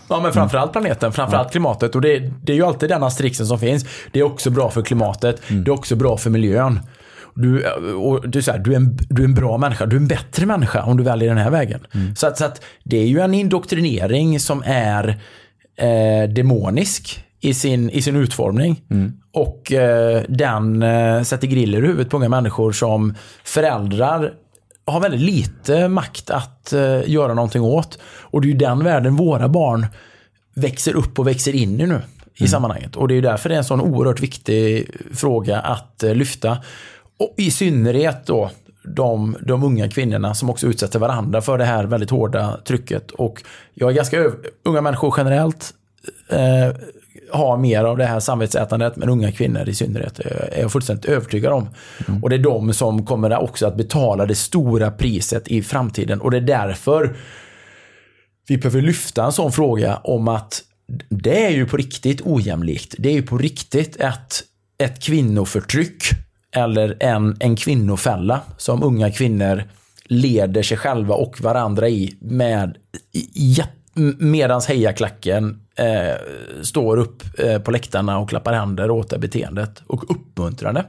[0.07, 1.95] Ja men framförallt planeten, framförallt klimatet.
[1.95, 3.85] Och det, det är ju alltid den asterixen som finns.
[4.11, 6.79] Det är också bra för klimatet, det är också bra för miljön.
[7.35, 9.95] Du, och du, är så här, du, är en, du är en bra människa, du
[9.95, 11.87] är en bättre människa om du väljer den här vägen.
[12.15, 15.07] Så, att, så att det är ju en indoktrinering som är
[15.77, 18.81] eh, demonisk i sin, i sin utformning.
[19.33, 23.13] Och eh, den eh, sätter griller i huvudet på unga människor som
[23.43, 24.33] föräldrar
[24.85, 27.99] har väldigt lite makt att eh, göra någonting åt.
[28.03, 29.85] Och det är ju den världen våra barn
[30.55, 32.01] växer upp och växer in i nu
[32.37, 32.95] i sammanhanget.
[32.95, 36.57] Och det är ju därför det är en sån oerhört viktig fråga att eh, lyfta.
[37.19, 38.49] Och i synnerhet då
[38.83, 43.11] de, de unga kvinnorna som också utsätter varandra för det här väldigt hårda trycket.
[43.11, 43.43] Och
[43.73, 45.73] jag är ganska öv- unga människor generellt
[46.29, 46.75] eh,
[47.31, 51.05] har mer av det här samvetsätandet, men unga kvinnor i synnerhet eh, är jag fullständigt
[51.05, 51.67] övertygad om.
[52.21, 56.21] Och det är de som kommer också att betala det stora priset i framtiden.
[56.21, 57.15] Och det är därför
[58.47, 60.61] vi behöver lyfta en sån fråga om att
[61.09, 62.95] det är ju på riktigt ojämlikt.
[62.97, 64.43] Det är ju på riktigt ett,
[64.83, 66.03] ett kvinnoförtryck
[66.55, 69.63] eller en, en kvinnofälla som unga kvinnor
[70.05, 72.77] leder sig själva och varandra i med
[74.19, 76.15] medans hejaklacken eh,
[76.61, 80.85] står upp eh, på läktarna och klappar händer åt det beteendet och uppmuntrar det.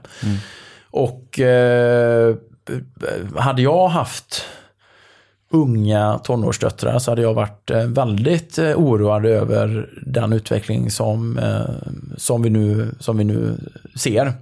[0.90, 2.36] Och eh,
[3.36, 4.44] hade jag haft
[5.50, 11.88] unga tonårsdöttrar så hade jag varit eh, väldigt eh, oroad över den utveckling som, eh,
[12.16, 13.56] som, vi, nu, som vi nu
[13.94, 14.32] ser.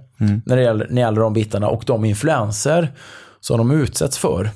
[0.45, 2.89] När, det gäller, när det gäller de bitarna och de influenser
[3.39, 4.49] som de utsätts för.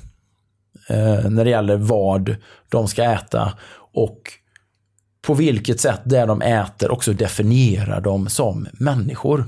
[1.28, 2.36] När det gäller vad
[2.68, 3.52] de ska äta
[3.92, 4.32] och
[5.22, 9.44] på vilket sätt det de äter också definierar dem som människor.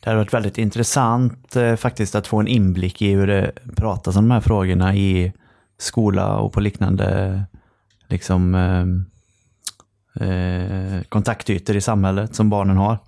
[0.00, 4.16] Det hade varit väldigt intressant eh, faktiskt att få en inblick i hur det pratas
[4.16, 5.32] om de här frågorna i
[5.78, 7.42] skola och på liknande
[8.08, 12.98] liksom, eh, eh, kontaktytor i samhället som barnen har.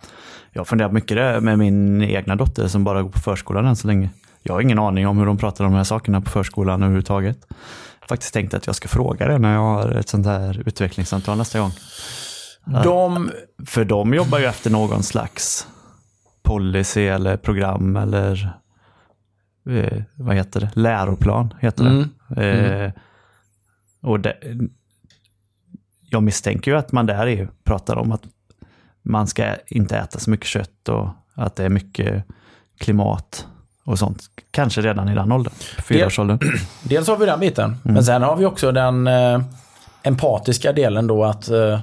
[0.53, 3.77] Jag har funderat mycket det med min egna dotter som bara går på förskolan än
[3.77, 4.11] så länge.
[4.43, 7.47] Jag har ingen aning om hur de pratar om de här sakerna på förskolan överhuvudtaget.
[8.09, 11.59] Faktiskt tänkt att jag ska fråga det när jag har ett sånt här utvecklingssamtal nästa
[11.61, 11.71] gång.
[12.85, 13.31] De,
[13.67, 15.67] För de jobbar ju efter någon slags
[16.43, 18.59] policy eller program eller
[19.71, 20.71] eh, vad heter det?
[20.75, 22.43] Läroplan heter det.
[22.43, 22.93] Eh,
[24.03, 24.37] och det,
[26.01, 28.23] jag misstänker ju att man där är, pratar om att
[29.03, 32.25] man ska inte äta så mycket kött och att det är mycket
[32.79, 33.47] klimat
[33.87, 34.23] och sånt.
[34.51, 35.53] Kanske redan i den åldern,
[35.89, 36.39] fyraårsåldern.
[36.83, 39.41] Dels har vi den biten, men sen har vi också den eh,
[40.03, 41.81] empatiska delen då att, eh,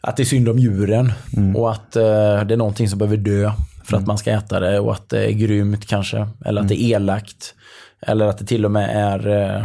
[0.00, 1.12] att det är synd om djuren
[1.56, 2.02] och att eh,
[2.44, 3.52] det är någonting som behöver dö
[3.84, 6.28] för att man ska äta det och att det är grymt kanske.
[6.44, 7.54] Eller att det är elakt.
[8.00, 9.64] Eller att det till och med är eh,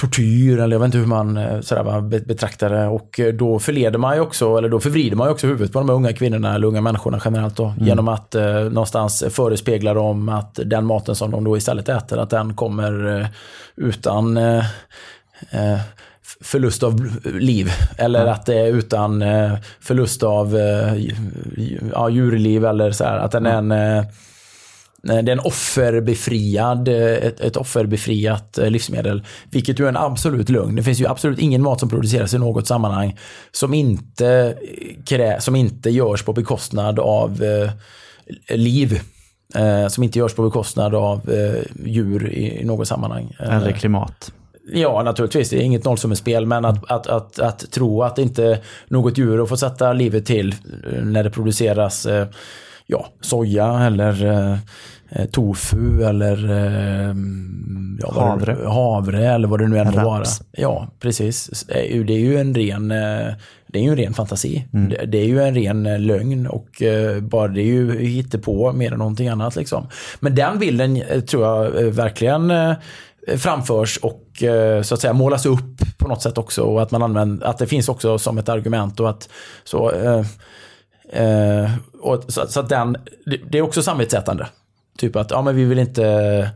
[0.00, 2.86] tortyr eller jag vet inte hur man eh, sådär, betraktar det.
[2.86, 5.78] Och eh, då förleder man ju också, eller då förvrider man ju också huvudet på
[5.78, 7.74] de här unga kvinnorna eller unga människorna generellt då.
[7.80, 12.30] Genom att eh, någonstans förespegla dem att den maten som de då istället äter, att
[12.30, 13.26] den kommer eh,
[13.76, 14.64] utan eh,
[15.50, 15.78] eh,
[16.40, 17.70] förlust av liv.
[17.98, 19.24] Eller att det är utan
[19.80, 20.58] förlust av
[21.92, 23.18] ja, djurliv eller så här.
[23.18, 24.04] Att den är en
[25.02, 29.22] det är en offerbefriad, eh, ett, ett offerbefriat eh, livsmedel.
[29.50, 30.76] Vilket ju är en absolut lögn.
[30.76, 33.18] Det finns ju absolut ingen mat som produceras i något sammanhang
[33.52, 34.54] som inte,
[35.06, 37.70] krä, som inte görs på bekostnad av eh,
[38.56, 39.00] liv.
[39.54, 43.36] Eh, som inte görs på bekostnad av eh, djur i, i något sammanhang.
[43.40, 44.32] Eh, Eller klimat.
[44.72, 45.50] Ja, naturligtvis.
[45.50, 46.46] Det är inget nollsummespel.
[46.46, 50.54] Men att, att, att, att tro att inte något djur får sätta livet till
[50.92, 52.26] eh, när det produceras eh,
[52.90, 54.58] ja, soja eller eh,
[55.10, 57.14] eh, tofu eller eh,
[58.00, 58.54] ja, Havre.
[58.54, 60.24] Det, havre eller vad det nu än må vara.
[60.52, 61.64] Ja, precis.
[61.68, 63.34] Det är ju- en ren, eh,
[63.66, 64.64] det är ju en ren fantasi.
[64.70, 68.72] Det, det är ju en ren eh, lögn och eh, bara det är ju på
[68.72, 69.56] mer än någonting annat.
[69.56, 69.86] Liksom.
[70.20, 72.52] Men den bilden tror jag verkligen
[73.36, 74.26] framförs och
[74.82, 76.62] så att säga målas upp på något sätt också.
[76.62, 79.00] Och att, man använder, att det finns också som ett argument.
[79.00, 79.28] och att
[79.64, 80.22] så eh,
[81.12, 81.70] Eh,
[82.00, 82.96] och så, så att den,
[83.50, 84.46] det, är också samvetsättande.
[84.98, 86.50] Typ att ja, men vi vill inte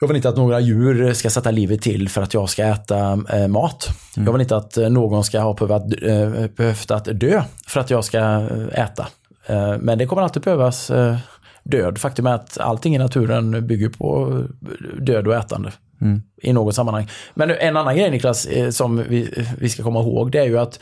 [0.00, 3.24] jag vill inte att några djur ska sätta livet till för att jag ska äta
[3.32, 3.88] eh, mat.
[4.16, 7.90] Jag vill inte att eh, någon ska ha behövt, eh, behövt att dö för att
[7.90, 9.06] jag ska eh, äta.
[9.46, 11.16] Eh, men det kommer alltid behövas eh,
[11.62, 11.98] död.
[11.98, 15.72] Faktum är att allting i naturen bygger på eh, död och ätande.
[16.00, 16.22] Mm.
[16.42, 17.08] I något sammanhang.
[17.34, 20.58] Men en annan grej Niklas, eh, som vi, vi ska komma ihåg, det är ju
[20.58, 20.80] att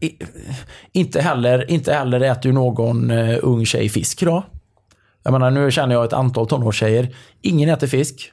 [0.00, 0.10] eh,
[0.92, 4.42] inte heller, inte heller äter ju någon eh, ung tjej fisk idag.
[5.22, 7.14] Jag menar, nu känner jag ett antal tonårstjejer.
[7.42, 8.32] Ingen äter fisk.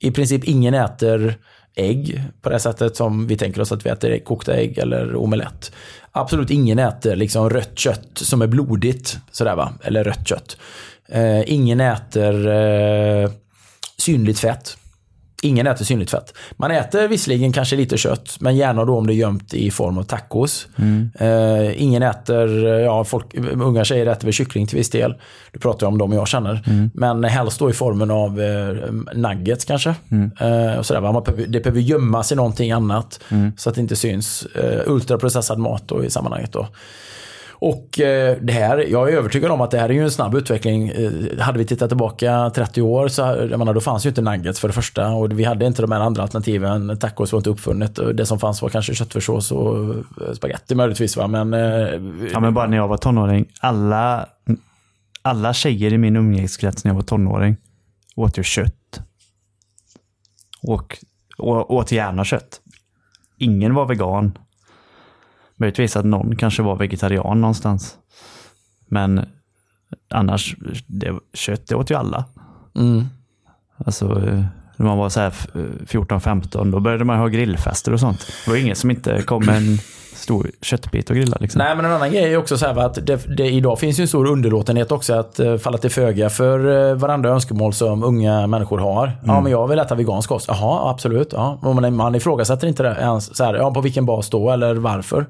[0.00, 1.34] I princip ingen äter
[1.74, 5.72] ägg på det sättet som vi tänker oss att vi äter kokta ägg eller omelett.
[6.12, 9.18] Absolut ingen äter liksom rött kött som är blodigt.
[9.30, 9.72] Sådär va?
[9.82, 10.56] Eller rött kött.
[11.08, 13.30] Eh, ingen äter eh,
[13.96, 14.76] synligt fett.
[15.42, 16.34] Ingen äter synligt fett.
[16.56, 19.98] Man äter visserligen kanske lite kött, men gärna då om det är gömt i form
[19.98, 20.68] av tacos.
[21.18, 25.14] Eh, ingen äter, eh, ja, folk, unga tjejer äter väl kyckling till viss del.
[25.52, 26.62] Du pratar om dem jag känner.
[26.94, 29.94] Men helst då i formen av eh, nuggets kanske.
[30.40, 31.00] Eh, och sådär.
[31.00, 33.20] Man behöver, det behöver gömmas i någonting annat
[33.56, 34.46] så att det inte syns.
[34.54, 36.52] Eh, ultraprocessad mat då i sammanhanget.
[36.52, 36.68] Då.
[37.60, 40.34] Och eh, det här, jag är övertygad om att det här är ju en snabb
[40.34, 40.88] utveckling.
[40.88, 44.60] Eh, hade vi tittat tillbaka 30 år så jag menar, då fanns ju inte nuggets
[44.60, 46.98] för det första och vi hade inte de här andra alternativen.
[46.98, 47.98] Tacos var inte uppfunnet.
[48.14, 51.16] Det som fanns var kanske köttfärssås och eh, spagetti möjligtvis.
[51.16, 51.26] Va?
[51.26, 51.52] Men,
[52.32, 53.46] Ja, men bara när jag var tonåring.
[53.60, 54.26] Alla,
[55.22, 57.56] alla tjejer i min umgängeskrets när jag var tonåring
[58.16, 59.00] åt ju kött.
[60.62, 60.98] Och,
[61.38, 62.60] och åt gärna kött.
[63.38, 64.38] Ingen var vegan.
[65.58, 67.96] Möjligtvis att någon kanske var vegetarian någonstans.
[68.88, 69.24] Men
[70.10, 70.56] annars,
[70.86, 72.24] det, kött det åt ju alla.
[72.76, 73.04] mm.
[73.86, 74.44] Alltså, eh,
[74.76, 75.48] när man var så här f-
[75.86, 78.26] 14-15, då började man ha grillfester och sånt.
[78.44, 79.78] Det var ingen som inte kom med en
[80.28, 81.36] stor köttbit och grilla.
[81.40, 81.58] Liksom.
[81.58, 84.02] Nej, men en annan grej är också så här att det, det, idag finns ju
[84.02, 88.46] en stor underlåtenhet också att uh, falla till föga för uh, varandra önskemål som unga
[88.46, 89.12] människor har.
[89.24, 90.48] Ja, men jag vill äta vegansk kost.
[90.48, 91.32] Jaha, absolut.
[91.32, 91.60] Ja.
[91.62, 93.36] Man, man ifrågasätter inte det ens.
[93.36, 95.26] Så här, ja, på vilken bas då eller varför?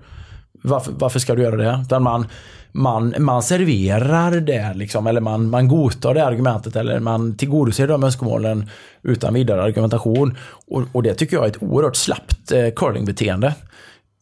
[0.63, 1.81] Varför, varför ska du göra det?
[1.83, 2.27] Utan man,
[2.73, 8.05] man, man serverar det, liksom, eller man, man godtar det argumentet eller man tillgodoser de
[8.05, 8.71] önskemålen
[9.03, 10.37] utan vidare argumentation.
[10.71, 13.55] Och, och det tycker jag är ett oerhört slappt eh, curlingbeteende.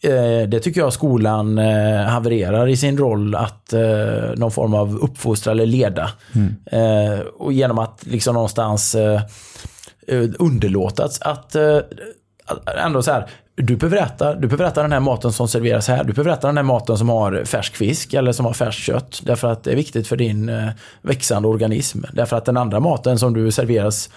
[0.07, 3.81] Eh, det tycker jag skolan eh, havererar i sin roll att eh,
[4.37, 6.11] någon form av uppfostra eller leda.
[6.67, 8.97] Eh, och genom att liksom någonstans
[10.39, 11.57] underlåta att,
[12.85, 16.05] ändå så här, du behöver, äta, du behöver äta den här maten som serveras här.
[16.05, 19.21] Du behöver äta den här maten som har färsk fisk eller som har färskt kött.
[19.25, 20.71] Därför att det är viktigt för din
[21.03, 22.03] växande organism.
[22.13, 24.11] Därför att den andra maten som du serveras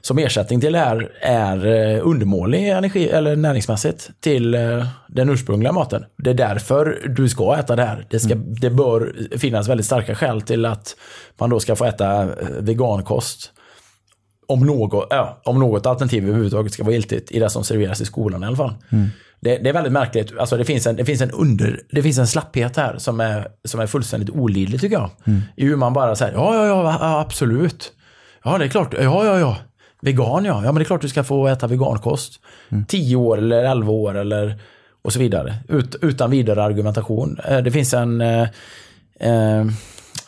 [0.00, 5.72] som ersättning till det här är eh, undermålig energi, eller näringsmässigt till eh, den ursprungliga
[5.72, 6.04] maten.
[6.16, 8.06] Det är därför du ska äta det här.
[8.10, 10.96] Det, ska, det bör finnas väldigt starka skäl till att
[11.38, 12.28] man då ska få äta eh,
[12.60, 13.52] vegankost.
[14.46, 18.04] Om något, ja, om något alternativ överhuvudtaget ska vara giltigt i det som serveras i
[18.04, 18.74] skolan i alla fall.
[19.40, 20.38] Det, det är väldigt märkligt.
[20.38, 23.48] Alltså det, finns en, det, finns en under, det finns en slapphet här som är,
[23.64, 25.10] som är fullständigt olidlig tycker jag.
[25.56, 27.92] I hur man bara säger ja, ja, ja, absolut.
[28.44, 28.94] Ja, det är klart.
[28.94, 29.56] Ja, ja, ja.
[30.02, 32.40] Vegan ja, ja men det är klart du ska få äta vegankost.
[32.88, 34.58] 10 år eller 11 år eller
[35.02, 35.54] och så vidare.
[35.68, 37.38] Ut, utan vidare argumentation.
[37.48, 38.42] Eh, Det finns en eh,
[39.20, 39.64] eh,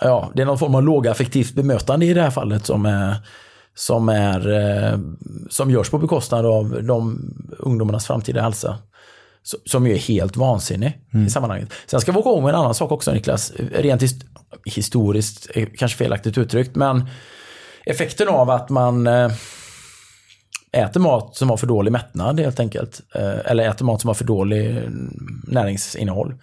[0.01, 3.15] ja, det är någon form av lågaffektivt bemötande i det här fallet som är
[3.75, 4.51] som, är,
[4.93, 4.99] eh,
[5.51, 7.21] som görs på bekostnad av de
[7.59, 8.79] ungdomarnas framtida hälsa.
[9.67, 11.69] Som ju är helt vansinnig i sammanhanget.
[11.87, 13.53] Sen ska vi åka om en annan sak också Niklas.
[13.73, 14.25] Rent his-
[14.65, 17.05] historiskt, kanske felaktigt uttryckt, men
[17.87, 19.31] effekten av att man eh,
[20.73, 23.01] äter mat som har för dålig mättnad helt enkelt.
[23.15, 26.35] Eh, Eller äter mat som har för dålig mm, näringsinnehåll.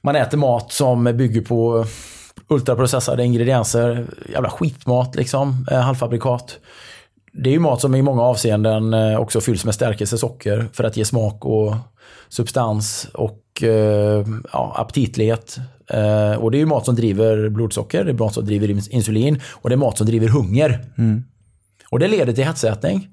[0.00, 1.86] Man äter mat som bygger på
[2.48, 6.58] ultraprocessade ingredienser, jävla skitmat liksom, eh, halvfabrikat.
[7.32, 10.84] Det är ju mat som i många avseenden eh, också fylls med stärkelse, socker för
[10.84, 11.74] att ge smak och
[12.28, 13.40] substans och
[14.52, 15.56] ja, aptitlighet.
[16.38, 19.40] Och det är ju mat som driver blodsocker, det är mat som driver ins- insulin
[19.52, 20.84] och det är mat som driver hunger.
[21.90, 23.08] Och det leder till hetsätning.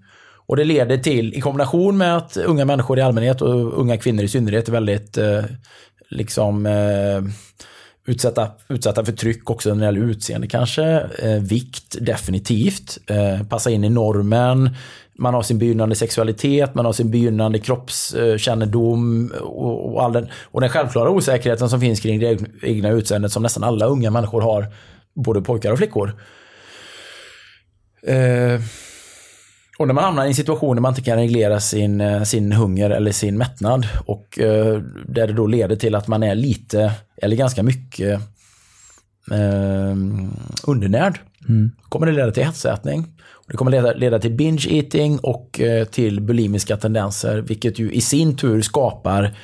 [0.52, 4.24] Och det leder till, i kombination med att unga människor i allmänhet och unga kvinnor
[4.24, 5.44] i synnerhet är väldigt eh,
[6.10, 7.22] liksom eh,
[8.08, 10.84] utsatta, utsatta för tryck också när det gäller utseende kanske.
[11.20, 12.98] Eh, vikt definitivt.
[13.08, 14.70] Eh, passa in i normen.
[15.18, 20.30] Man har sin begynnande sexualitet, man har sin begynnande kroppskännedom eh, och, och, all den,
[20.44, 24.42] och den självklara osäkerheten som finns kring det egna utseendet som nästan alla unga människor
[24.42, 24.74] har.
[25.16, 26.22] Både pojkar och flickor.
[28.08, 28.62] Eh,
[29.82, 32.52] och när man hamnar i en situation där man inte kan reglera sin, eh, sin
[32.52, 36.94] hunger eller sin mättnad och eh, där det då leder till att man är lite
[37.18, 38.22] eller ganska mycket
[39.32, 39.96] eh,
[40.64, 41.20] undernärd.
[41.90, 43.08] kommer det leda till hetsätning.
[43.48, 48.02] Det kommer leda, leda till binge eating och eh, till bulimiska tendenser vilket ju i
[48.02, 49.38] sin tur skapar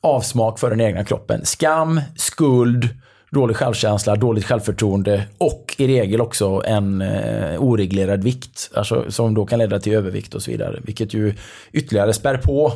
[0.00, 1.40] avsmak för den egna kroppen.
[1.44, 2.88] Skam, skuld,
[3.34, 8.70] dålig självkänsla, dåligt självförtroende och i regel också en eh, oreglerad vikt.
[8.74, 10.80] Alltså, som då kan leda till övervikt och så vidare.
[10.82, 11.34] Vilket ju
[11.72, 12.72] ytterligare spär på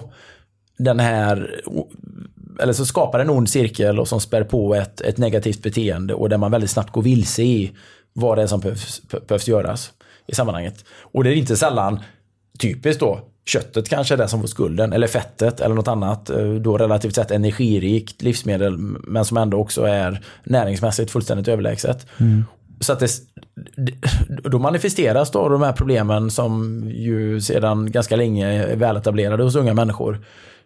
[0.79, 1.61] den här,
[2.61, 6.29] eller så skapar en ond cirkel och som spär på ett, ett negativt beteende och
[6.29, 7.73] där man väldigt snabbt går vilse i
[8.13, 9.93] vad det är som behövs, behövs göras
[10.27, 10.85] i sammanhanget.
[11.01, 12.01] Och det är inte sällan
[12.59, 16.51] typiskt då köttet kanske är det som får skulden eller fettet eller något annat eh,
[16.51, 22.07] då relativt sett energirikt livsmedel men som ändå också är näringsmässigt fullständigt överlägset.
[22.81, 23.09] Så att det,
[24.27, 29.75] då manifesteras då de här problemen som ju sedan ganska länge är väletablerade hos unga
[29.75, 30.19] människor.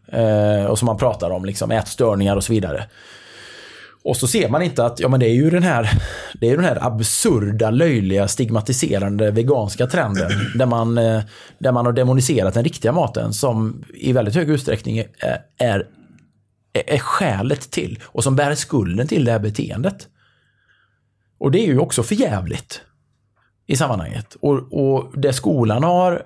[0.07, 2.85] Eh, och som man pratar om, liksom ätstörningar och så vidare.
[4.05, 6.03] Och så ser man inte att ja, men det är ju den här,
[6.41, 10.31] det är den här absurda, löjliga, stigmatiserande veganska trenden.
[10.55, 11.23] Där man, eh,
[11.59, 15.09] där man har demoniserat den riktiga maten som i väldigt hög utsträckning är,
[15.59, 15.87] är,
[16.73, 20.09] är skälet till och som bär skulden till det här beteendet.
[21.39, 22.81] Och det är ju också för jävligt
[23.67, 24.37] i sammanhanget.
[24.41, 26.23] Och, och det skolan har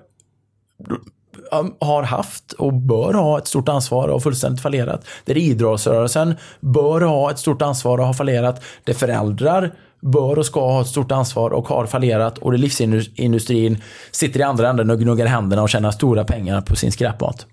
[1.51, 5.05] Um, har haft och bör ha ett stort ansvar och har fullständigt fallerat.
[5.25, 8.63] Där idrottsrörelsen bör ha ett stort ansvar och har fallerat.
[8.83, 12.37] Där föräldrar bör och ska ha ett stort ansvar och har fallerat.
[12.37, 16.75] Och där livsindustrin sitter i andra änden och gnuggar händerna och tjänar stora pengar på
[16.75, 17.45] sin skräpmat.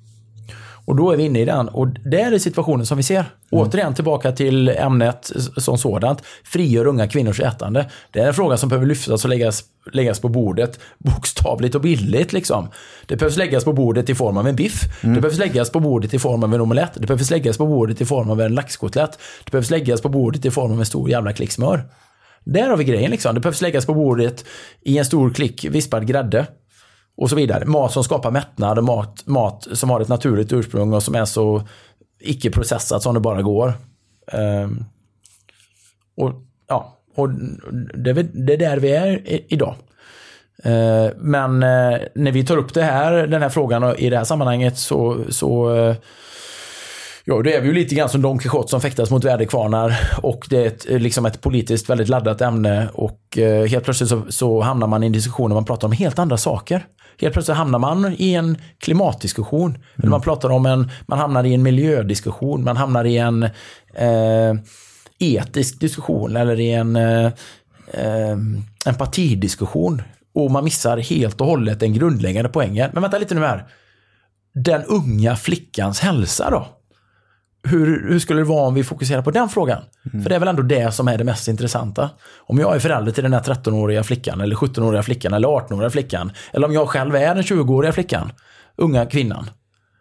[0.84, 1.68] Och då är vi inne i den.
[1.68, 3.24] Och det är situationen som vi ser.
[3.50, 6.22] Återigen tillbaka till ämnet som sådant.
[6.44, 7.90] Frigör unga kvinnors ätande.
[8.10, 12.32] Det är en fråga som behöver lyftas och läggas, läggas på bordet bokstavligt och bildligt.
[12.32, 12.68] Liksom.
[13.06, 14.82] Det behövs läggas på bordet i form av en biff.
[15.02, 16.92] Det behövs läggas på bordet i form av en omelett.
[16.94, 19.18] Det behövs läggas på bordet i form av en laxkotlett.
[19.44, 21.84] Det behövs läggas på bordet i form av en stor jävla klick smör.
[22.44, 23.10] Där har vi grejen.
[23.10, 23.34] Liksom.
[23.34, 24.44] Det behövs läggas på bordet
[24.82, 26.46] i en stor klick vispad grädde
[27.16, 27.64] och så vidare.
[27.64, 31.24] Mat som skapar mättnad och mat, mat som har ett naturligt ursprung och som är
[31.24, 31.62] så
[32.20, 33.72] icke-processat som det bara går.
[34.32, 34.84] Ehm,
[36.16, 36.32] och
[36.68, 37.30] ja, och
[37.94, 39.74] det, är det är där vi är i, idag.
[40.62, 44.16] Eh, men eh, när vi tar upp det här, den här frågan och i det
[44.16, 45.96] här sammanhanget så, så eh,
[47.26, 50.46] Ja, det är vi ju lite grann som Don Quijote som fäktas mot väderkvarnar och
[50.50, 54.60] det är ett, liksom ett politiskt väldigt laddat ämne och eh, helt plötsligt så, så
[54.60, 56.86] hamnar man i en diskussion där man pratar om helt andra saker.
[57.20, 59.78] Helt plötsligt hamnar man i en klimatdiskussion.
[59.96, 63.42] Eller man pratar om en, man hamnar i en miljödiskussion, man hamnar i en
[63.94, 64.54] eh,
[65.18, 67.26] etisk diskussion eller i en eh,
[67.92, 68.36] eh,
[68.86, 70.02] empatidiskussion.
[70.34, 72.90] Och man missar helt och hållet den grundläggande poängen.
[72.92, 73.66] Men vänta lite nu här.
[74.54, 76.66] Den unga flickans hälsa då?
[77.64, 79.82] Hur, hur skulle det vara om vi fokuserar på den frågan?
[80.22, 82.10] För det är väl ändå det som är det mest intressanta.
[82.38, 86.32] Om jag är förälder till den här 13-åriga flickan, eller 17-åriga flickan, eller 18-åriga flickan,
[86.52, 88.32] eller om jag själv är den 20-åriga flickan,
[88.76, 89.50] unga kvinnan,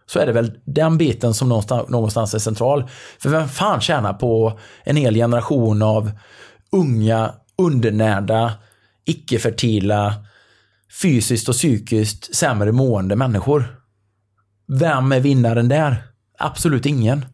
[0.06, 2.90] så är det väl den biten som någonstans, någonstans är central.
[3.20, 6.12] För vem fan tjänar på en hel generation av
[6.72, 8.54] unga, undernärda,
[9.06, 10.14] icke-fertila
[11.02, 13.80] fysiskt och psykiskt sämre mående människor.
[14.68, 16.04] Vem är vinnaren där?
[16.40, 17.26] Absolut ingen.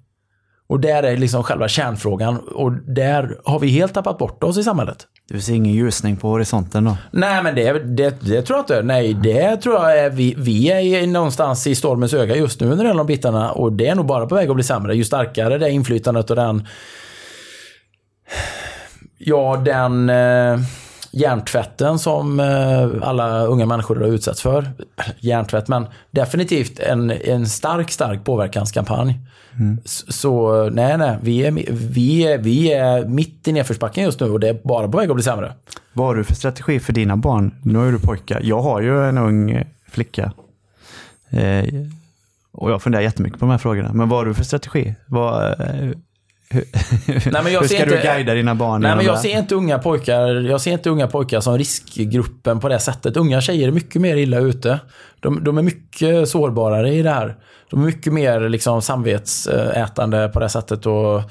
[0.70, 4.64] Och där är liksom själva kärnfrågan och där har vi helt tappat bort oss i
[4.64, 5.08] samhället.
[5.30, 6.98] Du ser ingen ljusning på horisonten då?
[7.12, 8.82] Nej, men det, det, det tror jag inte.
[8.82, 12.94] Nej, det tror jag är vi, vi är någonstans i stormens öga just nu under
[12.94, 14.96] de bitarna och det är nog bara på väg att bli sämre.
[14.96, 16.68] Ju starkare det inflytandet och den
[19.18, 20.60] Ja, den eh,
[21.12, 24.70] hjärntvätten som eh, alla unga människor har utsatts för.
[25.20, 29.20] Hjärntvätt, men definitivt en, en stark, stark påverkanskampanj.
[29.86, 34.30] S- Så nej, nej, vi är, vi, är, vi är mitt i nedförsbacken just nu
[34.32, 35.54] och det är bara på väg att bli sämre.
[35.94, 37.56] Vad har du för strategi för dina barn?
[37.64, 38.42] Nu ju du pojkar.
[38.44, 40.32] Jag har ju en ung flicka.
[41.30, 41.66] Eh,
[42.52, 43.94] och jag funderar jättemycket på de här frågorna.
[43.94, 44.96] Men vad har du för strategi?
[45.06, 45.90] Vad, eh,
[46.54, 48.82] Nej, men jag hur ser ska du inte- guida dina barn?
[48.82, 52.70] Nej, men jag ser inte unga pojkar Jag ser inte unga pojkar som riskgruppen på
[52.70, 53.18] det sättet.
[53.18, 54.80] Unga tjejer är mycket mer illa ute.
[55.20, 57.36] De, de är mycket sårbarare i det här.
[57.70, 60.86] De är mycket mer liksom samvetsätande på det sättet.
[60.86, 61.22] Och,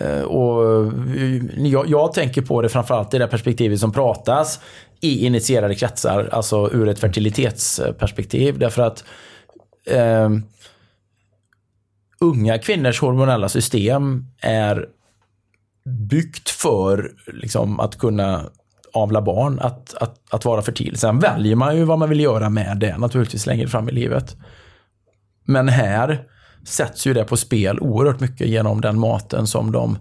[0.00, 0.92] eh, och
[1.56, 4.60] jag, jag tänker på det framförallt i det perspektivet som pratas
[5.00, 8.58] i initierade kretsar, alltså ur ett fertilitetsperspektiv.
[8.58, 9.04] Därför att
[9.86, 10.28] eh,
[12.20, 14.86] unga kvinnors hormonella system är
[15.84, 18.44] byggt för liksom, att kunna
[18.92, 20.98] avla barn, att, att, att vara fertil.
[20.98, 24.36] Sen väljer man ju vad man vill göra med det naturligtvis längre fram i livet.
[25.44, 26.24] Men här
[26.64, 29.98] sätts ju det på spel oerhört mycket genom den maten som de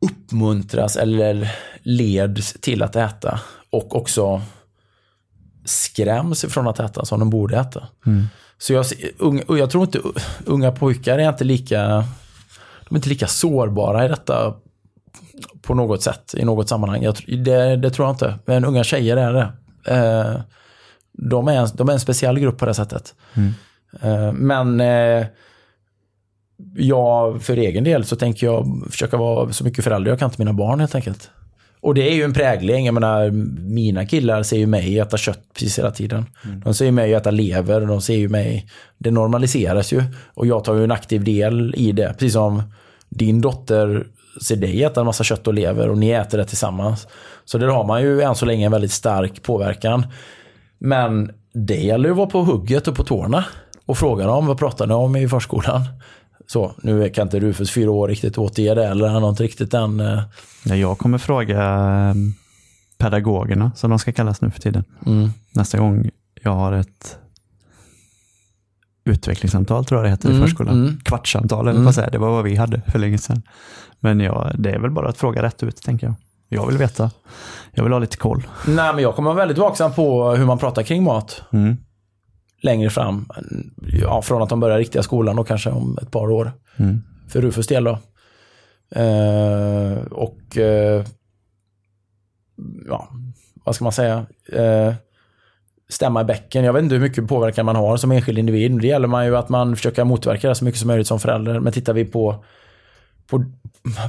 [0.00, 1.50] uppmuntras eller
[1.82, 3.40] leds till att äta.
[3.70, 4.42] Och också
[5.64, 7.88] skräms ifrån att äta som de borde äta.
[8.06, 8.26] Mm.
[8.62, 8.86] Så jag,
[9.18, 10.00] unga, jag tror inte
[10.46, 12.04] unga pojkar är inte lika
[12.88, 14.54] de är inte lika sårbara i detta
[15.62, 17.02] på något sätt, i något sammanhang.
[17.02, 17.14] Jag,
[17.44, 18.38] det, det tror jag inte.
[18.44, 19.52] Men unga tjejer är det.
[19.94, 20.40] Eh,
[21.12, 23.14] de, är en, de är en speciell grupp på det sättet.
[24.00, 25.26] Eh, men eh,
[26.76, 30.38] jag, för egen del så tänker jag försöka vara så mycket förälder jag kan till
[30.38, 31.30] mina barn helt enkelt.
[31.82, 32.86] Och det är ju en prägling.
[32.86, 33.30] Jag menar,
[33.70, 36.26] mina killar ser ju mig äta kött precis hela tiden.
[36.64, 37.80] De ser ju mig äta lever.
[37.80, 38.66] De ser ju mig...
[38.98, 40.02] Det normaliseras ju.
[40.34, 42.08] Och jag tar ju en aktiv del i det.
[42.12, 42.62] Precis som
[43.08, 44.06] din dotter
[44.42, 47.06] ser dig äta en massa kött och lever och ni äter det tillsammans.
[47.44, 50.06] Så där har man ju än så länge en väldigt stark påverkan.
[50.78, 53.44] Men det gäller ju att vara på hugget och på tårna.
[53.86, 55.80] Och fråga dem, vad pratar ni om i förskolan?
[56.46, 59.70] Så, nu kan inte Rufus fyra år riktigt återge det, eller han har inte riktigt
[59.70, 60.00] den...
[60.00, 60.22] eh,
[60.64, 62.14] Ja, jag kommer fråga eh,
[62.98, 64.84] pedagogerna, som de ska kallas nu för tiden.
[65.06, 65.30] Mm.
[65.54, 66.10] Nästa gång
[66.42, 67.18] jag har ett
[69.04, 70.74] utvecklingssamtal, tror jag det heter i Mm, förskolan.
[70.74, 70.98] mm.
[71.04, 72.12] Kvartssamtal, eller vad säger jag?
[72.12, 73.42] Det var vad vi hade för länge sedan.
[74.00, 76.14] Men ja, det är väl bara att fråga rätt ut, tänker jag.
[76.48, 77.10] Jag vill veta.
[77.72, 78.46] Jag vill ha lite koll.
[78.66, 81.42] Nej, men jag kommer vara väldigt vaksam på hur man pratar kring mat.
[82.62, 83.28] Längre fram.
[84.00, 86.52] Ja, från att de börjar riktiga skolan och kanske om ett par år.
[86.76, 87.02] Mm.
[87.28, 87.98] För Rufus del då.
[88.94, 91.04] Eh, och eh,
[92.88, 93.08] ja,
[93.64, 94.26] vad ska man säga?
[94.52, 94.94] Eh,
[95.88, 96.64] stämma i bäcken.
[96.64, 98.80] Jag vet inte hur mycket påverkan man har som enskild individ.
[98.80, 101.60] Det gäller man ju att man försöker motverka det så mycket som möjligt som förälder.
[101.60, 102.44] Men tittar vi på,
[103.26, 103.44] på,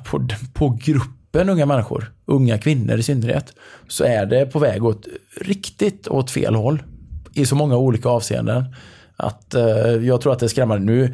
[0.05, 3.53] på, på gruppen unga människor, unga kvinnor i synnerhet,
[3.88, 5.07] så är det på väg åt
[5.41, 6.84] riktigt åt fel håll.
[7.34, 8.65] I så många olika avseenden.
[9.15, 10.85] Att eh, jag tror att det är skrämmande.
[10.85, 11.14] Nu,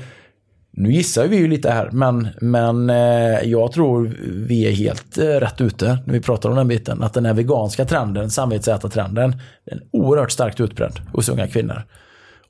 [0.71, 4.17] nu gissar vi ju lite här, men, men eh, jag tror
[4.47, 7.03] vi är helt eh, rätt ute när vi pratar om den biten.
[7.03, 9.31] Att den här veganska trenden, samvetsätartrenden,
[9.65, 11.83] den är oerhört starkt utbredd hos unga kvinnor.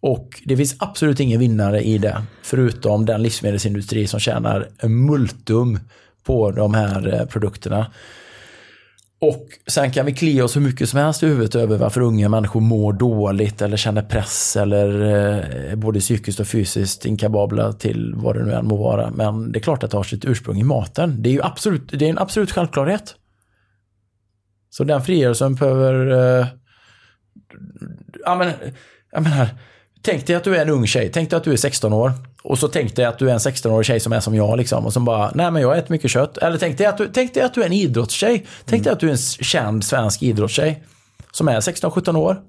[0.02, 5.80] Och det finns absolut ingen vinnare i det, förutom den livsmedelsindustri som tjänar multum
[6.24, 7.86] på de här eh, produkterna.
[9.22, 12.30] Och sen kan vi klia oss hur mycket som helst i huvudet över varför unga
[12.30, 15.02] människor mår dåligt eller känner press eller
[15.70, 19.12] eh, både psykiskt och fysiskt inkapabla till vad det nu än må vara.
[19.12, 21.24] Men det är klart att det har sitt ursprung i maten.
[21.24, 23.16] Det är ju absolut, det är en absolut självklarhet.
[24.70, 26.12] Så den frigörelsen behöver...
[26.40, 26.48] Eh,
[28.26, 28.54] ja, men,
[29.12, 29.48] jag menar,
[30.02, 31.12] tänk dig att du är en ung tjej.
[31.14, 32.12] Tänk dig att du är 16 år.
[32.44, 34.86] Och så tänk dig att du är en 16-årig tjej som är som jag liksom.
[34.86, 36.38] Och som bara, nej men jag äter mycket kött.
[36.38, 38.48] Eller tänk dig att du, tänk dig att du är en idrottstjej.
[38.66, 40.84] Tänk dig att du är en känd svensk idrottstjej.
[41.32, 42.42] Som är 16-17 år.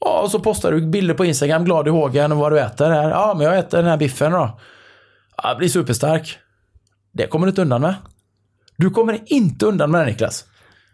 [0.00, 2.90] Ja, och så postar du bilder på Instagram, glad i hågen och vad du äter
[2.90, 3.10] här.
[3.10, 4.58] Ja, men jag äter den här biffen då.
[5.36, 6.38] Ja, jag blir superstark.
[7.12, 7.94] Det kommer du inte undan med.
[8.76, 10.44] Du kommer inte undan med det Niklas.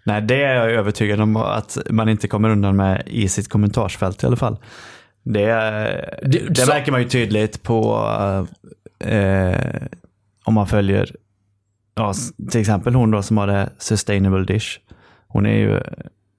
[0.05, 4.23] Nej, det är jag övertygad om att man inte kommer undan med i sitt kommentarsfält
[4.23, 4.57] i alla fall.
[5.33, 5.47] Det,
[6.23, 7.97] det, så- märker man ju tydligt på
[8.99, 9.83] eh,
[10.45, 11.17] om man följer
[11.95, 12.15] ja,
[12.51, 14.79] till exempel hon då som har det Sustainable Dish.
[15.27, 15.81] Hon är ju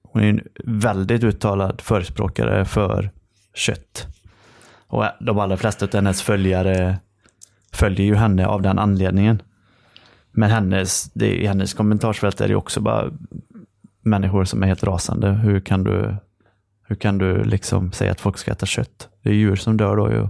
[0.02, 3.10] hon är en väldigt uttalad förespråkare för
[3.54, 4.06] kött.
[4.86, 6.98] Och de allra flesta av hennes följare
[7.72, 9.42] följer ju henne av den anledningen.
[10.32, 13.10] Men hennes, det, i hennes kommentarsfält är det också bara
[14.02, 15.30] människor som är helt rasande.
[15.30, 16.16] Hur kan du,
[16.90, 19.08] hur kan du liksom säga att folk ska äta kött?
[19.22, 20.28] Det är djur som dör då ju.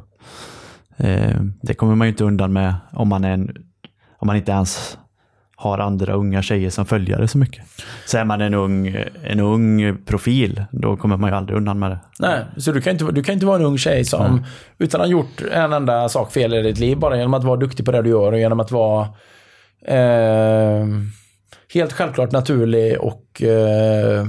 [1.06, 3.56] Eh, det kommer man ju inte undan med om man, är en,
[4.18, 4.98] om man inte ens
[5.56, 7.64] har andra unga tjejer som följare så mycket.
[8.06, 11.90] Så är man en ung, en ung profil, då kommer man ju aldrig undan med
[11.90, 11.98] det.
[12.18, 14.44] Nej, så du kan inte, du kan inte vara en ung tjej som,
[14.78, 17.56] utan att ha gjort en enda sak fel i ditt liv, bara genom att vara
[17.56, 19.08] duktig på det du gör och genom att vara
[19.86, 20.86] eh,
[21.74, 24.26] helt självklart naturlig och eh,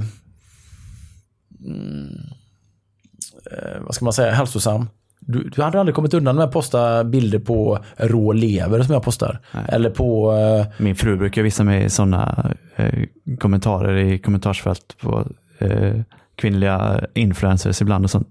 [3.80, 4.88] vad ska man säga, hälsosam.
[5.20, 9.02] Du, du hade aldrig kommit undan med att posta bilder på rå lever som jag
[9.02, 9.40] postar.
[9.68, 10.32] Eller på...
[10.32, 13.04] Eh, Min fru brukar visa mig sådana eh,
[13.38, 15.26] kommentarer i kommentarsfält på
[15.58, 16.00] eh,
[16.36, 18.28] kvinnliga influencers ibland och sånt.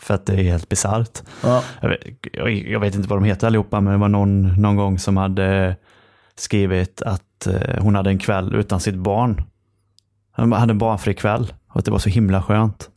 [0.00, 1.22] För att det är helt bisarrt.
[1.42, 1.62] ja.
[1.80, 2.00] Jag, vet-
[2.32, 5.16] jag, jag vet inte vad de heter allihopa, men det var någon, någon gång som
[5.16, 5.76] hade
[6.34, 9.42] skrivit att eh, hon hade en kväll utan sitt barn.
[10.36, 12.88] Hon hade en barnfri kväll och att det var så himla skönt.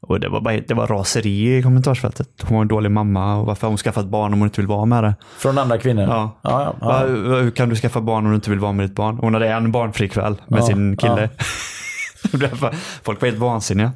[0.00, 2.28] Och det var, bara, det var raseri i kommentarsfältet.
[2.42, 4.68] Hon var en dålig mamma och varför har hon skaffat barn om hon inte vill
[4.68, 5.14] vara med det?
[5.38, 6.02] Från andra kvinnor?
[6.02, 6.38] Ja.
[6.42, 7.06] ja, ja, ja.
[7.06, 9.18] Hur kan du skaffa barn om du inte vill vara med ditt barn?
[9.20, 11.30] Hon hade en barnfri kväll med Ja, sin kille.
[12.32, 12.74] Därför-
[13.04, 13.92] Folk var helt vansinniga.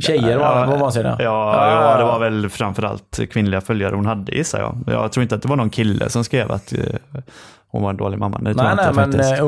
[0.00, 1.16] Tjejer var, var vansinniga?
[1.18, 4.76] Ja, ja, det var väl framförallt kvinnliga följare hon hade gissar jag.
[4.86, 6.78] Jag tror inte att det var någon kille som skrev att eh,
[7.74, 8.38] hon var en dålig mamma.
[8.38, 9.32] Det Nej, nej, men faktiskt.
[9.32, 9.38] eh,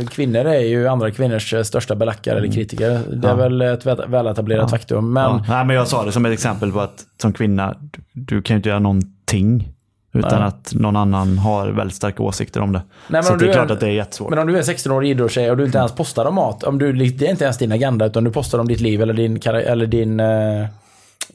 [0.00, 2.90] eh, kvinnor är ju andra kvinnors eh, största belackare eller kritiker.
[3.12, 3.34] Det är Ja.
[3.36, 5.12] väl ett väl- väletablerat faktum.
[5.12, 5.44] Men ja.
[5.48, 8.54] Nej, men jag sa det som ett exempel på att som kvinna, du, du kan
[8.54, 9.68] ju inte göra någonting
[10.14, 10.48] utan Nej.
[10.48, 12.82] att någon annan har väldigt starka åsikter om det.
[13.08, 14.30] men Så det är du klart är- att det är jättesvårt.
[14.30, 16.62] Men om du är en 16-årig idrottstjej och du inte ens postar om mat.
[16.64, 19.14] Om du, det är inte ens din agenda utan du postar om ditt liv eller
[19.14, 20.20] din, eller din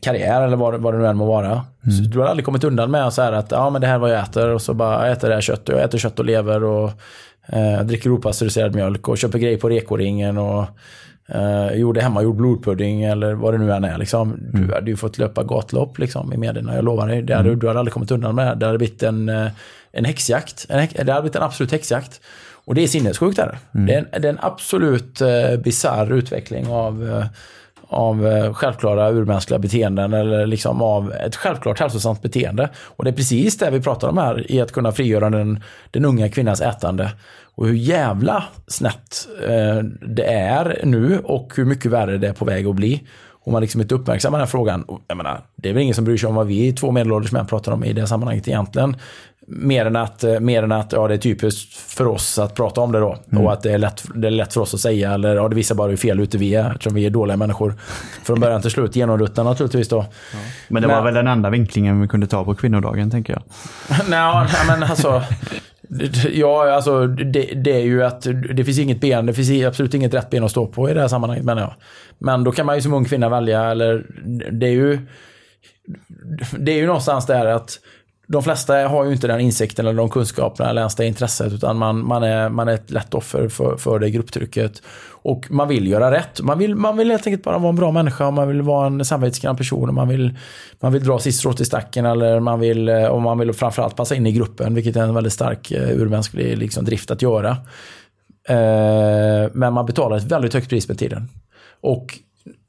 [0.01, 1.65] karriär eller vad, vad det nu än må vara.
[1.83, 3.99] Så du har aldrig kommit undan med så här att ja, men det här är
[3.99, 6.19] vad jag äter och så bara jag äter det här köttet och jag äter kött
[6.19, 6.91] och lever och
[7.47, 10.65] eh, dricker opastöriserad mjölk och köper grejer på rekoringen och
[11.27, 13.97] eh, gjorde hemmagjord blodpudding eller vad det nu än är.
[13.97, 14.37] Liksom.
[14.53, 17.21] Du hade ju fått löpa gatlopp liksom, i medierna, jag lovar dig.
[17.21, 18.55] Det hade, Du hade aldrig kommit undan med det.
[18.55, 19.47] Det hade blivit en, eh,
[19.91, 20.65] en häxjakt.
[20.69, 22.21] En, det hade blivit en absolut häxjakt.
[22.65, 23.37] Och det är sinnessjukt.
[23.37, 23.57] Där.
[23.71, 27.25] Det, är en, det är en absolut eh, bisarr utveckling av, eh,
[27.91, 32.69] av eh, självklara urmänskliga beteenden eller liksom av ett självklart hälsosamt beteende.
[32.83, 36.05] Och det är precis det vi pratar om här i att kunna frigöra den, den
[36.05, 37.11] unga kvinnans ätande.
[37.55, 42.45] Och hur jävla snett eh, det är nu och hur mycket värre det är på
[42.45, 43.03] väg att bli.
[43.43, 44.85] Om man liksom inte uppmärksammar den här frågan.
[45.07, 47.47] Jag menar, det är väl ingen som bryr sig om vad vi två medelålders män
[47.47, 48.95] pratar om i det sammanhanget egentligen.
[49.47, 52.81] Mer än att, eh, mer än att ja, det är typiskt för oss att prata
[52.81, 53.17] om det då.
[53.35, 55.11] Och att det är, lätt, det är lätt för oss att säga.
[55.11, 56.71] Eller ja, det visar bara hur fel ute vi är.
[56.71, 57.73] Eftersom vi är dåliga människor.
[58.23, 60.05] Från början till slut genomruttna naturligtvis då.
[60.67, 63.43] Men det var men- väl den enda vinklingen vi kunde ta på kvinnodagen, tänker jag.
[64.09, 65.23] Nej, men alltså.
[66.31, 70.13] Ja, alltså det, det är ju att det finns inget ben, det finns absolut inget
[70.13, 71.73] rätt ben att stå på i det här sammanhanget menar jag.
[72.19, 74.05] Men då kan man ju som ung kvinna välja, eller
[74.51, 74.99] det är ju
[76.59, 77.79] det är ju någonstans där att
[78.31, 81.77] de flesta har ju inte den insikten eller de kunskaperna eller ens det intresset utan
[81.77, 84.81] man, man, är, man är ett lätt offer för, för det grupptrycket.
[85.23, 86.41] Och man vill göra rätt.
[86.41, 88.87] Man vill, man vill helt enkelt bara vara en bra människa och man vill vara
[88.87, 90.37] en samvetsgrann person och man vill,
[90.79, 93.95] man vill dra sitt strå till stacken eller man vill, eh, och man vill framförallt
[93.95, 97.49] passa in i gruppen vilket är en väldigt stark eh, urmänsklig liksom, drift att göra.
[98.49, 101.27] Eh, men man betalar ett väldigt högt pris med tiden.
[101.81, 102.19] Och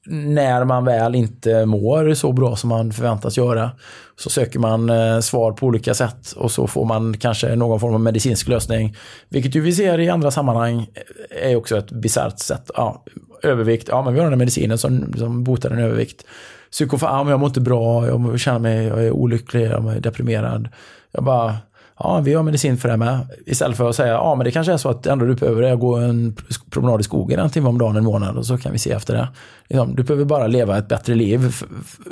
[0.07, 3.71] när man väl inte mår så bra som man förväntas göra
[4.17, 7.95] så söker man eh, svar på olika sätt och så får man kanske någon form
[7.95, 8.97] av medicinsk lösning.
[9.29, 10.87] Vilket ju vi ser i andra sammanhang
[11.31, 12.71] eh, är också ett bisarrt sätt.
[12.75, 13.05] Ja,
[13.43, 16.25] övervikt, ja men vi har den här medicinen som, som botar en övervikt.
[16.71, 20.69] Psykofan, ja, jag mår inte bra, jag känner mig, jag är olycklig, jag är deprimerad.
[21.13, 21.57] Jag bara,
[21.99, 23.19] ja vi har medicin för det med.
[23.47, 25.63] Istället för att säga, ja men det kanske är så att det enda du behöver
[25.63, 26.37] är att gå en
[26.71, 29.15] promenad i skogen en timme om dagen en månad och så kan vi se efter
[29.15, 29.29] det.
[29.69, 31.55] Liksom, du behöver bara leva ett bättre liv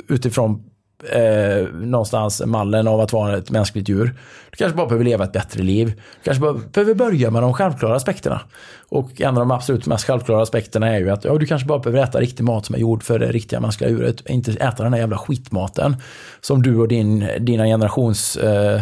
[0.07, 0.63] utifrån
[1.09, 4.15] eh, någonstans mallen av att vara ett mänskligt djur.
[4.51, 5.87] Du kanske bara behöver leva ett bättre liv.
[5.87, 8.41] Du kanske bara behöver börja med de självklara aspekterna.
[8.89, 11.79] Och en av de absolut mest självklara aspekterna är ju att ja, du kanske bara
[11.79, 14.29] behöver äta riktig mat som är gjord för det riktiga mänskliga djuret.
[14.29, 15.95] Inte äta den här jävla skitmaten
[16.41, 18.81] som du och din, dina generations eh,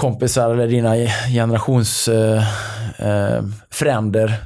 [0.00, 0.94] kompisar eller dina
[1.28, 4.40] generationsfränder eh, eh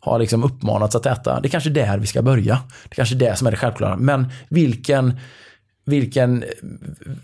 [0.00, 1.40] har liksom uppmanats att äta.
[1.40, 2.54] Det är kanske är där vi ska börja.
[2.54, 3.96] Det är kanske är det som är det självklara.
[3.96, 5.18] Men vilken,
[5.84, 6.44] vilken,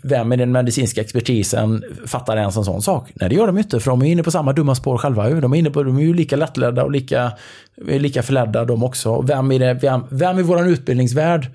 [0.01, 3.11] vem i den medicinska expertisen fattar ens en sån sak?
[3.13, 5.29] Nej, det gör de ju inte, för de är inne på samma dumma spår själva.
[5.29, 7.31] De är, inne på, de är ju lika lättledda och lika,
[7.77, 9.21] lika förledda de också.
[9.21, 11.51] Vem i, det, vem, vem i vår utbildningsvärld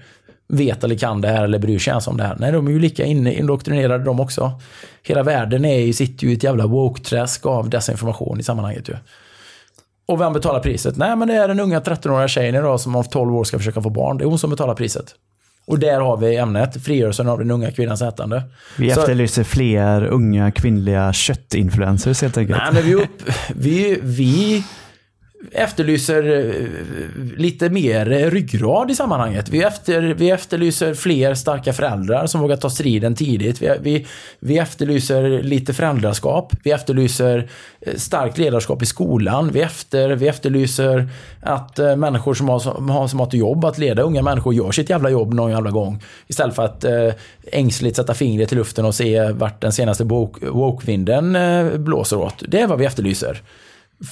[0.49, 2.37] vet eller kan det här eller bryr sig ens om det här?
[2.41, 4.53] Nej, de är ju lika inne, indoktrinerade de också.
[5.03, 8.95] Hela världen är, sitter ju i ett jävla woke-träsk av desinformation i sammanhanget ju.
[10.07, 10.97] Och vem betalar priset?
[10.97, 13.83] Nej, men det är den unga 13-åriga tjejen idag som om 12 år ska försöka
[13.83, 14.19] få barn.
[14.19, 15.15] Det är hon som betalar priset.
[15.67, 18.43] Och där har vi ämnet, frigörelsen av den unga kvinnans ätande.
[18.79, 22.59] Vi Så- efterlyser fler unga kvinnliga köttinfluencers helt enkelt.
[22.65, 23.23] Nej, men vi, upp,
[23.55, 24.65] vi, vi
[25.51, 26.67] efterlyser eh,
[27.39, 29.49] lite mer ryggrad i sammanhanget.
[29.49, 33.63] Vi, efter, vi efterlyser fler starka föräldrar som vågar ta striden tidigt.
[33.63, 34.07] Vi, vi,
[34.39, 36.53] vi efterlyser lite föräldraskap.
[36.63, 37.49] Vi efterlyser
[37.81, 39.51] eh, starkt ledarskap i skolan.
[39.53, 41.09] Vi, efter, vi efterlyser
[41.41, 44.55] att eh, människor som har, som har som har ett jobb att leda unga människor
[44.55, 46.03] gör sitt jävla jobb någon jävla gång.
[46.27, 47.09] Istället för att eh,
[47.53, 52.43] ängsligt sätta fingret i luften och se vart den senaste woke- woke-vinden eh, blåser åt.
[52.49, 53.43] Det är vad vi efterlyser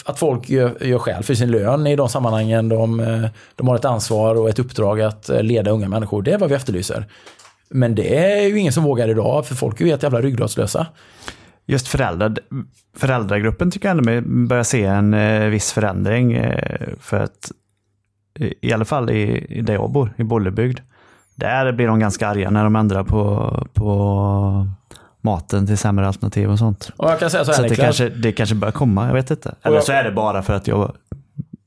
[0.05, 3.77] att folk gör, gör skäl för sin lön i de sammanhangen de, eh, de har
[3.77, 6.23] ett ansvar och ett uppdrag att eh, leda unga människor.
[6.23, 7.07] Det är vad vi efterlyser.
[7.71, 10.87] Men det är ju ingen som vågar idag, för folk är ju helt jävla ryggradslösa.
[11.67, 12.37] Just föräldrar,
[12.97, 16.33] föräldragruppen tycker jag ändå mig börjar se en eh, viss förändring.
[16.33, 17.53] Eh, för att
[18.61, 20.81] i alla fall i, i där jag bor, i Bollebygd,
[21.35, 24.69] där blir de ganska arga när de ändrar på, på
[25.21, 26.91] maten till sämre alternativ och sånt.
[26.97, 29.15] Och jag kan säga så här Så det, Niklas, kanske, det kanske börjar komma, jag
[29.15, 29.55] vet inte.
[29.63, 30.93] Eller jag- så är det bara för att jag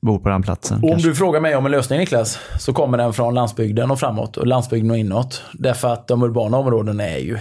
[0.02, 0.78] bor på den platsen.
[0.84, 1.08] om kanske.
[1.10, 4.48] du frågar mig om en lösning Niklas, så kommer den från landsbygden och framåt och
[4.48, 5.42] landsbygden och inåt.
[5.54, 7.38] Därför att de urbana områdena är ju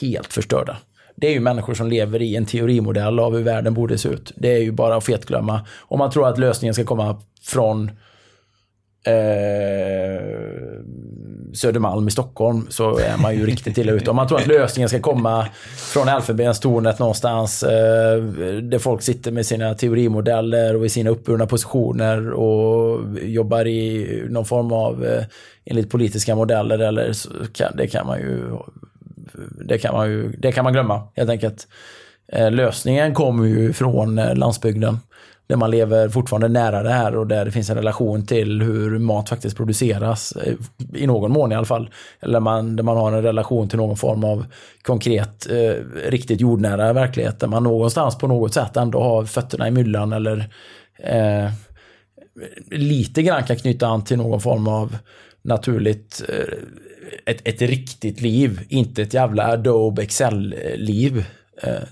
[0.00, 0.76] helt förstörda.
[1.16, 4.32] Det är ju människor som lever i en teorimodell av hur världen borde se ut.
[4.36, 5.66] Det är ju bara att fetglömma.
[5.80, 7.90] Om man tror att lösningen ska komma från
[9.06, 10.22] eh,
[11.54, 14.10] Södermalm i Stockholm så är man ju riktigt illa ute.
[14.10, 15.46] Om man tror att lösningen ska komma
[15.76, 18.22] från Elfenbenstornet någonstans eh,
[18.62, 24.44] där folk sitter med sina teorimodeller och i sina uppburna positioner och jobbar i någon
[24.44, 25.24] form av eh,
[25.64, 28.42] enligt politiska modeller eller så kan, det kan man ju
[29.64, 31.66] det kan man ju det kan man glömma helt enkelt.
[32.32, 34.98] Eh, lösningen kommer ju från eh, landsbygden.
[35.50, 38.98] Där man lever fortfarande nära det här och där det finns en relation till hur
[38.98, 40.32] mat faktiskt produceras.
[40.32, 40.54] Eh,
[40.94, 41.90] I någon mån i alla fall.
[42.20, 44.46] Eller man, där man har en relation till någon form av
[44.82, 45.74] konkret, eh,
[46.10, 47.40] riktigt jordnära verklighet.
[47.40, 50.48] Där man någonstans på något sätt ändå har fötterna i myllan eller
[50.98, 51.50] eh,
[52.70, 54.96] lite grann kan knyta an till någon form av
[55.42, 56.54] naturligt eh,
[57.26, 61.24] ett, ett riktigt liv, inte ett jävla Adobe Excel-liv.
[61.62, 61.82] Eh,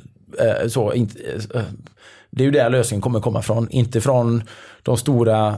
[0.46, 1.18] eh, så, inte,
[1.54, 1.62] eh,
[2.38, 4.42] det är ju där lösningen kommer komma från, inte från
[4.82, 5.56] de stora,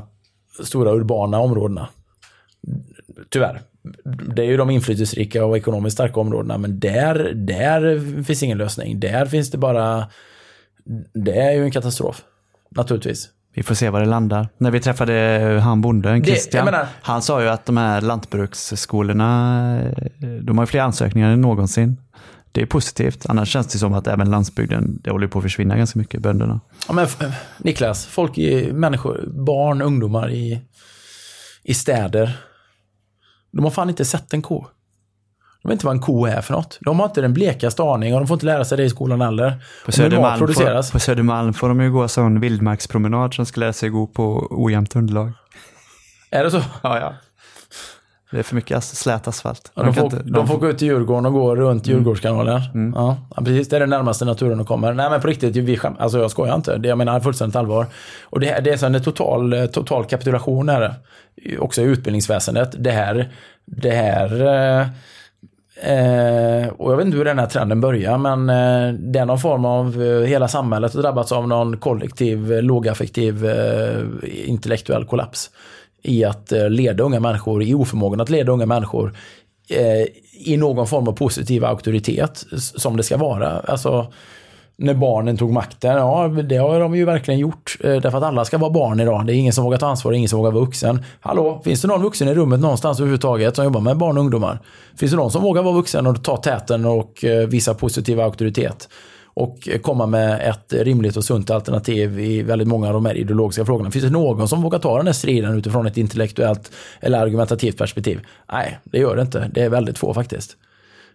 [0.64, 1.88] stora urbana områdena.
[3.28, 3.60] Tyvärr.
[4.34, 9.00] Det är ju de inflytelserika och ekonomiskt starka områdena, men där, där finns ingen lösning.
[9.00, 10.06] Där finns det bara...
[11.14, 12.22] Det är ju en katastrof.
[12.70, 13.28] Naturligtvis.
[13.54, 14.48] Vi får se var det landar.
[14.58, 15.12] När vi träffade
[15.64, 19.80] han bonden, Det- Christian, jag menar- han sa ju att de här lantbruksskolorna,
[20.42, 21.96] de har ju fler ansökningar än någonsin.
[22.52, 25.76] Det är positivt, annars känns det som att även landsbygden, det håller på att försvinna
[25.76, 26.60] ganska mycket, bönderna.
[26.88, 27.18] Ja, men, f-
[27.58, 28.36] Niklas, folk,
[28.72, 30.60] människor, barn, ungdomar i,
[31.62, 32.38] i städer.
[33.52, 34.66] De har fan inte sett en ko.
[35.62, 36.78] De vet inte vad en ko är för något.
[36.80, 39.20] De har inte den blekaste aning och de får inte lära sig det i skolan
[39.20, 39.62] heller.
[39.84, 40.90] På Södermalm, produceras.
[40.90, 44.46] får, på Södermalm får de ju gå sån vildmarkspromenad som ska lära sig gå på
[44.50, 45.32] ojämnt underlag.
[46.30, 46.62] Är det så?
[46.82, 47.14] Ja, ja.
[48.32, 49.72] Det är för mycket slät asfalt.
[49.74, 52.60] Ja, de, får, inte- de får gå ut till Djurgården och gå runt Djurgårdskanalen.
[52.94, 53.68] Ja, ja, precis.
[53.68, 54.92] Det är det närmaste naturen de kommer.
[54.94, 56.76] Nej, men på riktigt, vi skäm, alltså jag skojar inte.
[56.76, 57.86] Det, jag menar fullständigt allvar.
[58.22, 60.94] Och det, det är en total, eh, total kapitulation här.
[61.58, 62.74] Också i utbildningsväsendet.
[62.78, 63.28] Det här,
[63.66, 64.46] det här
[64.80, 64.86] eh,
[65.82, 69.38] Eh, och jag vet inte hur den här trenden börjar, men eh, det är någon
[69.38, 73.98] form av, eh, hela samhället har drabbats av någon kollektiv, eh, lågaffektiv, eh,
[74.46, 75.50] intellektuell kollaps.
[76.02, 79.16] I att eh, leda unga människor, i oförmågan att leda unga människor
[79.68, 80.06] eh,
[80.46, 83.60] i någon form av positiv auktoritet, som det ska vara.
[83.60, 84.12] Alltså,
[84.76, 87.76] när barnen tog makten, ja det har de ju verkligen gjort.
[87.80, 89.26] Eh, Därför att alla ska vara barn idag.
[89.26, 91.04] Det är ingen som vågar ta ansvar, ingen som vågar vara vuxen.
[91.20, 94.58] Hallå, finns det någon vuxen i rummet någonstans överhuvudtaget som jobbar med barn och ungdomar?
[94.96, 98.88] Finns det någon som vågar vara vuxen och ta täten och eh, visa positiv auktoritet?
[99.34, 103.64] Och komma med ett rimligt och sunt alternativ i väldigt många av de här ideologiska
[103.64, 103.90] frågorna.
[103.90, 108.20] Finns det någon som vågar ta den här striden utifrån ett intellektuellt eller argumentativt perspektiv?
[108.52, 109.50] Nej, det gör det inte.
[109.54, 110.56] Det är väldigt få faktiskt.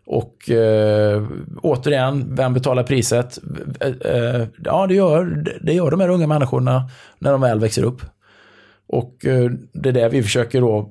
[0.05, 1.23] Och eh,
[1.61, 3.39] återigen, vem betalar priset?
[3.79, 6.89] Eh, eh, ja, det gör, det gör de här unga människorna
[7.19, 8.01] när de väl växer upp.
[8.87, 10.89] Och eh, det är det vi försöker då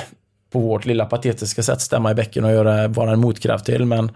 [0.52, 3.84] på vårt lilla patetiska sätt stämma i bäcken och göra, vara en motkraft till.
[3.84, 4.10] Men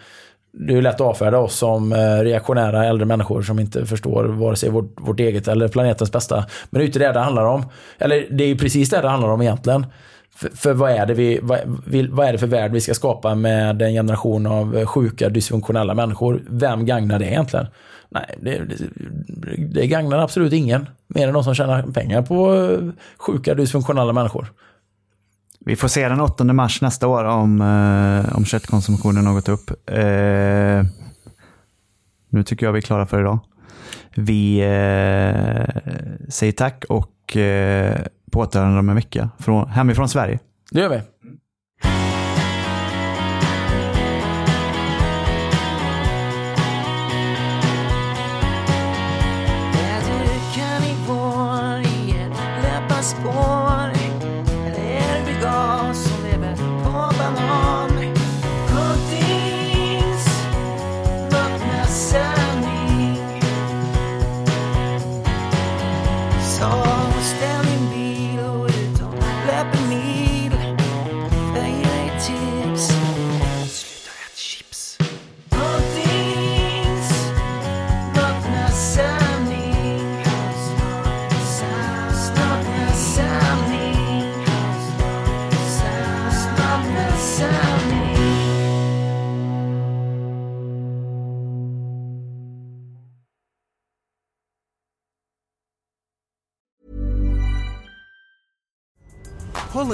[0.52, 4.56] det är lätt att avfärda oss som eh, reaktionära äldre människor som inte förstår vare
[4.56, 6.44] sig vårt, vårt eget eller planetens bästa.
[6.70, 7.64] Men det är inte det det handlar om.
[7.98, 9.86] Eller det är ju precis det det handlar om egentligen.
[10.34, 11.58] För, för vad, är det vi, vad,
[12.10, 16.42] vad är det för värld vi ska skapa med en generation av sjuka, dysfunktionella människor?
[16.48, 17.66] Vem gagnar det egentligen?
[18.08, 18.76] Nej, det, det,
[19.56, 20.88] det gagnar absolut ingen.
[21.06, 22.68] Mer än de som tjänar pengar på
[23.18, 24.52] sjuka, dysfunktionella människor.
[25.64, 29.70] Vi får se den 8 mars nästa år om, eh, om köttkonsumtionen har gått upp.
[29.90, 30.84] Eh,
[32.28, 33.38] nu tycker jag vi är klara för idag.
[34.14, 35.80] Vi eh,
[36.28, 37.98] säger tack och eh,
[38.30, 40.38] på återhörande om en vecka från, hemifrån Sverige.
[40.70, 41.00] Det gör vi.